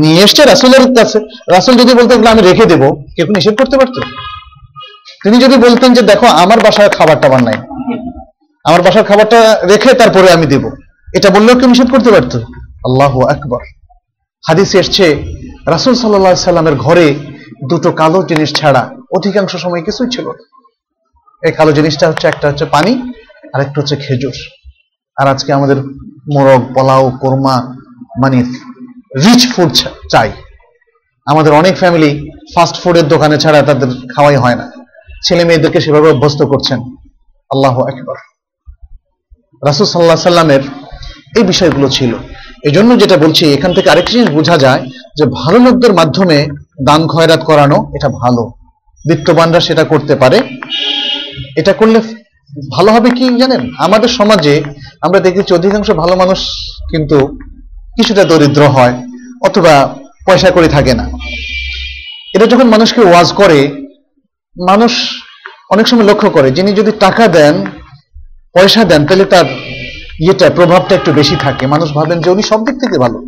[0.00, 1.18] নিয়ে এসছে রাসুলের কাছে।
[1.50, 4.00] রাসুল যদি বলতে আমি রেখে দেবো কেউ নিষেধ করতে পারতো?
[5.24, 7.54] তিনি যদি বলতেন যে, দেখো, আমার বাসায় খাবার টাবার নাই।
[8.64, 10.70] আমার বাসার খাবারটা রেখে তারপরে আমি দেব
[11.14, 12.38] এটা বললেও কেউ নিষেধ করতে পারতো?
[12.88, 13.58] আল্লাহ আকবর।
[14.48, 15.24] হাদিস এসছে,
[15.66, 17.14] রাসুল সাল্লাহ সাল্লামের ঘরে
[17.64, 20.44] দুটো কালো জিনিস ছাড়া অধিকাংশ সময় কিছুই ছিল না।
[21.42, 23.12] এই কালো জিনিসটা হচ্ছে, একটা হচ্ছে পানি,
[23.54, 24.34] আর একটা হচ্ছে খেজুর।
[25.16, 25.76] আর আজকে আমাদের
[26.34, 27.74] মোরগ, পোলাও, কোরমা
[28.22, 28.42] মানে
[29.24, 29.70] রিচ ফুড
[30.10, 30.30] চাই।
[31.26, 34.72] আমাদের অনেক ফ্যামিলি ফাস্ট ফুডের দোকানে ছাড়া তাদের খাওয়াই হয় না।
[35.24, 36.80] ছেলে মেয়েদেরকে সেভাবে অভ্যস্ত করছেন।
[37.50, 38.16] আল্লাহ একবার
[39.66, 40.60] রাসুল সাল্লাহ সাল্লামের
[41.36, 42.14] এই বিষয়গুলো ছিল।
[42.64, 46.46] এই জন্য যেটা বলছি, এখান থেকে আরেকটি জিনিস বোঝা যায় যে ভালো লোকদের মাধ্যমে
[46.78, 48.52] দান খয়রাত করানো, এটা ভালো।
[49.08, 50.38] বিত্তবানরা সেটা করতে পারে।
[51.56, 52.00] এটা করলে
[52.76, 53.70] ভালো হবে কি জানেন?
[53.78, 54.62] আমাদের সমাজে
[55.00, 56.38] আমরা দেখেছি অধিকাংশ ভালো মানুষ
[56.90, 57.38] কিন্তু
[57.96, 58.94] কিছুটা দরিদ্র হয়,
[59.42, 59.94] অথবা
[60.26, 61.10] পয়সা করে থাকে না।
[62.34, 63.86] এটা যখন মানুষকে ওয়াজ করে,
[64.68, 64.92] মানুষ
[65.70, 67.64] অনেক সময় লক্ষ্য করে, যিনি যদি টাকা দেন,
[68.54, 69.44] পয়সা দেন, তাহলে তার
[70.20, 73.18] ইয়েটা, প্রভাবটা একটু বেশি থাকে। মানুষ ভাবেন যে উনি সব দিক থেকে ভালো।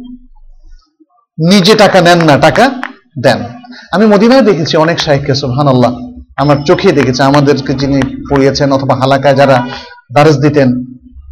[1.50, 2.70] নিজে টাকা নেন না, টাকা
[3.24, 3.40] দেন।
[3.94, 5.92] আমি মদিনায় দেখেছি অনেক শাহেখকে সুহান আল্লাহ
[6.42, 7.98] আমার চোখে দেখেছি, আমাদেরকে যিনি
[8.30, 9.56] পড়িয়েছেন অথবা হালাকায় যারা
[10.14, 10.68] দারজ দিতেন,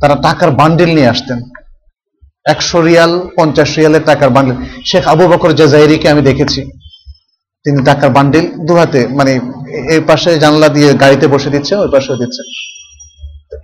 [0.00, 1.38] তারা টাকার বান্ডিল নিয়ে আসতেন।
[2.52, 4.56] একশো রিয়াল, পঞ্চাশ রিয়ালের টাকার বান্ডিল
[4.90, 6.60] শেখ আবু বকর জাজাইরিকে আমি দেখেছি।
[7.64, 9.32] তিনি টাকার বান্ডিল দুহাতে মানে
[9.94, 12.46] এই পাশে জানলা দিয়ে গাড়িতে বসে দিচ্ছে, ওই পাশেও দিচ্ছেন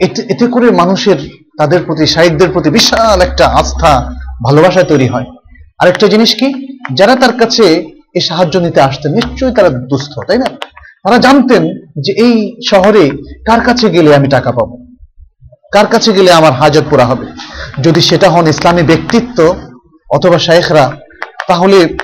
[0.05, 1.19] এতে এতে করে মানুষের,
[1.59, 3.93] তাদের প্রতি সাহিত্যের প্রতি বিশাল একটা আস্থা,
[4.47, 5.27] ভালোবাসা তৈরি হয়।
[5.81, 6.49] আরেকটা জিনিস কি?
[6.99, 7.66] যারা তার কাছে
[8.14, 10.47] এই সাহায্য নিতে আসতেন। নিশ্চয়ই তারা দুস্থ, তাই না?
[11.05, 11.62] তারা জানতেন
[12.05, 13.10] যে এই শহরে
[13.47, 14.74] কার কাছে গেলে আমি টাকা পাবো?
[15.72, 17.26] কার কাছে গেলে আমার হাজত পুরা হবে?
[17.82, 19.55] যদি সেটা হন ইসলামী ব্যক্তিত্ব
[20.10, 20.93] অথবা শায়েখরা,
[21.48, 21.97] তাহলে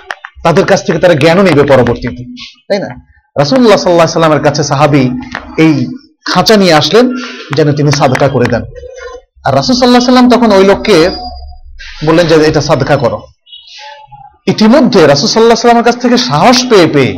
[0.45, 2.23] তাদের কাছ থেকে তারা জ্ঞানও নেবে পরবর্তীতে,
[2.69, 2.91] তাই না?
[3.39, 5.11] রাসুল্লাহ সাল্লাহ সাল্লামের কাছে সাহাবি
[5.59, 5.87] এই
[6.25, 7.15] খাঁচা নিয়ে আসলেন,
[7.57, 8.63] যেন তিনি সাদকা করে দেন।
[9.45, 11.11] আর রাসুল সাল্লাহ সাল্লাম তখন ওই লোককে
[12.07, 13.23] বললেন যে এটা সাদকা করো।
[14.49, 17.13] ইতিমধ্যে রাসুল সাল্লাহ সাল্লামের কাছ থেকে সাহস পেয়ে পেয়ে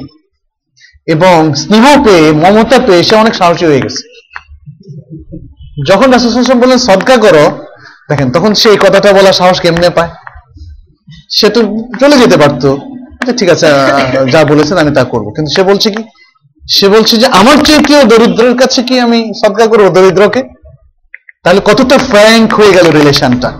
[1.06, 4.02] এবং স্নেহ পেয়ে মমতা পেয়ে সে অনেক সাহসী হয়ে গেছে।
[5.88, 7.44] যখন রাসুল সাল্লাম বললেন সদকা করো
[8.10, 10.10] দেখেন তখন সে এই কথাটা বলার সাহস কেমনে পায়?
[11.30, 11.60] সে তো
[12.00, 12.68] চলে যেতে পারতো।
[13.20, 13.66] আচ্ছা, ঠিক আছে
[14.32, 16.02] যা বলেছেন আমি তা করব। কিন্তু সে বলছে কি?
[16.68, 20.42] সে বলছে যে আমার চেয়ে কেউ দরিদ্রের কাছে কি আমি সদকা করব দরিদ্রকে?
[21.44, 23.50] তাহলে কতটা ফ্র্যাঙ্ক হয়ে গেল রিলেশনটা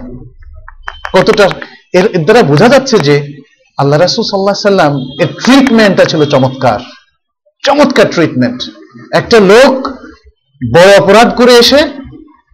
[1.13, 1.45] কতটা
[1.95, 3.15] এর দ্বারা বোঝা যাচ্ছে যে
[3.81, 4.93] আল্লাহ রাসুল সাল্লাহ সাল্লাম
[5.23, 6.81] এর ট্রিটমেন্টটা ছিল চমৎকার।
[7.65, 8.61] চমৎকার ট্রিটমেন্ট
[9.13, 9.89] একটা লোক
[10.75, 11.81] বড় অপরাধ করে এসে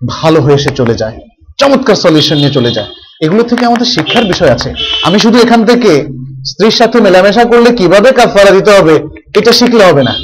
[0.09, 1.17] ভালো হয়ে এসে চলে যায়।
[1.59, 2.87] চমৎকার সলিউশন নিয়ে চলে যায়।
[3.21, 6.07] এগুলো থেকে আমাদের শিক্ষার বিষয় আছে। আমি শুধু এখান থেকে
[6.45, 8.95] স্ত্রীর সাথে মেলামেশা করলে কীভাবে কাফারা দিতে হবে,
[9.39, 10.15] এটা শিখলে হবে না।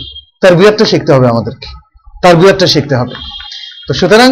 [0.41, 1.67] তার বিয়ারটা শিখতে হবে আমাদেরকে।
[2.23, 3.15] তার বিয়ারটা শিখতে হবে।
[3.89, 4.31] তো সুতরাং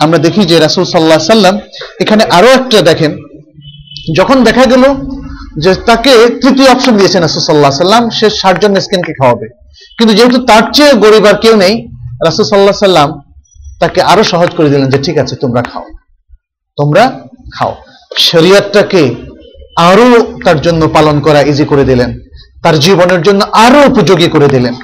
[0.00, 1.58] আমরা দেখি যে রাসুল সাল্লাহ সাল্লাম
[2.00, 3.12] এখানে আরও একটা দেখেন।
[4.16, 4.84] যখন দেখা গেল
[5.58, 6.10] যে তাকে
[6.42, 9.48] তৃতীয় অপশন দিয়েছেন রাসুল সাল্লাহ সাল্লাম, সে ষাটজন মিসকিনকে খাওয়াবে।
[9.98, 11.88] কিন্তু যেহেতু তার চেয়ে গরিব আর কেউ নেই,
[12.24, 13.20] রাসুল সাল্লাহ সাল্লাম
[13.80, 15.84] তাকে আরও সহজ করে দিলেন যে, ঠিক আছে, তোমরা খাও।
[16.76, 17.20] তোমরা
[17.54, 17.74] খাও।
[18.18, 19.14] শরিয়তটাকে
[19.76, 22.18] আরও তার জন্য পালন করা ইজি করে দিলেন।
[22.62, 24.74] তার জীবনের জন্য আরও উপযোগী করে দিলেন।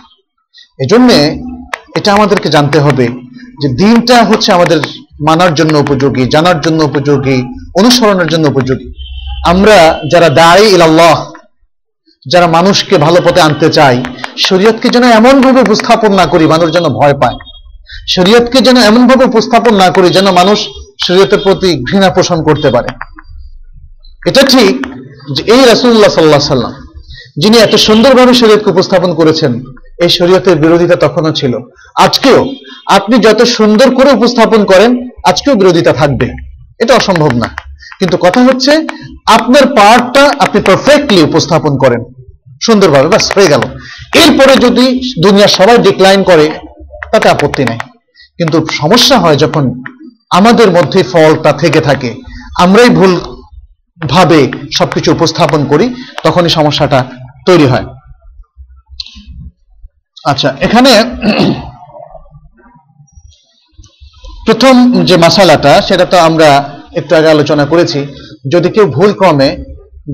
[0.78, 1.12] এজন্য
[1.96, 3.08] এটা আমাদেরকে জানতে হবে
[3.62, 4.80] যে, দিনটা হচ্ছে আমাদের
[5.26, 7.42] মানার জন্য উপযোগী, জানার জন্য উপযোগী,
[7.78, 9.07] অনুসরণের জন্য উপযোগী।
[9.46, 11.32] আমরা যারা দায়ী ইলাল্লাহ,
[12.28, 14.04] যারা মানুষকে ভালো পথে আনতে চাই,
[14.36, 17.36] শরীয়তকে যেন এমন ভাবে উপস্থাপন না করি মানুষ যেন ভয় পায়।
[18.14, 20.68] শরীয়তকে যেন এমন ভাবে উপস্থাপন না করি যেন মানুষ
[21.06, 22.88] শরীয়তের প্রতি ঘৃণা পোষণ করতে পারে।
[24.26, 24.86] এটা ঠিক
[25.36, 26.72] যে এই রাসুল্লাহ সাল্লাহ সাল্লাম,
[27.36, 29.64] যিনি এত সুন্দরভাবে শরীয়তকে উপস্থাপন করেছেন,
[29.98, 31.58] এই শরীয়তের বিরোধিতা তখনও ছিল।
[31.94, 32.46] আজকেও
[32.86, 36.26] আপনি যত সুন্দর করে উপস্থাপন করেন, আজকেও বিরোধিতা থাকবে।
[36.78, 37.67] এটা অসম্ভব না।
[38.00, 38.72] কিন্তু কথা হচ্ছে,
[39.36, 42.02] আপনার পার্টটা আপনি পারফেক্টলি উপস্থাপন করেন।
[42.66, 43.62] সুন্দরভাবে বাস হয়ে গেল।
[44.22, 44.84] এরপরে যদি
[45.24, 46.46] দুনিয়ার সবাই ডিক্লাইন করে,
[47.12, 47.78] তাতে আপত্তি নাই।
[48.38, 49.64] কিন্তু সমস্যা হয় যখন
[50.38, 52.10] আমাদের মধ্যে ফলটা থেকে থাকে,
[52.64, 53.12] আমরাই ভুল
[53.98, 54.40] ভাবে
[54.78, 55.86] সবকিছু উপস্থাপন করি,
[56.22, 57.00] তখনই সমস্যাটা
[57.46, 57.86] তৈরি হয়।
[60.24, 60.92] আচ্ছা এখানে
[64.46, 64.74] প্রথম
[65.08, 66.50] যে মশালাটা সেটা তো আমরা
[67.00, 68.00] একটু আগে আলোচনা করেছি,
[68.52, 69.50] যদি কেউ ভুল ক্রমে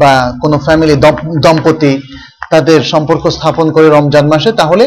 [0.00, 0.12] বা
[0.42, 0.94] কোনো ফ্যামিলি
[1.44, 1.92] দম্পতি
[2.52, 4.84] তাদের সম্পর্ক স্থাপন করে রমজান মাসে, তাহলে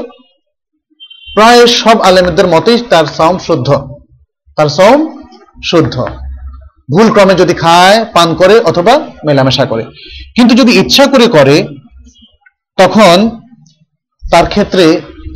[1.28, 3.70] প্রায় সব আলেমদের মতেই তার সম শুদ্ধ।
[4.58, 4.98] তার সম
[5.70, 5.96] শুদ্ধ।
[6.94, 8.94] ভুল ক্রমে যদি খায়, পান করে অথবা
[9.28, 9.84] মেলামেশা করে।
[10.36, 11.56] কিন্তু যদি ইচ্ছা করে করে,
[12.78, 13.16] তখন
[14.24, 14.86] তার ক্ষেত্রে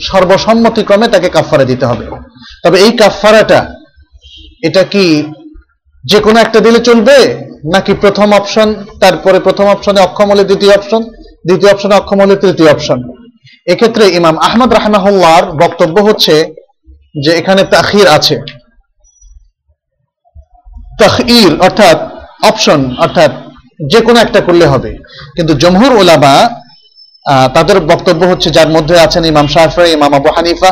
[0.08, 2.06] সর্বসম্মতিক্রমে তাকে কাফফারা দিতে হবে।
[2.64, 3.60] তবে এই কাফফারাটা,
[4.68, 5.06] এটা কি
[6.04, 7.18] যে কোনো একটা দিলে চলবে?
[7.74, 11.02] নাকি প্রথম অপশন তারপরে প্রথম অপশনে অক্ষম হলে দ্বিতীয় অপশন
[11.48, 13.04] দ্বিতীয় অপশনে অক্ষম হলে তৃতীয় অপশন
[13.68, 16.54] এক্ষেত্রে ইমাম আহমদ রাহমাহুল্লাহর বক্তব্য হচ্ছে
[17.24, 18.36] যে এখানে তাখির আছে।
[21.00, 21.98] তাখির অর্থাৎ
[22.44, 23.32] অপশন অর্থাৎ
[23.92, 24.98] যে কোনো একটা করলে হবে।
[25.36, 26.36] কিন্তু জমহুর ওলামা
[27.54, 30.72] তাদের বক্তব্য হচ্ছে যার মধ্যে আছেন ইমাম শাহফি ইমাম আবু হানিফা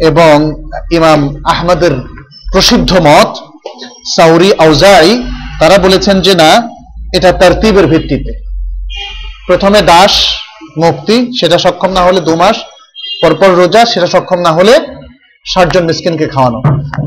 [0.00, 0.52] এবং
[0.90, 1.92] ইমাম আহমদের
[2.52, 3.51] প্রসিদ্ধ মত।
[4.16, 5.08] সাউরি আউজাই,
[5.60, 6.50] তারা বলেছেন যে না,
[7.16, 8.32] এটা তারতিবের ভিত্তিতে।
[9.46, 10.12] প্রথমে দাস
[10.78, 12.56] মুক্তি সেটা সক্ষম না হলে দু মাস,
[13.22, 14.74] পরপর রোজা, সেটা সক্ষম না হলে
[15.54, 16.60] ষাটজন মিসকিনকে খাওয়ানো।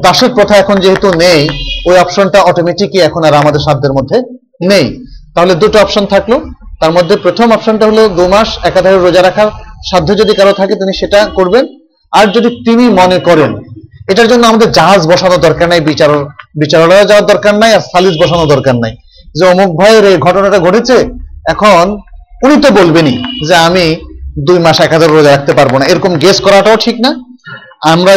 [0.04, 1.50] দাসের প্রথা এখন যেহেতু নেই,
[1.88, 4.18] ওই অপশনটা অটোমেটিকই এখন আর আমাদের সাধ্যের মধ্যে
[4.62, 4.86] নেই।
[5.36, 6.34] তাহলে দুটো অপশন থাকল।
[6.82, 9.50] তার মধ্যে প্রথম অপশনটা হলো দু মাস একাধারে রোজা রাখার
[9.90, 11.66] সাধ্য যদি কারও থাকে, তিনি সেটা করবেন।
[12.12, 13.52] আর যদি তিনি মনে করেন,
[14.12, 16.12] এটার জন্য আমাদের জাহাজ বসানো দরকার নাই বিচার
[16.62, 18.94] বিচারালয়ে যাওয়ার দরকার নাই আর সালিস বসানো দরকার নাই।
[19.38, 20.98] যে অমুক ভাইয়ের এই ঘটনাটা ঘটেছে,
[21.54, 21.86] এখন
[22.46, 23.18] উনি তো বলবেনই
[23.48, 23.86] যে আমি
[24.48, 27.12] দুই মাস এক হাজার রোজা রাখতে পারব না। এরকম গেস করাটাও ঠিক না।
[27.94, 28.14] আমরা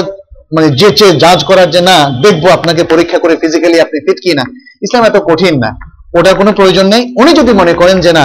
[0.56, 4.32] মানে যে চেয়ে জাজ করার যে না, দেখব আপনাকে পরীক্ষা করে ফিজিক্যালি আপনি ফিট কি
[4.38, 4.44] না
[4.84, 5.70] ইসলাম এত কঠিন না।
[6.18, 8.24] ওটার কোনো প্রয়োজন নেই। উনি যদি মনে করেন যে না,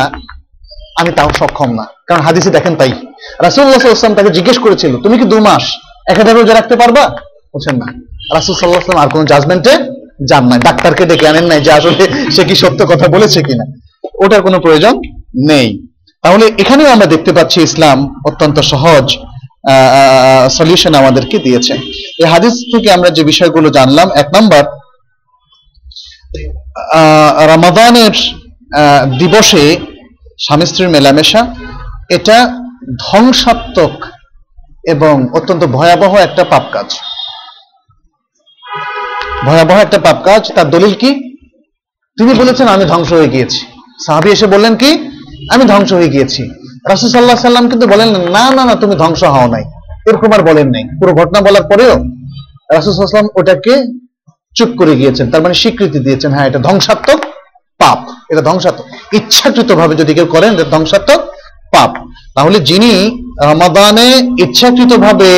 [0.99, 2.91] আমি তাও সক্ষম না। কারণ হাদিসে দেখেন তাই।
[3.45, 5.63] রাসুল্লাহ ইসলাম তাকে জিজ্ঞেস করেছিল, তুমি কি দু মাস
[6.11, 7.03] এক হাজার রোজা রাখতে পারবা?
[7.53, 7.87] বলছেন না।
[8.35, 9.73] রাসুল সাল্লাহ আর কোনো জাজমেন্টে
[10.29, 12.03] যান নাই, ডাক্তারকে ডেকে আনেন নাই যে আসলে
[12.35, 13.65] সে কি সত্য কথা বলেছে কিনা।
[14.23, 14.93] ওটার কোনো প্রয়োজন
[15.49, 15.67] নেই।
[16.23, 17.97] তাহলে এখানেও আমরা দেখতে পাচ্ছি ইসলাম
[18.29, 19.05] অত্যন্ত সহজ
[20.57, 21.73] সলিউশন আমাদেরকে দিয়েছে।
[22.21, 24.63] এই হাদিস থেকে আমরা যে বিষয়গুলো জানলাম, এক নম্বর
[27.51, 28.15] রমাদানের
[29.19, 29.63] দিবসে
[30.45, 31.41] স্বামী স্ত্রীর মেলামেশা,
[32.17, 32.37] এটা
[33.05, 33.95] ধ্বংসাত্মক
[34.93, 36.89] এবং অত্যন্ত ভয়াবহ একটা পাপ কাজ।
[39.45, 41.11] ভয়াবহ একটা পাপ কাজ, তার দলিল কি?
[42.17, 43.61] তিনি বলেছেন, আমি ধ্বংস হয়ে গিয়েছি।
[44.05, 44.89] সাহাবি এসে বললেন কি?
[45.53, 46.41] আমি ধ্বংস হয়ে গিয়েছি।
[46.91, 49.63] রাসুল সাল্লাহ সাল্লাম কিন্তু বলেন, না না না, তুমি ধ্বংস হও নাই।
[50.07, 51.95] এরকম আর বলেন নাই। পুরো ঘটনা বলার পরেও
[52.73, 52.93] রাসুল
[53.39, 53.73] ওটাকে
[54.55, 57.19] চুপ করে গিয়েছেন, তার মানে স্বীকৃতি দিয়েছেন। হ্যাঁ এটা ধ্বংসাত্মক
[57.79, 57.99] পাপ,
[58.31, 58.85] এটা ধ্বংসাত্মক।
[59.17, 61.21] ইচ্ছাকৃত ভাবে যদি কেউ করেন ধ্বংসাত্মক
[61.73, 61.91] পাপ।
[62.35, 62.93] তাহলে যিনি
[63.49, 64.07] রমাদানে
[64.43, 65.29] ইচ্ছাকৃত ভাবে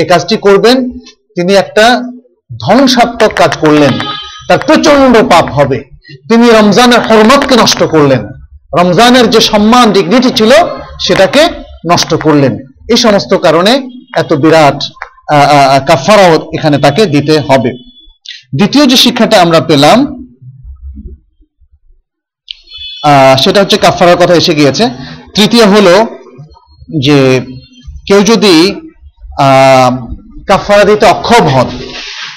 [0.00, 0.76] এই কাজটি করবেন,
[1.36, 1.84] তিনি একটা
[2.62, 3.92] ধ্বংসাত্মক কাজ করলেন।
[4.48, 5.78] তার প্রচণ্ড পাপ হবে।
[6.28, 8.22] তিনি রমজানের হরমতকে নষ্ট করলেন।
[8.78, 10.52] রমজানের যে সম্মান ডিগনিটি ছিল,
[11.06, 11.42] সেটাকে
[11.90, 12.52] নষ্ট করলেন।
[12.92, 13.72] এই সমস্ত কারণে
[14.22, 14.78] এত বিরাট
[15.88, 17.70] কাফারাও এখানে তাকে দিতে হবে।
[18.58, 19.98] দ্বিতীয় যে শিক্ষাটা আমরা পেলাম
[23.42, 24.84] সেটা হচ্ছে কাফারার কথা এসে গিয়েছে।
[25.34, 25.94] তৃতীয় হলো
[27.06, 27.18] যে
[28.06, 28.54] কেউ যদি
[30.46, 31.68] কাফারা দিতে অক্ষম হন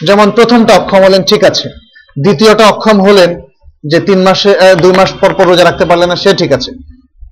[0.06, 1.70] যেমন প্রথমটা অক্ষম হলেন, ঠিক আছে।
[2.24, 3.42] দ্বিতীয়টা অক্ষম হলেন
[3.88, 6.72] যে তিন মাসে দুই মাস পর পর রোজা রাখতে পারলেন না, সে ঠিক আছে।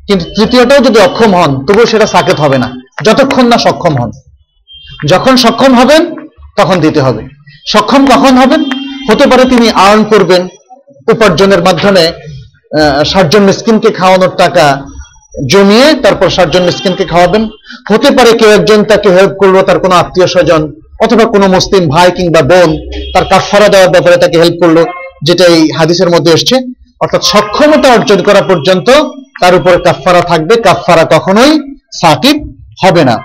[0.07, 2.73] কিন্তু তৃতীয়টাও যদি অক্ষম হন, তবুও সেটা সাকেত হবে না।
[3.03, 4.11] যতক্ষণ না সক্ষম হন।
[5.07, 6.15] যখন সক্ষম হবেন,
[6.57, 7.23] তখন দিতে হবে।
[7.67, 8.63] সক্ষম কখন হবেন?
[9.11, 10.47] হতে পারে তিনি আর্ন করবেন
[11.11, 12.11] উপার্জনের মাধ্যমে
[13.05, 14.85] ষাটজন মিসকিনকে খাওয়ানোর টাকা
[15.49, 17.49] জমিয়ে তারপর ষাটজন মিসকিনকে খাওয়াবেন।
[17.91, 20.71] হতে পারে কেউ একজন তাকে হেল্প করল, তার কোনো আত্মীয় স্বজন
[21.03, 22.69] অথবা কোনো মুসলিম ভাই কিংবা বোন
[23.13, 24.77] তার কাফারা দেওয়ার ব্যাপারে তাকে হেল্প করল,
[25.27, 26.55] যেটা এই হাদিসের মধ্যে এসছে।
[27.03, 28.87] অর্থাৎ সক্ষমতা অর্জন করা পর্যন্ত
[29.41, 31.51] তার উপরে কাফারা থাকবে কাফারা কখনোই
[32.01, 32.37] সাকিব
[32.83, 33.15] হবে না।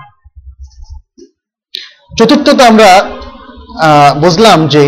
[2.19, 2.91] চতুর্থত আমরা
[4.25, 4.83] বুঝলাম যে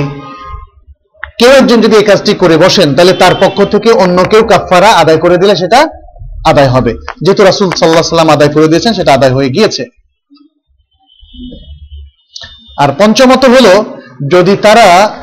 [1.40, 5.20] কেউ একজন যদি এই কাজটি করে বসেন, তাহলে তার পক্ষ থেকে অন্য কেউ কাফারা আদায়
[5.24, 5.80] করে দিলে সেটা
[6.50, 6.92] আদায় হবে।
[7.24, 9.84] যেহেতু রাসুল সাল্লাহ সাল্লাম আদায় করে দিয়েছেন, সেটা আদায় হয়ে গিয়েছে।
[12.78, 13.98] আর পঞ্চমত হলো,
[14.30, 15.16] যদি তারা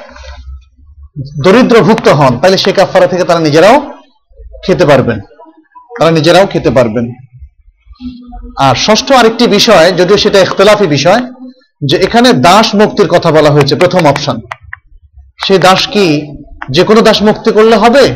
[1.43, 3.91] দরিদ্রভুক্ত হন, তাহলে সে কাফারা থেকে তারা নিজেরাও
[4.65, 5.19] খেতে পারবেন।
[5.99, 7.11] তারা নিজেরাও খেতে পারবেন।
[8.59, 11.19] আর ষষ্ঠ আরেকটি বিষয়, যদিও সেটা ইখতলাফি বিষয়,
[11.81, 14.39] যে এখানে দাস মুক্তির কথা বলা হয়েছে, প্রথম অপশন।
[15.47, 16.35] সেই দাস কি,
[16.69, 18.09] যে কোনো দাস মুক্তি করলে হবে,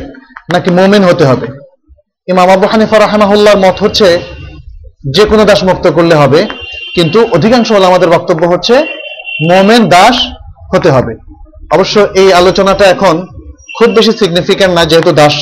[0.52, 1.46] নাকি মোমেন হতে হবে?
[2.28, 4.18] ইমাম আবু হানিফা রাহমাহুল্লাহর মত হচ্ছে,
[5.10, 6.46] যে কোনো দাস মুক্ত করলে হবে,
[6.94, 9.03] কিন্তু অধিকাংশ হল আমাদের বক্তব্য হচ্ছে
[9.48, 10.16] মোমেন দাস
[10.72, 11.12] হতে হবে।
[11.74, 13.14] অবশ্য এই আলোচনাটা এখন
[13.76, 15.34] খুব বেশি সিগনিফিক্যান্ট না, যেহেতু দাস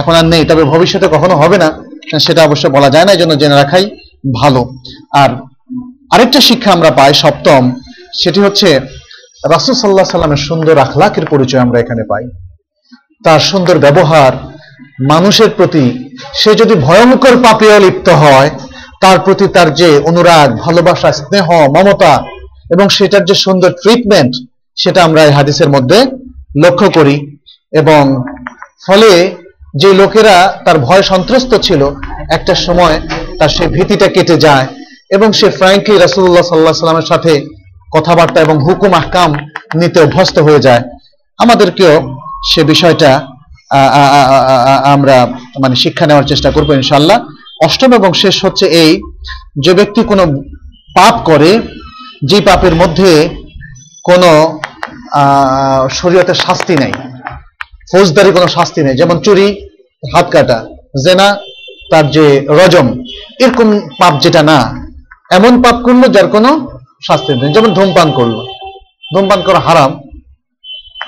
[0.00, 1.68] এখন আর নেই, তবে ভবিষ্যতে কখনো হবে না,
[2.26, 3.84] সেটা অবশ্য বলা যায় না এই জন্য জেনে রাখাই
[4.40, 4.62] ভালো।
[5.22, 5.30] আর
[6.14, 7.62] আরেকটা শিক্ষা আমরা পাই, সপ্তম,
[8.22, 8.68] সেটি হচ্ছে
[9.54, 12.24] রাসুল সাল্লাহ সাল্লামের সুন্দর আখলাকের পরিচয় আমরা এখানে পাই।
[13.24, 14.32] তার সুন্দর ব্যবহার
[15.12, 15.86] মানুষের প্রতি,
[16.34, 18.50] সে যদি ভয়ঙ্কর পাপেও লিপ্ত হয়,
[19.00, 21.46] তার প্রতি তার যে অনুরাগ, ভালোবাসা, স্নেহ,
[21.76, 22.14] মমতা
[22.74, 24.32] এবং সেটার যে সুন্দর ট্রিটমেন্ট
[24.82, 25.98] সেটা আমরা এই হাদিসের মধ্যে
[26.64, 27.16] লক্ষ্য করি
[27.80, 28.02] এবং
[28.86, 29.10] ফলে
[29.82, 31.82] যে লোকেরা তার ভয় সন্ত্রস্ত ছিল,
[32.36, 32.96] একটা সময়
[33.38, 34.66] তার সেই ভীতিটা কেটে যায়
[35.16, 37.32] এবং সে ফ্র্যাঙ্কলি রাসুল্লাহ সাল্লাহ সাল্লামের সাথে
[37.94, 39.30] কথাবার্তা এবং হুকুম আহকাম
[39.80, 40.82] নিতে অভ্যস্ত হয়ে যায়।
[41.38, 41.94] আমাদেরকেও
[42.50, 43.10] সে বিষয়টা
[44.94, 45.16] আমরা
[45.62, 47.18] মানে শিক্ষা নেওয়ার চেষ্টা করব ইনশাল্লাহ
[47.66, 48.92] অষ্টম এবং শেষ হচ্ছে এই,
[49.64, 50.24] যে ব্যক্তি কোনো
[50.96, 51.50] পাপ করে
[52.22, 53.10] যে পাপের মধ্যে
[54.08, 54.30] কোনো
[55.98, 56.94] শরীয়তের শাস্তি নেই,
[57.90, 59.48] ফৌজদারি কোনো শাস্তি নেই, যেমন চুরি,
[60.02, 60.58] হাত কাটা,
[61.04, 61.28] জেনা,
[61.90, 62.26] তার যে
[62.58, 62.86] রজম,
[63.44, 63.68] এরকম
[64.00, 64.58] পাপ যেটা না,
[65.38, 66.50] এমন পাপ করল যার কোনো
[67.08, 68.36] শাস্তি নেই। যেমন ধূমপান করল,
[69.12, 69.90] ধূমপান করা হারাম,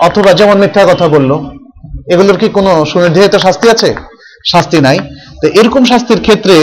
[0.07, 1.31] অথবা যেমন মিথ্যা কথা বলল,
[2.13, 3.91] এগুলোর কি কোনো সুনির্ধারিত শাস্তি আছে?
[4.53, 4.99] শাস্তি নাই।
[5.41, 6.57] তো এরকম শাস্তির ক্ষেত্রে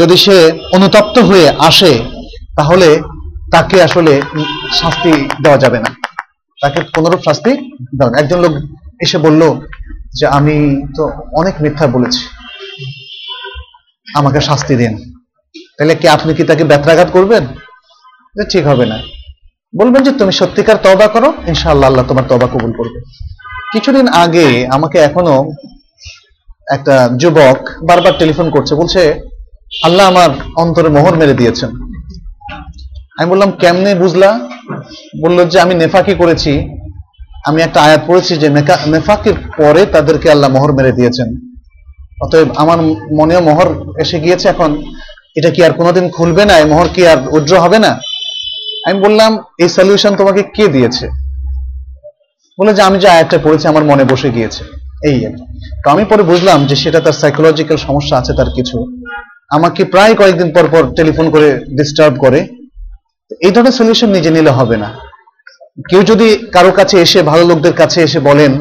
[0.00, 0.36] যদি সে
[0.76, 1.92] অনুতপ্ত হয়ে আসে,
[2.58, 2.88] তাহলে
[3.52, 4.22] তাকে আসলে
[4.72, 5.94] শাস্তি দেওয়া যাবে না।
[6.60, 7.50] তাকে কোনরূপ শাস্তি
[7.98, 8.52] দেওয়া না। একজন লোক
[9.02, 9.60] এসে বলল
[10.20, 12.24] যে, আমি তো অনেক মিথ্যা বলেছি।
[14.14, 15.14] আমাকে শাস্তি দিন।
[15.78, 17.46] তাহলে কি আপনি কি তাকে ব্যত্রাঘাত করবেন?
[18.34, 18.98] যে, ঠিক হবে না।
[19.78, 23.00] বলবেন যে, তুমি সত্যিকার তবা করো, ইনশাআল্লাহ আল্লাহ তোমার তবা কবুল করবে।
[23.72, 25.52] কিছুদিন আগে আমাকে এখনও
[26.70, 29.20] একটা যুবক বারবার টেলিফোন করছে, বলছে,
[29.84, 31.85] আল্লাহ আমার অন্তরে মোহর মেরে দিয়েছেন।
[33.18, 34.48] আমি বললাম, কেমনে বুঝলা?
[35.22, 36.68] বলল যে, আমি নেফাকি করেছি।
[37.46, 38.48] আমি একটা আয়াত পড়েছি যে
[38.86, 41.28] নেফাকির পরে তাদেরকে আল্লাহ মোহর মেরে দিয়েছেন।
[42.22, 42.82] অতএব আমার
[43.12, 44.82] মনেও মোহর এসে গিয়েছে এখন।
[45.36, 46.58] এটা কি আর কোনোদিন খুলবে না?
[46.58, 48.00] এই মোহর কি আর উজ্র হবে না?
[48.88, 51.08] আমি বললাম, এই সলিউশন তোমাকে কে দিয়েছে?
[52.58, 54.64] বলে যে, আমি যে আয়াতটা পড়েছি, আমার মনে বসে গিয়েছে।
[55.04, 55.26] এই
[55.84, 58.86] তো আমি পরে বুঝলাম যে, সেটা তার সাইকোলজিক্যাল সমস্যা আছে তার কিছু।
[59.50, 62.65] আমাকে প্রায় কয়েকদিন পর পর টেলিফোন করে ডিস্টার্ব করে।
[63.30, 64.88] এই ধরনের সলিউশন নিজে নিলে হবে না।
[65.90, 68.52] কেউ যদি কারও কাছে এসে, ভালো লোকদের কাছে এসে বলেন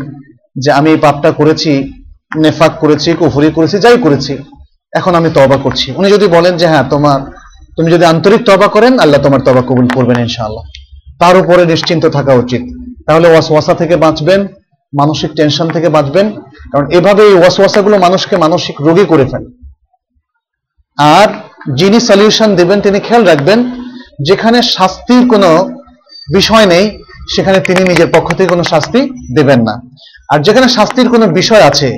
[0.57, 1.93] যে, আমি এই পাপটা করেছি,
[2.37, 4.37] নেফাক করেছি, কুফরি করেছি, যাই করেছি,
[4.93, 7.19] এখন আমি তবা করছি। উনি যদি বলেন যে হ্যাঁ তোমার,
[7.77, 10.63] তুমি যদি আন্তরিক তবা করেন, আল্লাহ তোমার তবা কবুল করবেন ইনশাআল্লাহ।
[11.19, 12.61] তার উপরে নিশ্চিন্ত থাকা উচিত।
[13.05, 14.47] তাহলে ওয়াসওয়াসা থেকে বাঁচবেন,
[14.93, 16.31] মানসিক টেনশন থেকে বাঁচবেন,
[16.71, 19.49] কারণ এভাবে এই ওয়াসওয়াসাগুলো মানুষকে মানসিক রোগী করে ফেলে।
[20.97, 21.27] আর
[21.73, 23.84] যিনি সলিউশন দেবেন, তিনি খেয়াল রাখবেন
[24.19, 25.49] যেখানে শাস্তির কোনো
[26.27, 26.85] বিষয় নেই,
[27.35, 28.99] সেখানে তিনি নিজের পক্ষ থেকে কোনো শাস্তি
[29.35, 29.75] দেবেন না।
[30.29, 31.89] আর যেখানে শাস্তির কোনো বিষয় আছে,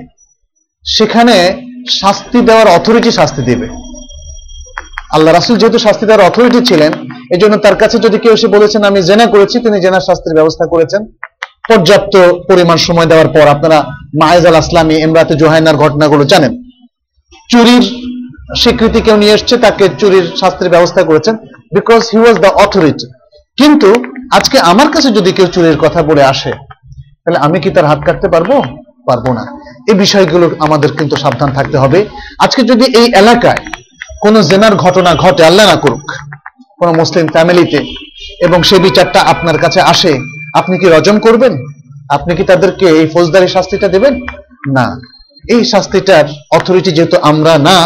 [0.85, 1.35] সেখানে
[2.01, 3.67] শাস্তি দেওয়ার অথরিটি শাস্তি দেবে।
[5.15, 6.91] আল্লাহ রাসুল যেহেতু শাস্তি দেওয়ার অথরিটি ছিলেন
[7.33, 10.65] এই জন্য তার কাছে যদি কেউ এসে বলেছেন, আমি জেনা করেছি, তিনি জেনার শাস্তির ব্যবস্থা
[10.73, 11.01] করেছেন।
[11.69, 12.15] পর্যাপ্ত
[12.49, 13.77] পরিমাণ সময় দেওয়ার পর আপনারা
[14.21, 16.53] মায়েজ আল আসলামী এমরাতে জোহাইনার ঘটনাগুলো জানেন।
[17.49, 17.85] চুরির
[18.61, 21.35] স্বীকৃতি কেউ নিয়ে এসছে, তাকে চুরির শাস্তির ব্যবস্থা করেছেন
[21.75, 23.05] because he was the authority
[23.57, 23.89] কিন্তু
[24.37, 26.51] আজকে আমার কাছে যদি কেউ চুরির কথা বলে আসে,
[27.23, 28.51] তাহলে আমি কি তার হাত কাটতে পারব?
[29.07, 29.43] পারব না।
[29.89, 31.99] এই বিষয়গুলো আমাদের কিন্তু সাবধান থাকতে হবে।
[32.39, 33.61] আজকে যদি এই এলাকায়
[34.21, 36.05] কোনো জেনার ঘটনা ঘটে, আল্লাহ না করুক,
[36.79, 37.79] কোন মুসলিম ফ্যামিলিতে,
[38.45, 40.13] এবং সে বিচারটা আপনার কাছে আসে,
[40.53, 41.53] আপনি কি রজম করবেন?
[42.09, 44.13] আপনি কি তাদেরকে এই ফৌজদারি শাস্তিটা দেবেন?
[44.75, 44.87] না।
[45.53, 46.25] এই শাস্তিটার
[46.57, 47.77] অথরিটি যেহেতু আমরা না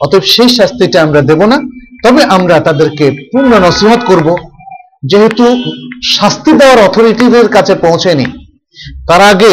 [0.00, 1.58] অতএব সেই শাস্তিটা আমরা দেব না।
[2.04, 4.28] তবে আমরা তাদেরকে পূর্ণ নসিহত করব।
[5.10, 5.44] যেহেতু
[6.16, 8.26] শাস্তি দেওয়ার অথরিটিদের কাছে পৌঁছেনি,
[9.08, 9.52] তার আগে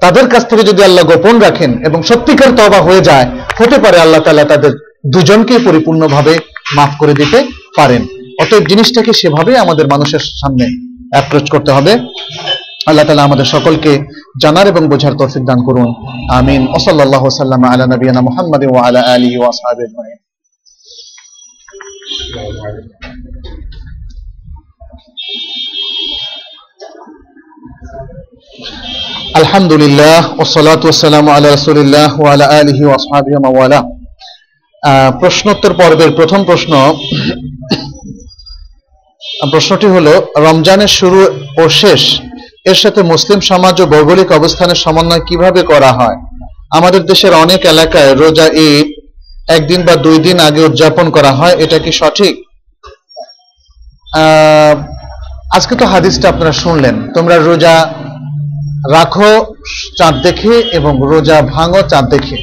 [0.00, 3.26] তাদের কাছ থেকে যদি আল্লাহ গোপন রাখেন এবং সত্যিকার তবা হয়ে যায়,
[3.58, 4.72] হতে পারে আল্লাহ তাআলা তাদের
[5.14, 6.32] দুজনকে পরিপূর্ণভাবে
[6.76, 7.38] মাফ করে দিতে
[7.76, 8.02] পারেন।
[8.42, 10.66] অতএব জিনিসটাকে সেভাবে আমাদের মানুষের সামনে
[11.12, 11.92] অ্যাপ্রোচ করতে হবে।
[12.88, 13.92] আল্লাহ তালা আমাদের সকলকে
[14.42, 15.88] জানার এবং বোঝার তৌফিক দান করুন।
[16.38, 20.18] আমিন। ওসল্লাহ সাল্লাম আলা নবীনা মুহাম্মদ ওয়া আলা আলিহি ওয়া আসহাবিহি আজমাইন।
[29.40, 33.80] আলহামদুলিল্লাহ ওসলাত ওসালাম আল্লাহ রসুলিল্লাহ ওয়ালা আলহি ওয়াসহাবি মাওয়ালা।
[35.20, 36.72] প্রশ্নোত্তর পর্বের প্রথম প্রশ্ন,
[39.52, 40.14] প্রশ্নটি হলো,
[40.46, 41.20] রমজানের শুরু
[41.62, 42.02] ও শেষ
[42.70, 46.18] এর সাথে মুসলিম সমাজ ও ভৌগোলিক অবস্থানের সমন্বয় কীভাবে করা হয়?
[46.78, 48.86] আমাদের দেশের অনেক এলাকায় রোজা ঈদ
[49.56, 52.34] একদিন বা দুই দিন আগে উদযাপন করা হয়, এটা কি সঠিক?
[55.56, 57.74] আজকে তো হাদিসটা আপনারা শুনলেন। তোমরা রোজা
[58.96, 59.30] রাখো,
[59.98, 62.38] চাঁদ দেখে এবং রোজা ভাঙো, চাঁদ দেখে।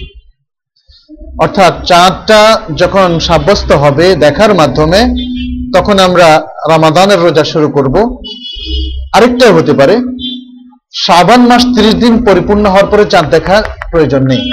[1.44, 2.42] অর্থাৎ চাঁদটা
[2.82, 5.00] যখন সাব্যস্ত হবে দেখার মাধ্যমে,
[5.76, 6.28] তখন আমরা
[6.72, 7.96] রামাদানের রোজা শুরু করব।
[9.14, 9.96] আরেকটাও হতে পারে,
[10.94, 14.44] শ্রাবণ মাস ত্রিশ দিন পরিপূর্ণ হওয়ার পরে চাঁদ দেখার প্রয়োজন নেই।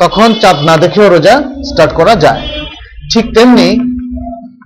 [0.00, 1.34] তখন চাঁদ না দেখেও রোজা
[1.64, 2.42] স্টার্ট করা যায়।
[3.12, 3.68] ঠিক তেমনি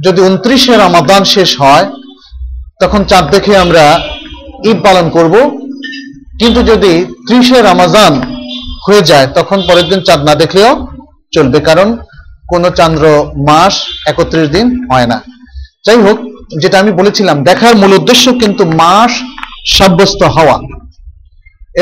[0.04, 1.86] যদি উনত্রিশে রমাদান শেষ হয়,
[2.80, 4.00] তখন চাঁদ দেখে আমরা
[4.64, 5.34] ঈদ পালন করব।
[6.38, 8.12] কিন্তু যদি ত্রিশে রমাজান
[8.86, 10.86] হয়ে যায়, তখন পরের দিন চাঁদ না দেখলেও
[11.32, 11.96] চলবে। কারণ
[12.48, 13.04] কোন চান্দ্র
[13.48, 13.74] মাস
[14.06, 15.22] একত্রিশ দিন হয় না।
[15.86, 16.18] যাই হোক
[16.60, 19.12] যেটা আমি বলেছিলাম, দেখার মূল উদ্দেশ্য কিন্তু মাস
[19.76, 20.56] সাব্যস্ত হওয়া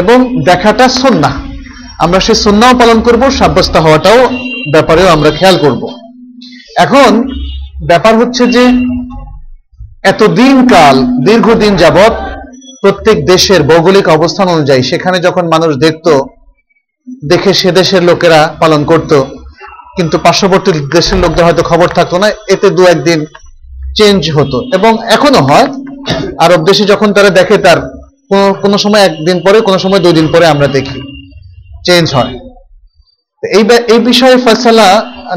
[0.00, 1.30] এবং দেখাটা সন্না
[2.04, 4.20] আমরা সেই সন্নাও পালন করব, সাব্যস্ত হওয়াটাও
[4.72, 5.82] ব্যাপারেও আমরা খেয়াল করব।
[6.84, 7.10] এখন
[7.90, 8.64] ব্যাপার হচ্ছে যে,
[10.02, 12.14] এতদিন কাল, দীর্ঘদিন যাবৎ
[12.82, 16.06] প্রত্যেক দেশের ভৌগোলিক অবস্থান অনুযায়ী, সেখানে যখন মানুষ দেখত,
[17.30, 19.12] দেখে সে দেশের লোকেরা পালন করত,
[19.96, 23.18] কিন্তু পার্শ্ববর্তী দেশের লোকদের হয়তো খবর থাকতো না, এতে দু একদিন
[23.98, 25.68] চেঞ্জ হতো। এবং এখনও হয়।
[26.44, 27.78] আরব দেশে যখন তারা দেখে তার
[28.62, 30.98] কোনো সময় একদিন পরে, কোনো সময় দুই দিন পরে আমরা দেখি
[31.86, 32.32] চেঞ্জ হয়।
[33.42, 33.64] এই
[33.94, 34.88] এই বিষয়ে ফয়সালা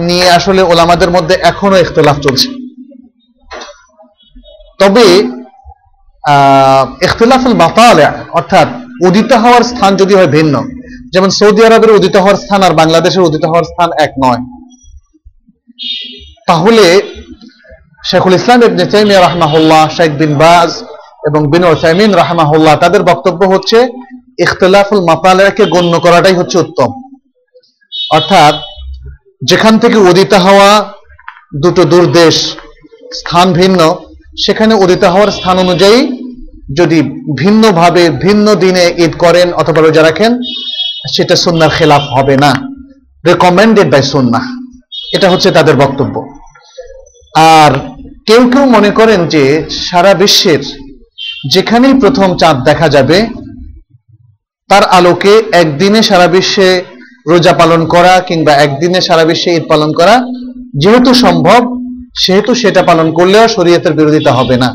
[0.09, 2.47] নিয়ে আসলে ওলামাদের মধ্যে এখনও ইখতলাফ চলছে।
[4.81, 5.05] তবে
[7.05, 7.53] ইখতিলাফুল
[8.39, 8.67] অর্থাৎ
[9.07, 10.55] উদিত হওয়ার স্থান যদি হয় ভিন্ন,
[11.13, 14.41] যেমন সৌদি আরবের উদিত হওয়ার স্থান আর বাংলাদেশের উদিত হওয়ার স্থান এক নয়,
[16.49, 16.85] তাহলে
[18.09, 20.71] শেখুল ইসলাম ইবনে তাইমিয়া রাহমাহুল্লাহ শেখ বিন বাজ
[21.27, 23.77] এবং বিন ওসাইমিন রাহমাহুল্লাহ, তাদের বক্তব্য হচ্ছে,
[24.45, 26.89] ইখতিলাফুল মাতালাকে গণ্য করাটাই হচ্ছে উত্তম।
[28.17, 28.53] অর্থাৎ,
[29.49, 30.69] যেখান থেকে উদিত হওয়া
[31.63, 32.35] দুটো দূর দেশ
[33.19, 33.79] স্থান ভিন্ন,
[34.43, 35.99] সেখানে উদিত হওয়ার স্থান অনুযায়ী
[36.79, 36.99] যদি
[37.41, 40.31] ভিন্নভাবে ভিন্ন দিনে ঈদ করেন অথবা রোজা রাখেন,
[41.13, 42.51] সেটা সুন্নার খেলাফ হবে না।
[43.29, 44.41] রেকমেন্ডেড বাই সুন্না
[45.15, 46.15] এটা হচ্ছে তাদের বক্তব্য।
[47.55, 47.71] আর
[48.27, 49.43] কেউ কেউ মনে করেন যে
[49.87, 50.61] সারা বিশ্বের
[51.53, 53.17] যেখানেই প্রথম চাঁদ দেখা যাবে,
[54.69, 56.69] তার আলোকে একদিনে সারা বিশ্বে
[57.31, 60.15] রোজা পালন করা কিংবা একদিনে সারা বিশ্বে ঈদ পালন করা
[60.81, 61.61] যেহেতু সম্ভব,
[62.23, 64.69] সেহেতু সেটা পালন করলেও শরীয়তের বিরোধিতা হবে না।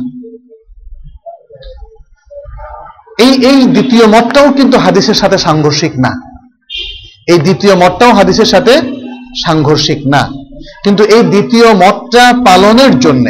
[3.18, 6.12] এই এই দ্বিতীয় মতটাও কিন্তু হাদিসের সাথে সাংঘর্ষিক না।
[7.32, 8.74] এই দ্বিতীয় মতটাও হাদিসের সাথে
[9.44, 10.22] সাংঘর্ষিক না।
[10.84, 13.26] কিন্তু এই দ্বিতীয় মতটা পালনের জন্য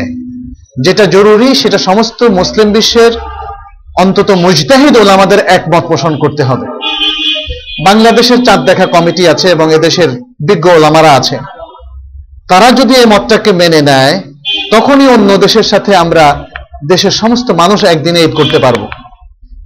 [0.84, 3.12] যেটা জরুরি, সেটা সমস্ত মুসলিম বিশ্বের
[3.98, 6.66] অন্তত মুজতাহিদ ওলামাদের একমত পোষণ করতে হবে।
[7.84, 10.08] বাংলাদেশের চাঁদ দেখা কমিটি আছে এবং এদেশের
[10.48, 11.38] বিজ্ঞ ওলামারা আছে।
[12.48, 14.22] তারা যদি এই মতটাকে মেনে নেয়,
[14.72, 16.44] তখনই অন্য দেশের সাথে আমরা
[16.88, 18.86] দেশের সমস্ত মানুষ একদিনে ঈদ করতে পারব।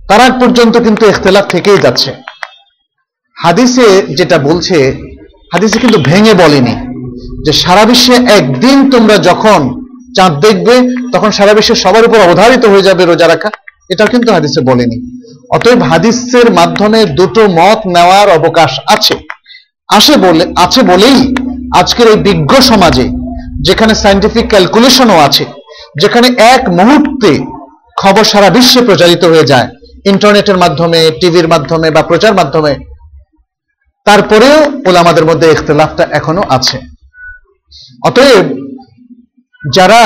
[0.09, 2.13] তার আগ পর্যন্ত কিন্তু ইখতলাফ থেকেই যাচ্ছে।
[3.37, 4.77] হাদিসে যেটা বলছে,
[5.53, 6.92] হাদিসে কিন্তু ভেঙে বলেনি।
[7.45, 9.61] যে সারা বিশ্বে একদিন তোমরা যখন
[10.17, 10.75] চাঁদ দেখবে,
[11.13, 13.51] তখন সারা বিশ্বে সবার উপর অবধারিত হয়ে যাবে রোজা রাখা।
[13.91, 14.97] এটা কিন্তু হাদিসে বলেনি।
[15.51, 19.15] অতএব হাদিসের মাধ্যমে দুটো মত নেওয়ার অবকাশ আছে।
[19.89, 21.35] আসে বলে, আছে বলেই
[21.75, 23.09] আজকের এই বিজ্ঞ সমাজে,
[23.61, 25.45] যেখানে সায়েন্টিফিক ক্যালকুলেশনও আছে,
[26.01, 27.31] যেখানে এক মুহূর্তে
[28.01, 29.69] খবর সারা বিশ্বে প্রচারিত হয়ে যায়,
[30.05, 32.73] ইন্টারনেটের মাধ্যমে, টিভির মাধ্যমে বা প্রচার মাধ্যমে,
[34.05, 36.79] তারপরেও ওলামাদের মধ্যে ইখতলাফটা এখনও আছে।
[38.09, 38.47] অতএব
[39.77, 40.01] যারা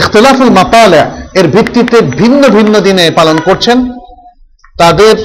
[0.00, 1.02] ইখতলাফুল মাতালা
[1.38, 3.78] এর ভিত্তিতে ভিন্ন ভিন্ন দিনে পালন করছেন,
[4.80, 5.16] তাদের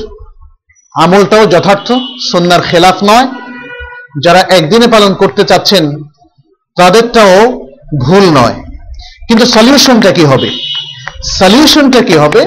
[0.96, 1.88] আমলটাও যথার্থ
[2.32, 3.28] সন্ন্যার খেলাফ নয়।
[4.26, 5.84] যারা একদিনে পালন করতে চাচ্ছেন,
[6.78, 7.36] তাদেরটাও
[8.06, 8.58] ভুল নয়।
[9.28, 10.50] কিন্তু সলিউশনটা কি হবে?
[11.40, 12.42] সলিউশনটা কি হবে?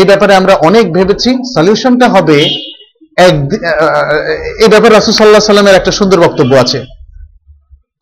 [0.00, 2.38] এই ব্যাপারে আমরা অনেক ভেবেছি। সলিউশনটা হবে
[3.26, 3.34] এক
[4.62, 6.78] এই ব্যাপারে রাসুল সাল্লাহ সাল্লামের একটা সুন্দর বক্তব্য আছে।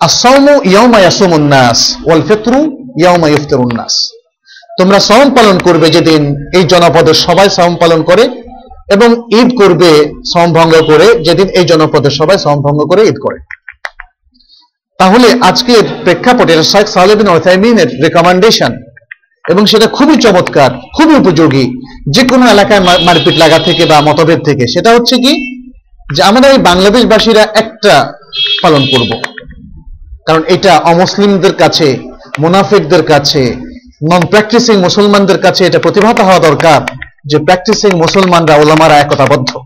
[0.00, 2.60] আসামু ইয়াউমা ইয়াসুমুন নাস ওয়াল ফিতরু
[3.00, 3.94] ইয়াউমা ইফতারুন নাস
[4.78, 6.22] তোমরা সওম পালন করবে যেদিন
[6.58, 8.24] এই জনপদের সবাই সওম পালন করে
[8.94, 9.08] এবং
[9.40, 9.90] ঈদ করবে
[10.32, 13.38] সওম ভঙ্গ করে যেদিন এই জনপদের সবাই সওম ভঙ্গ করে ঈদ করে।
[15.00, 18.72] তাহলে আজকের প্রেক্ষাপটে শেখ সালেহ বিন ওথাইমিনের রেকমেন্ডেশন
[19.44, 21.64] এবং সেটা খুবই চমৎকার, খুবই উপযোগী
[22.14, 25.32] যে কোনো এলাকায় মারপিট লাগা থেকে বা মতভেদ থেকে। সেটা হচ্ছে কি
[26.14, 27.94] যে আমরা এই বাংলাদেশবাসীরা একটা
[28.62, 29.12] পালন করব।
[30.26, 31.98] কারণ এটা অমুসলিমদের কাছে,
[32.38, 33.56] মুনাফিকদের কাছে
[34.12, 36.80] নন প্র্যাকটিসিং মুসলমানদের কাছে এটা প্রতিভাত হওয়া দরকার
[37.24, 39.56] যে প্র্যাকটিসিং মুসলমানরা ওলামারা একতাবদ্ধ।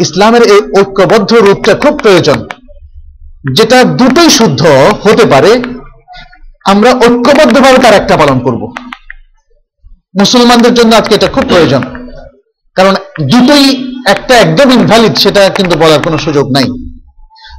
[0.00, 2.48] ইসলামের এই ঐক্যবদ্ধ রূপটা খুব প্রয়োজন।
[3.56, 4.66] যেটা দুটোই শুদ্ধ
[5.02, 5.62] হতে পারে,
[6.64, 8.74] আমরা ঐক্যবদ্ধভাবে তার একটা পালন করব।
[10.18, 11.82] মুসলমানদের জন্য আজকে এটা খুব প্রয়োজন।
[12.74, 16.64] কারণ দুটোই একটা একদম ইনভ্যালিড সেটা কিন্তু বলার কোনো সুযোগ নাই।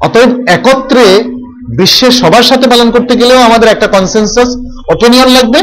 [0.03, 1.23] অতএব একত্রে
[1.77, 4.49] বিশ্বের সবার সাথে পালন করতে গেলেও আমাদের একটা কনসেনসাস
[4.93, 5.59] অপিনিয়ন লাগবে।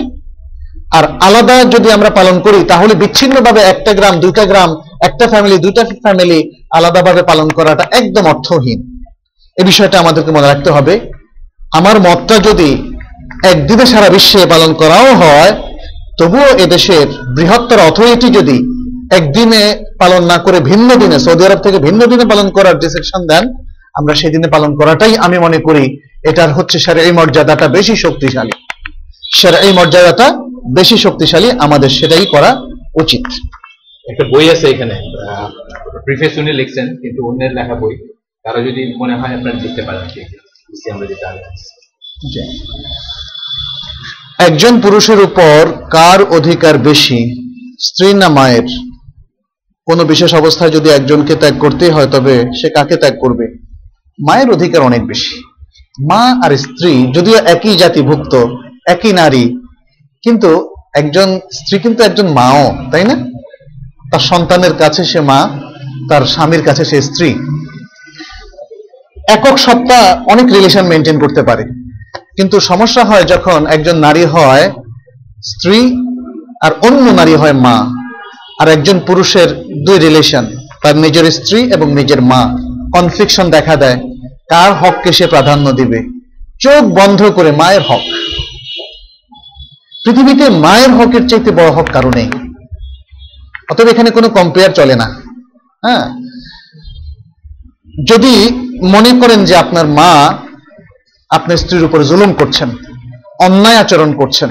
[0.96, 4.70] আর আলাদা যদি আমরা পালন করি, তাহলে বিচ্ছিন্নভাবে একটা গ্রাম, দুইটা গ্রাম,
[5.00, 8.78] একটা ফ্যামিলি দুইটা ফ্যামিলি আলাদাভাবে পালন করাটা একদম অর্থহীন।
[9.56, 11.00] এ বিষয়টা আমাদেরকে মনে রাখতে হবে।
[11.72, 12.70] আমার মতটা যদি
[13.42, 15.52] একদিনে সারা বিশ্বে পালন করাও হয়,
[16.18, 17.06] তবুও এদেশের
[17.36, 18.56] বৃহত্তর অথরিটি যদি
[19.10, 19.62] একদিনে
[19.98, 23.44] পালন না করে ভিন্ন দিনে, সৌদি আরব থেকে ভিন্ন দিনে পালন করার ডিসিশন দেন
[23.98, 28.50] আমরা সেদিনে পালন করাটাই আমি মনে করি এটার হচ্ছে স্যার এই মর্যাদাটা বেশি শক্তিশালী।
[29.36, 30.32] স্যার এই মর্যাদাটা
[30.74, 32.62] বেশি শক্তিশালী আমাদের সেটাই করা
[33.00, 33.24] উচিত।
[34.10, 34.94] একটা বই আছে এখানে।
[36.04, 37.96] প্রিফেস উনি লিখছেন কিন্তু অন্যের লেখা বই।
[38.44, 40.02] কারও যদি মনে হয় আপনারা পারেন
[40.92, 41.34] আমরা যেটা।
[44.38, 47.46] একজন পুরুষের উপর কার অধিকার বেশি?
[47.80, 48.62] স্ত্রী না মায়ের?
[49.86, 53.65] কোনো বিশেষ অবস্থায় যদি একজনকে ত্যাগ করতেই হয় তবে সে কাকে ত্যাগ করবে?
[54.18, 55.42] মায়ের অধিকার অনেক বেশি।
[56.02, 58.46] মা আর স্ত্রী যদিও একই জাতিভুক্ত,
[58.86, 59.58] একই নারী,
[60.22, 63.16] কিন্তু একজন স্ত্রী কিন্তু একজন মাও, তাই না?
[64.10, 65.48] তার সন্তানের কাছে সে মা,
[66.08, 67.34] তার স্বামীর কাছে সে স্ত্রী।
[69.28, 71.64] একক সত্তা অনেক রিলেশন মেনটেন করতে পারে।
[72.36, 74.72] কিন্তু সমস্যা হয় যখন একজন নারী হয়
[75.44, 75.96] স্ত্রী
[76.62, 77.86] আর অন্য নারী হয় মা,
[78.60, 79.48] আর একজন পুরুষের
[79.86, 80.46] দুই রিলেশন
[80.82, 83.96] তার নিজের স্ত্রী এবং নিজের মা। কনফ্লিকশন দেখা দেয়,
[84.48, 85.98] কার হককে সে প্রাধান্য দিবে?
[86.60, 88.00] চোখ বন্ধ করে মায়ের হক।
[90.04, 92.30] পৃথিবীতে মায়ের হকের চাইতে বড় হক কারও নেই।
[93.70, 95.22] অতএব এখানে কোনো কম্পেয়ার চলে না।
[95.84, 96.10] হ্যাঁ?
[98.08, 98.34] যদি
[98.82, 100.38] মনে করেন যে আপনার মা
[101.30, 102.70] আপনার স্ত্রীর উপর জুলুম করছেন,
[103.40, 104.50] অন্যায় আচরণ করছেন,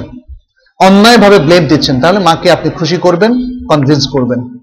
[0.80, 3.32] অন্যায়ভাবে ব্লেম দিচ্ছেন, তাহলে মাকে আপনি খুশি করবেন
[3.68, 4.60] কনভিন্স করবেন।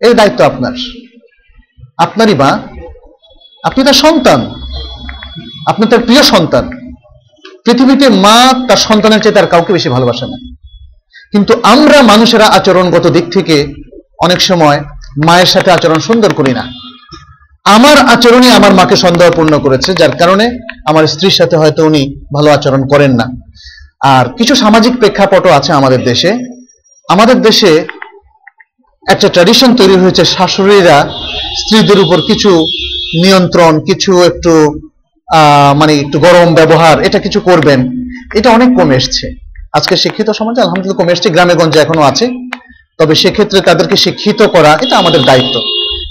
[0.00, 0.72] এই দায়িত্ব আপনার।
[1.98, 2.58] আপনারই মা,
[3.64, 4.54] আপনি তার সন্তান।
[5.66, 6.70] আপনি তার প্রিয় সন্তান।
[7.64, 10.54] পৃথিবীতে মা তার সন্তানের চেয়ে তার কাউকে বেশি ভালোবাসে না।
[11.32, 13.74] কিন্তু আমরা মানুষেরা আচরণগত দিক থেকে
[14.22, 14.80] অনেক সময়
[15.26, 16.72] মায়ের সাথে আচরণ সুন্দর করি না।
[17.64, 22.88] আমার আচরণই আমার মাকে সন্দেহপূর্ণ করেছে, যার কারণে আমার স্ত্রীর সাথে হয়তো উনি ভালো আচরণ
[22.88, 23.30] করেন না।
[24.04, 26.38] আর কিছু সামাজিক প্রেক্ষাপটও আছে আমাদের দেশে।
[27.08, 27.86] আমাদের দেশে
[29.12, 30.96] একটা ট্র্যাডিশন তৈরি হয়েছে, শাশুড়িরা
[31.60, 32.50] স্ত্রীদের উপর কিছু
[33.22, 34.52] নিয়ন্ত্রণ, কিছু একটু
[35.80, 37.80] মানে একটু গরম ব্যবহার, এটা কিছু করবেন।
[38.38, 39.26] এটা অনেক কমে এসছে।
[39.78, 42.26] আজকে শিক্ষিত সমাজে আলহামদুলিল্লাহ কমে এসছে গ্রামে গঞ্জে এখনও আছে।
[42.98, 45.54] তবে সেক্ষেত্রে তাদেরকে শিক্ষিত করা, এটা আমাদের দায়িত্ব।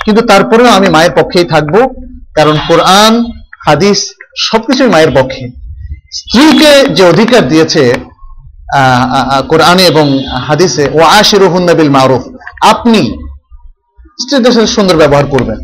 [0.05, 1.75] কিন্তু তারপরেও আমি মায়ের পক্ষেই থাকব,
[2.37, 3.13] কারণ কোরআন,
[3.67, 3.99] হাদিস
[4.47, 5.43] সবকিছুই মায়ের পক্ষে।
[6.17, 7.83] স্ত্রীকে যে অধিকার দিয়েছে
[9.51, 10.05] কোরআনে এবং
[10.47, 12.23] হাদিসে ও আশিরুহুন বিল মারুফ
[12.64, 13.18] আপনি
[14.22, 15.57] স্ত্রীদের সাথে সুন্দর ব্যবহার করবেন।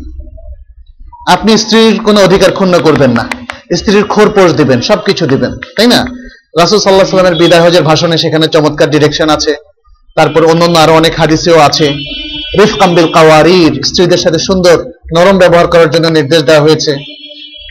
[1.28, 3.28] আপনি স্ত্রীর কোনো অধিকার ক্ষুণ্ণ করবেন না।
[3.76, 6.06] স্ত্রীর খোরপোষ দিবেন, সবকিছু দিবেন, তাই না?
[6.60, 9.56] রাসুল সাল্লাহ সাল্লামের বিদায় হজের ভাষণে সেখানে চমৎকার ডিরেকশন আছে।
[10.16, 11.88] তারপর অন্যান্য আরও অনেক হাদিসেও আছে।
[12.58, 14.84] রিফ কাম্বিল কাওয়ারির, স্ত্রীদের সাথে সুন্দর
[15.16, 16.96] নরম ব্যবহার করার জন্য নির্দেশ দেওয়া হয়েছে।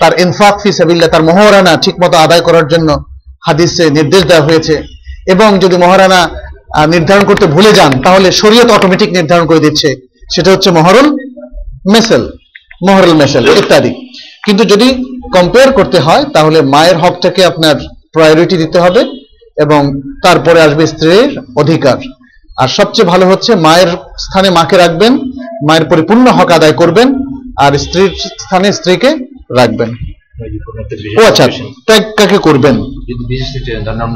[0.02, 3.06] তার ইনফাক ফি সাবিল্লাহ, তার মহারানা ঠিকমতো আদায় করার জন্য
[3.46, 4.84] হাদিসে নির্দেশ দেওয়া হয়েছে।
[5.28, 6.30] এবং যদি মহারানা
[6.78, 9.90] নির্ধারণ করতে ভুলে যান, তাহলে শরীয়ত অটোমেটিক নির্ধারণ করে দিচ্ছে।
[10.36, 11.18] সেটা হচ্ছে মহরুল
[11.94, 12.32] মেসেল
[12.88, 13.92] মহরুল মেসেল ইত্যাদি।
[14.46, 14.88] কিন্তু যদি
[15.34, 17.76] কম্পেয়ার করতে হয়, তাহলে মায়ের হকটাকে আপনার
[18.14, 19.02] প্রায়োরিটি দিতে হবে
[19.58, 21.98] এবং তারপরে আসবে স্ত্রীর অধিকার।
[22.58, 23.88] আর সবচেয়ে ভালো হচ্ছে মায়ের
[24.18, 25.18] স্থানে মাকে রাখবেন,
[25.68, 27.08] মায়ের পরিপূর্ণ হক আদায় করবেন,
[27.58, 29.10] আর স্ত্রীর স্থানে স্ত্রীকে
[29.58, 29.90] রাখবেন।
[31.20, 31.48] ও আচ্ছা
[31.88, 32.76] ত্যাগ কাকে করবেন?
[33.28, 33.50] বিশেষ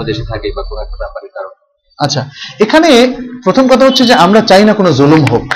[0.06, 1.63] দেশে থাকে বা কোনো একটা ব্যাপারে কারণ
[2.06, 2.22] আচ্ছা
[2.60, 2.90] এখানে
[3.44, 5.48] প্রথম কথা হচ্ছে যে আমরা চাই না কোনো জুলুম হোক।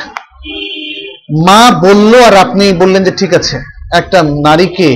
[1.47, 3.55] মা বলল আর আপনি বললেন যে ঠিক আছে,
[3.99, 4.89] একটা নারীকে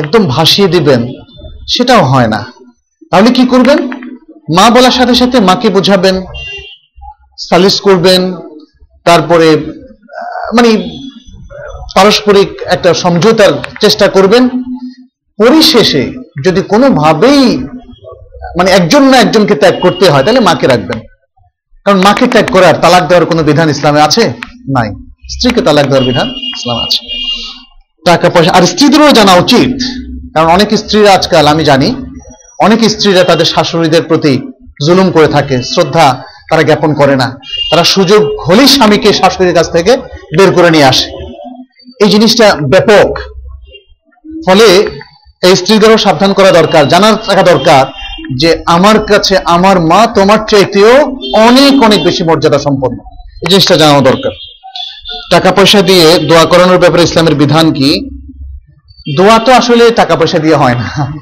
[0.00, 1.00] একদম ভাসিয়ে দিবেন,
[1.72, 2.40] সেটাও হয় না।
[3.10, 3.78] তাহলে কি করবেন?
[4.56, 6.16] মা বলার সাথে সাথে মাকে বোঝাবেন
[7.48, 8.20] সালিস করবেন,
[9.06, 9.48] তারপরে
[10.56, 10.70] মানে
[11.96, 14.42] পারস্পরিক একটা সমঝোতার চেষ্টা করবেন।
[15.38, 16.02] পরিশেষে
[16.44, 17.42] যদি কোনোভাবেই
[18.58, 20.98] মানে একজন না একজনকে ত্যাগ করতে হয়, তাহলে মাকে রাখবেন।
[21.84, 24.28] কারণ মাকে ত্যাগ করার তালাক দেওয়ার কোনো বিধান ইসলামে আছে?
[24.76, 24.88] নাই।
[25.28, 27.00] স্ত্রীকে তালাক দেওয়ার বিধান ইসলাম আছে।
[28.06, 29.72] টাকা পয়সা আর স্ত্রীদেরও জানা উচিত,
[30.34, 31.94] কারণ অনেক স্ত্রীরা আজকাল, আমি জানি,
[32.58, 34.40] অনেক স্ত্রীরা তাদের শাশুড়িদের প্রতি
[34.86, 37.40] জুলুম করে থাকে, শ্রদ্ধা তারা জ্ঞাপন করে না।
[37.70, 39.96] তারা সুযোগ হলেই স্বামীকে শাশুড়ির কাছ থেকে
[40.38, 41.06] বের করে নিয়ে আসে।
[42.04, 43.18] এই জিনিসটা ব্যাপক।
[44.46, 44.66] ফলে
[45.42, 47.99] এই স্ত্রীদেরও সাবধান করা দরকার, জানার থাকা দরকার
[48.36, 51.04] যে আমার কাছে আমার মা তোমার চাইতেও
[51.34, 52.98] অনেক অনেক বেশি মর্যাদা সম্পন্ন।
[53.42, 54.30] এই জিনিসটা জানানো দরকার।
[55.30, 58.10] টাকা পয়সা দিয়ে দোয়া করানোর ব্যাপারে ইসলামের বিধান কি?
[59.16, 61.12] দোয়া তো আসলে টাকা পয়সা দিয়ে হয় না।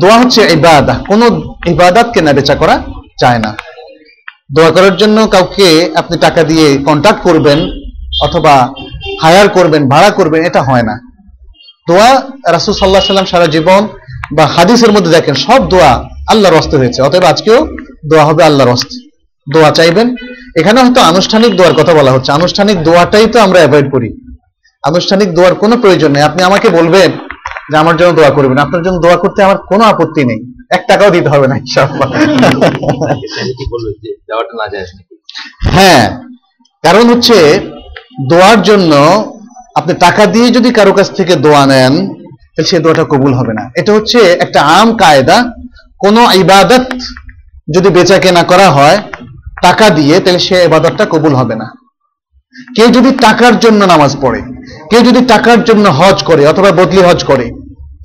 [0.00, 1.22] দোয়া হচ্ছে ইবাদা। কোন
[1.66, 2.82] ইবাদাত কেনা বেচা করা
[3.20, 3.56] যায় না।
[4.52, 7.70] দোয়া করার জন্য কাউকে আপনি টাকা দিয়ে কন্ট্যাক্ট করবেন
[8.22, 8.68] অথবা
[9.22, 11.00] হায়ার করবেন, ভাড়া করবেন, এটা হয় না।
[11.88, 12.22] দোয়া
[12.52, 13.88] রাসুল সাল্লাহ সাল্লাম সারা জীবন
[14.32, 17.66] বা হাদিসের মধ্যে দেখেন, সব দোয়া আল্লাহর হস্তে হয়েছে। অতএব আজকেও
[18.10, 18.96] দোয়া হবে আল্লাহর হস্তে।
[19.52, 20.16] দোয়া চাইবেন।
[20.56, 24.08] এখানে হয়তো আনুষ্ঠানিক দোয়ার কথা বলা হচ্ছে। আনুষ্ঠানিক দোয়াটাই তো আমরা অ্যাভয়েড করি।
[24.82, 27.10] আনুষ্ঠানিক দোয়ার কোনো প্রয়োজন নেই। আপনি আমাকে বলবেন
[27.70, 30.40] যে আমার জন্য দোয়া করবেন। আপনার জন্য দোয়া করতে আমার কোনো আপত্তি নেই।
[30.70, 31.56] এক টাকাও দিতে হবে না
[35.64, 36.10] হ্যাঁ
[36.82, 37.60] কারণ হচ্ছে
[38.30, 38.92] দোয়ার জন্য
[39.74, 41.94] আপনি টাকা দিয়ে যদি কারও কাছ থেকে দোয়া নেন,
[42.54, 45.52] তাহলে সেই দোয়াটা কবুল হবে না। এটা হচ্ছে একটা আম কায়দা।
[46.00, 46.86] কোন ইবাদত
[47.74, 48.98] যদি বেচা কেনা করা হয়,
[49.66, 51.66] টাকা দিয়ে, তাহলে সে ইবাদতটা কবুল হবে না।
[52.76, 54.40] কেউ যদি টাকার জন্য নামাজ পড়ে,
[54.90, 57.46] কেউ যদি টাকার জন্য হজ করে অথবা বদলি হজ করে,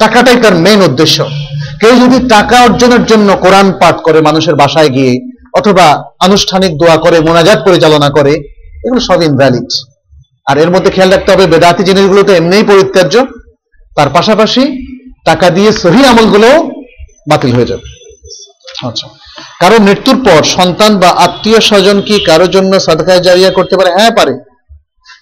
[0.01, 1.17] টাকাটাই তার মেইন উদ্দেশ্য।
[1.81, 5.13] কেউ যদি টাকা অর্জনের জন্য কোরআন পাঠ করে মানুষের বাসায় গিয়ে,
[5.59, 5.85] অথবা
[6.25, 8.33] আনুষ্ঠানিক দোয়া করে, মোনাজাত পরিচালনা করে,
[8.85, 9.69] এগুলো সব ইনভ্যালিড
[10.49, 13.15] আর এর মধ্যে খেয়াল রাখতে হবে, বেদাতি জিনিসগুলো তো এমনিই পরিত্যাজ্য।
[13.97, 14.63] তার পাশাপাশি
[15.25, 16.49] টাকা দিয়ে সহি আমলগুলো
[17.29, 18.03] বাতিল হয়ে যাবে।
[18.87, 19.07] আচ্ছা।
[19.59, 23.91] কারও মৃত্যুর পর সন্তান বা আত্মীয় স্বজন কি কারোর জন্য সাদকায় জারিয়া করতে পারে?
[23.91, 24.39] হ্যাঁ পারে।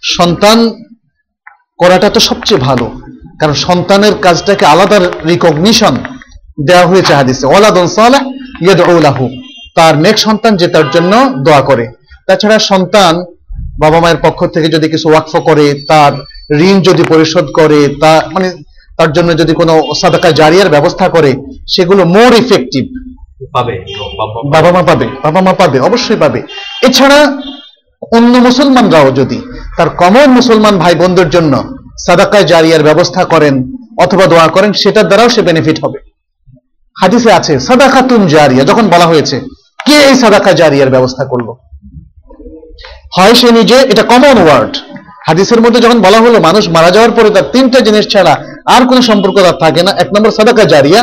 [0.04, 0.84] সন্তান
[1.78, 2.92] করাটা তো সবচেয়ে ভালো।
[3.40, 5.96] কারণ সন্তানের কাজটাকে আলাদা রিকগনিশন
[6.68, 8.22] দেওয়া হয়েছে হাদিসে। ওয়ালাদুন সালাহ
[8.62, 9.30] ইয়াদউ লাহু।
[9.76, 11.88] তার নেক্সট সন্তান যে তার জন্য দোয়া করে।
[12.28, 13.24] তাছাড়া সন্তান
[13.80, 16.12] বাবা মায়ের পক্ষ থেকে যদি কিছু ওয়াকফ করে, তার
[16.54, 18.54] ঋণ যদি পরিশোধ করে, তা মানে
[19.02, 21.32] তার জন্য যদি কোনো সাদাকা জারিয়ার ব্যবস্থা করে
[21.68, 22.84] সেগুলো মোর ইফেক্টিভ
[23.56, 23.76] পাবে।
[24.54, 26.40] বাবা মা পাবে বাবা মা পাবে অবশ্যই পাবে।
[26.88, 27.20] এছাড়া
[28.16, 29.38] অন্য মুসলমানরাও যদি
[29.78, 31.54] তার কমন মুসলমান ভাই বোনদের জন্য
[32.06, 33.56] সাদাকায় জারিয়ার ব্যবস্থা করেন
[34.04, 36.00] অথবা দোয়া করেন সেটার দ্বারাও সে বেনিফিট হবে।
[37.02, 39.36] হাদিসে আছে সাদাকাতুন জারিয়া যখন বলা হয়েছে
[39.86, 41.48] কে এই সাদাকা জারিয়ার ব্যবস্থা করল?
[43.16, 44.74] হয় সে নিজে এটা কমন ওয়ার্ড
[45.28, 48.34] হাদিসের মধ্যে যখন বলা হলো মানুষ মারা যাওয়ার পরে তার তিনটা জিনিস ছাড়া
[48.76, 51.02] আর কোনো সম্পর্ক তার থাকে না, এক নম্বর সাদাকা জারিয়া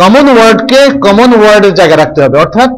[0.00, 2.70] কমন ওয়ার্ডকে কমন ওয়ার্ডের জায়গায় রাখতে হবে, অর্থাৎ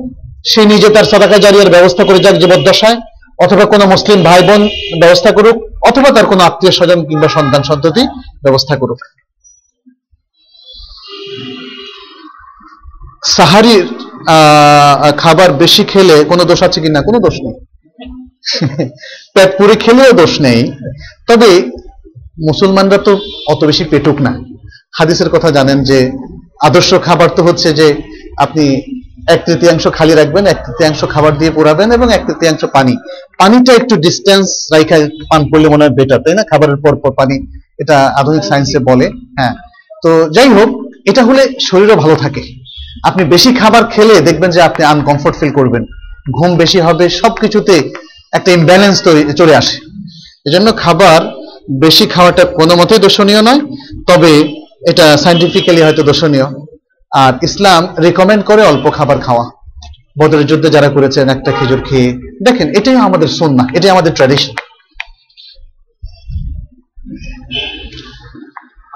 [0.51, 2.97] সে নিজে তার সাদাকা জারিয়ার ব্যবস্থা করে যাক জীবদ্দশায়,
[3.45, 4.63] অথবা কোনো মুসলিম ভাই বোন
[5.03, 5.57] ব্যবস্থা করুক,
[5.89, 8.03] অথবা তার কোনো আত্মীয় স্বজন কিংবা সন্তান সন্ততি
[8.45, 9.01] ব্যবস্থা করুক।
[13.37, 13.85] সাহারির
[15.23, 17.01] খাবার বেশি খেলে কোনো দোষ আছে কিনা?
[17.09, 17.57] কোনো দোষ নেই।
[19.35, 20.61] পেট পুরে খেলেও দোষ নেই।
[21.29, 21.51] তবে
[22.49, 23.13] মুসলমানরা তো
[23.53, 24.33] অত বেশি পেটুক না।
[24.99, 25.99] হাদিসের কথা জানেন যে
[26.69, 27.87] আদর্শ খাবার তো হচ্ছে যে
[28.45, 28.65] আপনি
[29.35, 32.95] এক তৃতীয়াংশ খালি রাখবেন, এক তৃতীয়াংশ খাবার দিয়ে পুরাবেন এবং এক তৃতীয়াংশ পানি।
[33.39, 34.97] পানিটা একটু ডিস্টেন্স রাইখা
[35.31, 36.43] পান করলে মনে হয় বেটার তাই না?
[36.51, 37.37] খাবারের পর পর পানি,
[37.79, 39.07] এটা আধুনিক সায়েন্সে বলে
[39.39, 39.55] হ্যাঁ।
[40.03, 40.69] তো যাই হোক,
[41.11, 42.43] এটা হলে শরীরও ভালো থাকে।
[43.05, 45.83] আপনি বেশি খাবার খেলে দেখবেন যে আপনি আনকমফোর্ট ফিল করবেন।
[46.37, 47.77] ঘুম বেশি হবে, সবকিছুতে
[48.33, 48.97] একটা ইমব্যালেন্স
[49.41, 49.77] চলে আসে।
[50.49, 51.21] এজন্য খাবার
[51.85, 53.61] বেশি খাওয়াটা কোনো মতেই দর্শনীয় নয়
[54.09, 54.33] তবে
[54.91, 56.47] এটা সাইন্টিফিক্যালি হয়তো দর্শনীয়।
[57.13, 59.45] আর ইসলাম রেকমেন্ড করে অল্প খাবার খাওয়া।
[60.21, 62.09] বদরের যুদ্ধে যারা করেছেন একটা খেজুর খেয়ে
[62.47, 64.53] দেখেন এটাই আমাদের সন্না এটাই আমাদের ট্র্যাডিশন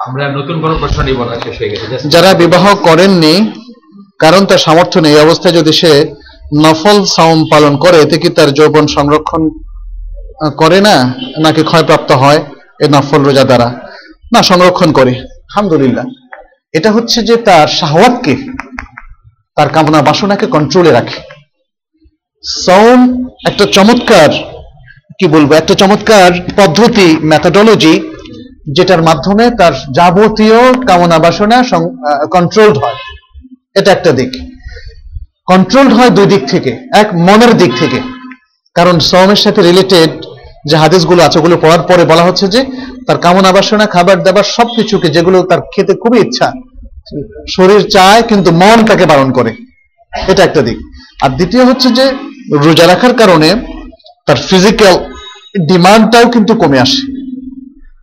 [0.07, 3.35] আমরা নতুন কোনো প্রশ্ন নিব না শেষ হয়ে গেছে যারা বিবাহ করেননি
[4.19, 5.93] কারণ তার সামর্থ্য নেই এই অবস্থায় যদি সে
[6.65, 9.43] নফল সাওম পালন করে, এতে কি তার যৌবন সংরক্ষণ
[10.57, 11.15] করে না?
[11.39, 12.41] নাকি ক্ষয়প্রাপ্ত হয়
[12.81, 13.69] এই নফল রোজা দ্বারা?
[14.33, 16.05] না, সংরক্ষণ করে। আলহামদুলিল্লাহ।
[16.73, 18.37] এটা হচ্ছে যে তার শাহওয়াতকে,
[19.57, 21.19] তার কামনা বাসনাকে কন্ট্রোলে রাখে।
[22.45, 23.01] সৌম
[23.49, 24.31] একটা চমৎকার,
[25.19, 27.95] কি বলব, একটা চমৎকার পদ্ধতি মেথোডোলজি
[28.77, 31.65] যেটার মাধ্যমে তার যাবতীয় কামনা বাসনা
[32.31, 32.99] কন্ট্রোলড হয়।
[33.75, 34.52] এটা একটা দিক।
[35.47, 38.01] কন্ট্রোলড হয় দুই দিক থেকে, এক মনের দিক থেকে।
[38.75, 40.11] কারণ সৌমের সাথে রিলেটেড
[40.69, 42.65] যে হাদিসগুলো আছে, ওগুলো পড়ার পরে বলা হচ্ছে যে,
[43.07, 46.53] তার কামনা বাসনা, খাবার দাবার সবকিছুকে, যেগুলো তার খেতে খুবই ইচ্ছা,
[47.49, 49.55] শরীর চায় কিন্তু মন তাকে বারণ করে।
[50.29, 50.79] এটা একটা দিক।
[51.23, 52.05] আর দ্বিতীয় হচ্ছে যে,
[52.53, 53.49] রোজা রাখার কারণে
[54.27, 54.95] তার ফিজিক্যাল
[55.69, 57.01] ডিমান্ডটাও কিন্তু কমে আসে।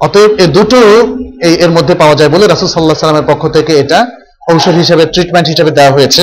[0.02, 0.78] অতএব এ দুটো
[1.44, 4.00] এই এর মধ্যে পাওয়া যায় বলে রাসুল সাল্লাহ সাল্লামের পক্ষ থেকে এটা
[4.56, 6.22] ঔষধ হিসেবে ট্রিটমেন্ট হিসেবে দেওয়া হয়েছে।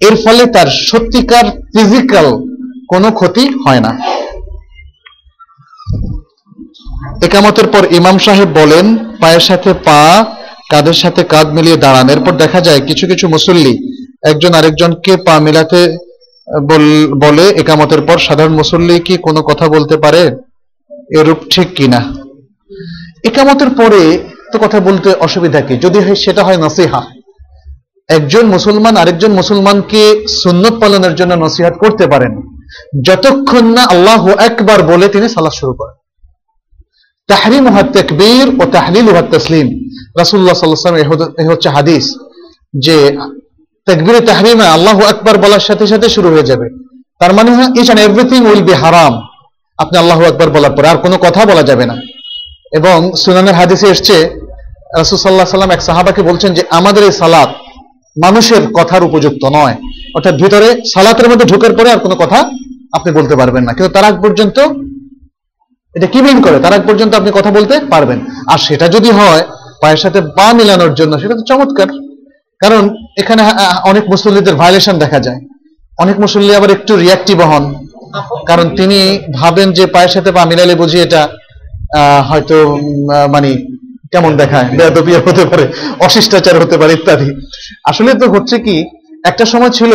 [0.00, 2.24] এর ফলে তার সত্যিকার ফিজিক্যাল
[2.88, 3.98] কোনো ক্ষতি হয় না।
[7.22, 10.24] একামতের পর ইমাম সাহেব বলেন, পায়ের সাথে পা,
[10.70, 15.96] কাঁধের সাথে কাঁধ মিলিয়ে দাঁড়ান। এরপর দেখা যায়, কিছু কিছু মুসল্লি একজন আরেকজনকে পা মিলাতে
[17.20, 20.36] বল- একামতের পর সাধারণ মুসল্লি কি কোনো কথা বলতে পারে?
[21.18, 22.14] এরূপ ঠিক কিনা
[23.24, 24.18] একামতের পরে
[24.52, 25.76] তো কথা বলতে অসুবিধা কি?
[25.76, 27.19] যদি সেটা হয় নসিহা।
[28.16, 30.02] একজন মুসলমান আরেকজন মুসলমানকে
[30.42, 32.32] সুন্নত পালনের জন্য নসিহাত করতে পারেন।
[33.06, 35.96] যতক্ষণ না আল্লাহ একবার বলে তিনি সালাত শুরু করেন।
[37.28, 39.66] তাহরিম হাত তেকবীর ও তাহলিল হাত তসলিম
[40.20, 40.96] রাসুল্লাহ সাল্লাম,
[41.42, 42.04] এ হচ্ছে হাদিস
[42.84, 42.96] যে
[43.86, 46.66] তেকবীরে তাহরিমে আল্লাহ একবার বলার সাথে সাথে শুরু হয়ে যাবে।
[47.20, 47.50] তার মানে
[47.80, 49.14] each and everything will be হারাম
[49.82, 51.96] আপনি আল্লাহ একবার বলার পরে আর কোনো কথা বলা যাবে না।
[52.78, 54.16] এবং সুনানের হাদিসে এসছে
[54.98, 57.50] রাসুল সাল্লাহ সাল্লাম এক সাহাবাকে বলছেন যে, আমাদের এই সালাত
[58.16, 59.76] মানুষের কথার উপযুক্ত নয়।
[60.16, 62.38] অর্থাৎ ভিতরে সালাতের মধ্যে ঢোকার পরে আর কোনো কথা
[62.96, 64.58] আপনি বলতে পারবেন না। কিন্তু তার আগ পর্যন্ত
[65.94, 66.56] এটা কি মিন করে?
[66.64, 68.18] তার আগ পর্যন্ত আপনি কথা বলতে পারবেন।
[68.52, 69.42] আর সেটা যদি হয়,
[69.82, 71.88] পায়ের সাথে পা মিলানোর জন্য, সেটা তো চমৎকার।
[72.60, 72.82] কারণ
[73.18, 73.42] এখানে
[73.90, 75.40] অনেক মুসল্লিদের ভায়োলেশন দেখা যায়।
[75.98, 77.64] অনেক মুসল্লি আবার একটু রিয়াক্টিভ হন।
[78.48, 78.98] কারণ তিনি
[79.40, 81.22] ভাবেন যে পায়ের সাথে পা মিলালে বুঝি এটা
[82.28, 82.56] হয়তো
[83.34, 83.50] মানে
[84.12, 87.30] কেমন দেখায় বেয়াদবিয়া হতে পারে অশিষ্টাচার হতে পারে ইত্যাদি।
[87.84, 88.84] আসলে তো হচ্ছে কি
[89.24, 89.92] একটা সময় ছিল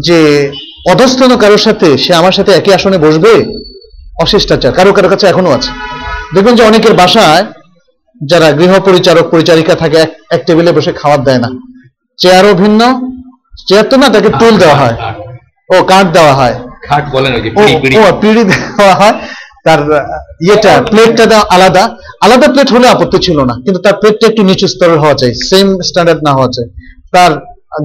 [0.00, 0.50] যে
[0.90, 3.44] অধস্তন কারোর সাথে সে আমার সাথে একই আসনে বসবে?
[4.22, 5.70] অশিষ্টাচার কারও কারও কাছে এখনও আছে।
[6.34, 7.44] দেখবেন যে অনেকের বাসায়
[8.26, 9.96] যারা গৃহ পরিচারক পরিচারিকা থাকে
[10.30, 11.50] এক- টেবিলে বসে খাবার দেয় না।
[12.18, 13.00] চেয়ারও ভিন্ন
[13.68, 14.96] চেয়ার তো না তাকে টুল দেওয়া হয়।
[15.70, 16.54] ও কাঠ দেওয়া হয়।
[16.88, 17.32] খাট বলেন
[18.20, 19.12] পিড়ি দেওয়া হয়।
[19.66, 19.80] তার
[20.46, 21.84] ইয়েটা প্লেটটা আলাদা।
[22.24, 25.66] আলাদা প্লেট হলে আপত্তি ছিল না, কিন্তু তার প্লেটটা একটু নিচু স্তরের হওয়া চাই সেম
[25.88, 26.66] স্ট্যান্ডার্ড না হওয়া চাই।
[27.14, 27.32] তার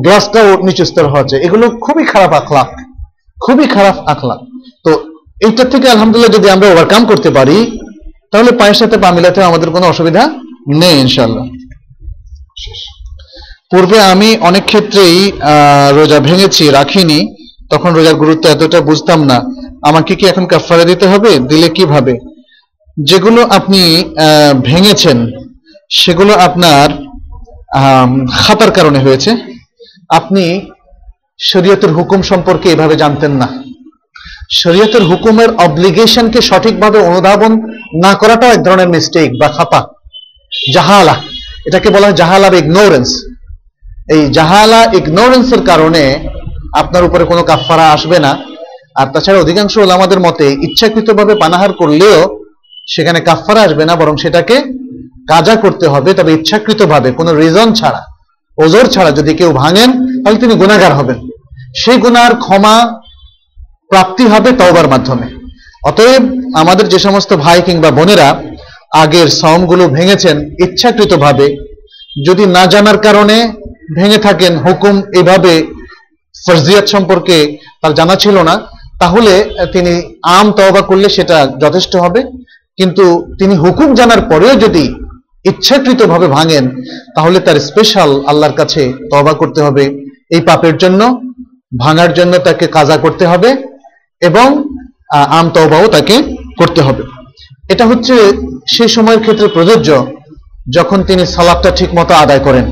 [0.06, 2.70] গ্লাসটাও নিচু স্তর হওয়া চাই। এগুলো খুবই খারাপ আখলাক
[3.46, 4.40] খুবই খারাপ আখলাক
[4.86, 4.92] তো
[5.46, 7.58] এইটার থেকে আলহামদুলিল্লাহ যদি আমরা ওভারকাম করতে পারি,
[8.32, 10.24] তাহলে পায়ের সাথে পা মিলাতে আমাদের কোনো অসুবিধা
[10.82, 11.46] নেই ইনশাল্লাহ
[13.72, 15.18] পূর্বে আমি অনেক ক্ষেত্রেই
[15.98, 17.20] রোজা ভেঙেছি, রাখিনি।
[17.72, 19.38] তখন রোজার গুরুত্ব এতটা বুঝতাম না।
[19.90, 21.32] আমাকে কি এখন কাফারা দিতে হবে?
[21.50, 22.14] দিলে কীভাবে?
[22.98, 23.82] যেগুলো আপনি
[24.68, 25.18] ভেঙেছেন,
[26.00, 26.88] সেগুলো আপনার
[28.44, 29.32] খাতার কারণে হয়েছে।
[30.20, 30.44] আপনি
[31.50, 33.48] শরীয়তের হুকুম সম্পর্কে এভাবে জানতেন না।
[34.62, 37.52] শরীয়তের হুকুমের অব্লিগেশনকে সঠিকভাবে অনুধাবন
[38.04, 39.82] না করাটাও এক ধরনের মিস্টেক বা খাতা।
[40.76, 41.16] জাহালা,
[41.68, 43.10] এটাকে বলা হয় জাহালা বা ইগনোরেন্স
[44.16, 46.04] এই জাহালা ইগনোরেন্সের কারণে
[46.82, 48.32] আপনার উপরে কোনো কাফারা আসবে না।
[48.96, 52.18] আর তাছাড়া অধিকাংশ ওলামাদের মতে ইচ্ছাকৃতভাবে পানাহার করলেও
[52.94, 54.56] সেখানে কাফারা আসবে না, বরং সেটাকে
[55.32, 58.02] কাজা করতে হবে। তবে ইচ্ছাকৃতভাবে, কোনো রিজন ছাড়া,
[58.58, 59.90] ওজোর ছাড়া যদি কেউ ভাঙেন,
[60.22, 61.20] তাহলে তিনি গুণাগার হবেন।
[61.82, 62.76] সেই গুনার ক্ষমা
[63.92, 65.28] প্রাপ্তি হবে তওবার মাধ্যমে।
[65.90, 66.24] অতএব
[66.62, 68.30] আমাদের যে সমস্ত ভাই কিংবা বোনেরা
[69.04, 71.48] আগের সওমগুলো ভেঙেছেন, ইচ্ছাকৃতভাবে
[72.28, 73.38] যদি না জানার কারণে
[73.98, 75.54] ভেঙে থাকেন, হুকুম এভাবে
[76.36, 77.38] ফরজিয়াত সম্পর্কে
[77.82, 78.56] তার জানা ছিল না
[79.02, 79.34] তাহলে
[79.74, 79.94] তিনি
[80.38, 82.22] আম তওবা করলে সেটা যথেষ্ট হবে।
[82.78, 83.06] কিন্তু
[83.40, 84.86] তিনি হুকুম জানার পরেও যদি
[85.46, 86.66] ইচ্ছাকৃতভাবে ভাঙেন,
[87.16, 89.84] তাহলে তার স্পেশাল আল্লাহর কাছে তওবা করতে হবে।
[90.36, 91.02] এই পাপের জন্য,
[91.80, 93.50] ভাঙার জন্য তাকে কাজা করতে হবে
[94.22, 94.48] এবং
[95.38, 96.16] আম তওবাও তাকে
[96.60, 97.04] করতে হবে।
[97.70, 98.14] এটা হচ্ছে
[98.68, 99.90] সেই সময়ের ক্ষেত্রে প্রযোজ্য
[100.70, 102.66] যখন তিনি সালাদটা ঠিক মতো আদায় করেন।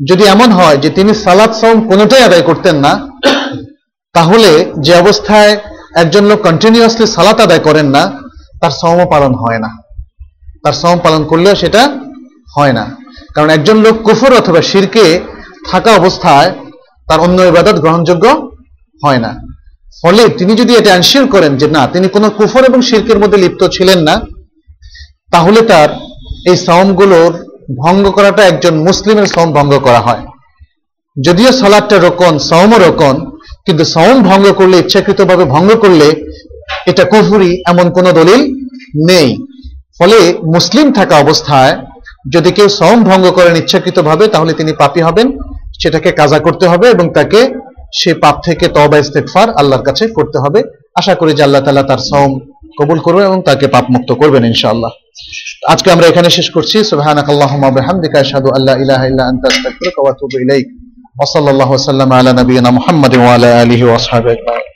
[0.00, 2.92] যদি এমন হয় যে তিনি সালাদ সম কোনোটাই আদায় করতেন না
[4.14, 5.56] তাহলে যে অবস্থায়
[5.94, 8.12] একজন লোক কন্টিনিউয়াসলি সালাত আদায় করেন না,
[8.60, 9.82] তার সম পালন হয় না।
[10.62, 11.88] তার সম পালন করলেও সেটা
[12.56, 12.96] হয় না।
[13.34, 15.20] কারণ একজন লোক কুফর অথবা শিরকে
[15.70, 16.54] থাকা অবস্থায়
[17.08, 18.50] তার অন্য ইবাদত গ্রহণযোগ্য
[19.04, 19.40] হয় না।
[20.02, 23.68] ফলে তিনি যদি এটা অ্যানশিওর করেন যে না, তিনি কোনো কুফর এবং শিরকের মধ্যে লিপ্ত
[23.68, 24.20] ছিলেন না,
[25.32, 25.88] তাহলে তার
[26.46, 27.32] এই সাওমগুলোর
[27.84, 30.26] ভঙ্গ করাটা একজন মুসলিমের সাওম ভঙ্গ করা হয়।
[31.22, 33.33] যদিও সালাদটা রোকন সাওমও রোকন
[33.66, 36.08] কিন্তু সাওম ভঙ্গ করলে, ইচ্ছাকৃতভাবে ভঙ্গ করলে,
[36.86, 38.54] এটা কুফুরি এমন কোনো দলিল
[39.10, 39.36] নেই।
[39.98, 41.76] ফলে মুসলিম থাকা অবস্থায়
[42.32, 45.38] যদি কেউ সাওম ভঙ্গ করেন ইচ্ছাকৃতভাবে, তাহলে তিনি পাপী হবেন,
[45.80, 47.54] সেটাকে কাজা করতে হবে এবং তাকে
[47.92, 50.62] সে পাপ থেকে তবা ইস্তেগফার আল্লাহর কাছে করতে হবে।
[50.94, 52.40] আশা করি যে আল্লাহ তালা তার সাওম
[52.78, 54.90] কবুল করবেন এবং তাকে পাপ মুক্ত করবেন, ইনশাআল্লাহ।
[55.68, 59.04] আজকে আমরা এখানে শেষ করছি। সুবহানাকাল্লাহুম্মা বিহামদিকা, আশহাদু আল্লা ইলাহা
[61.16, 64.73] ওয়া সাল্লাল্লাহু ওয়া সাল্লামা আলা নাবিয়িনা মুহাম্মাদিন ওয়া আলা আলিহি ওয়া আসহাবিহি আজমাইন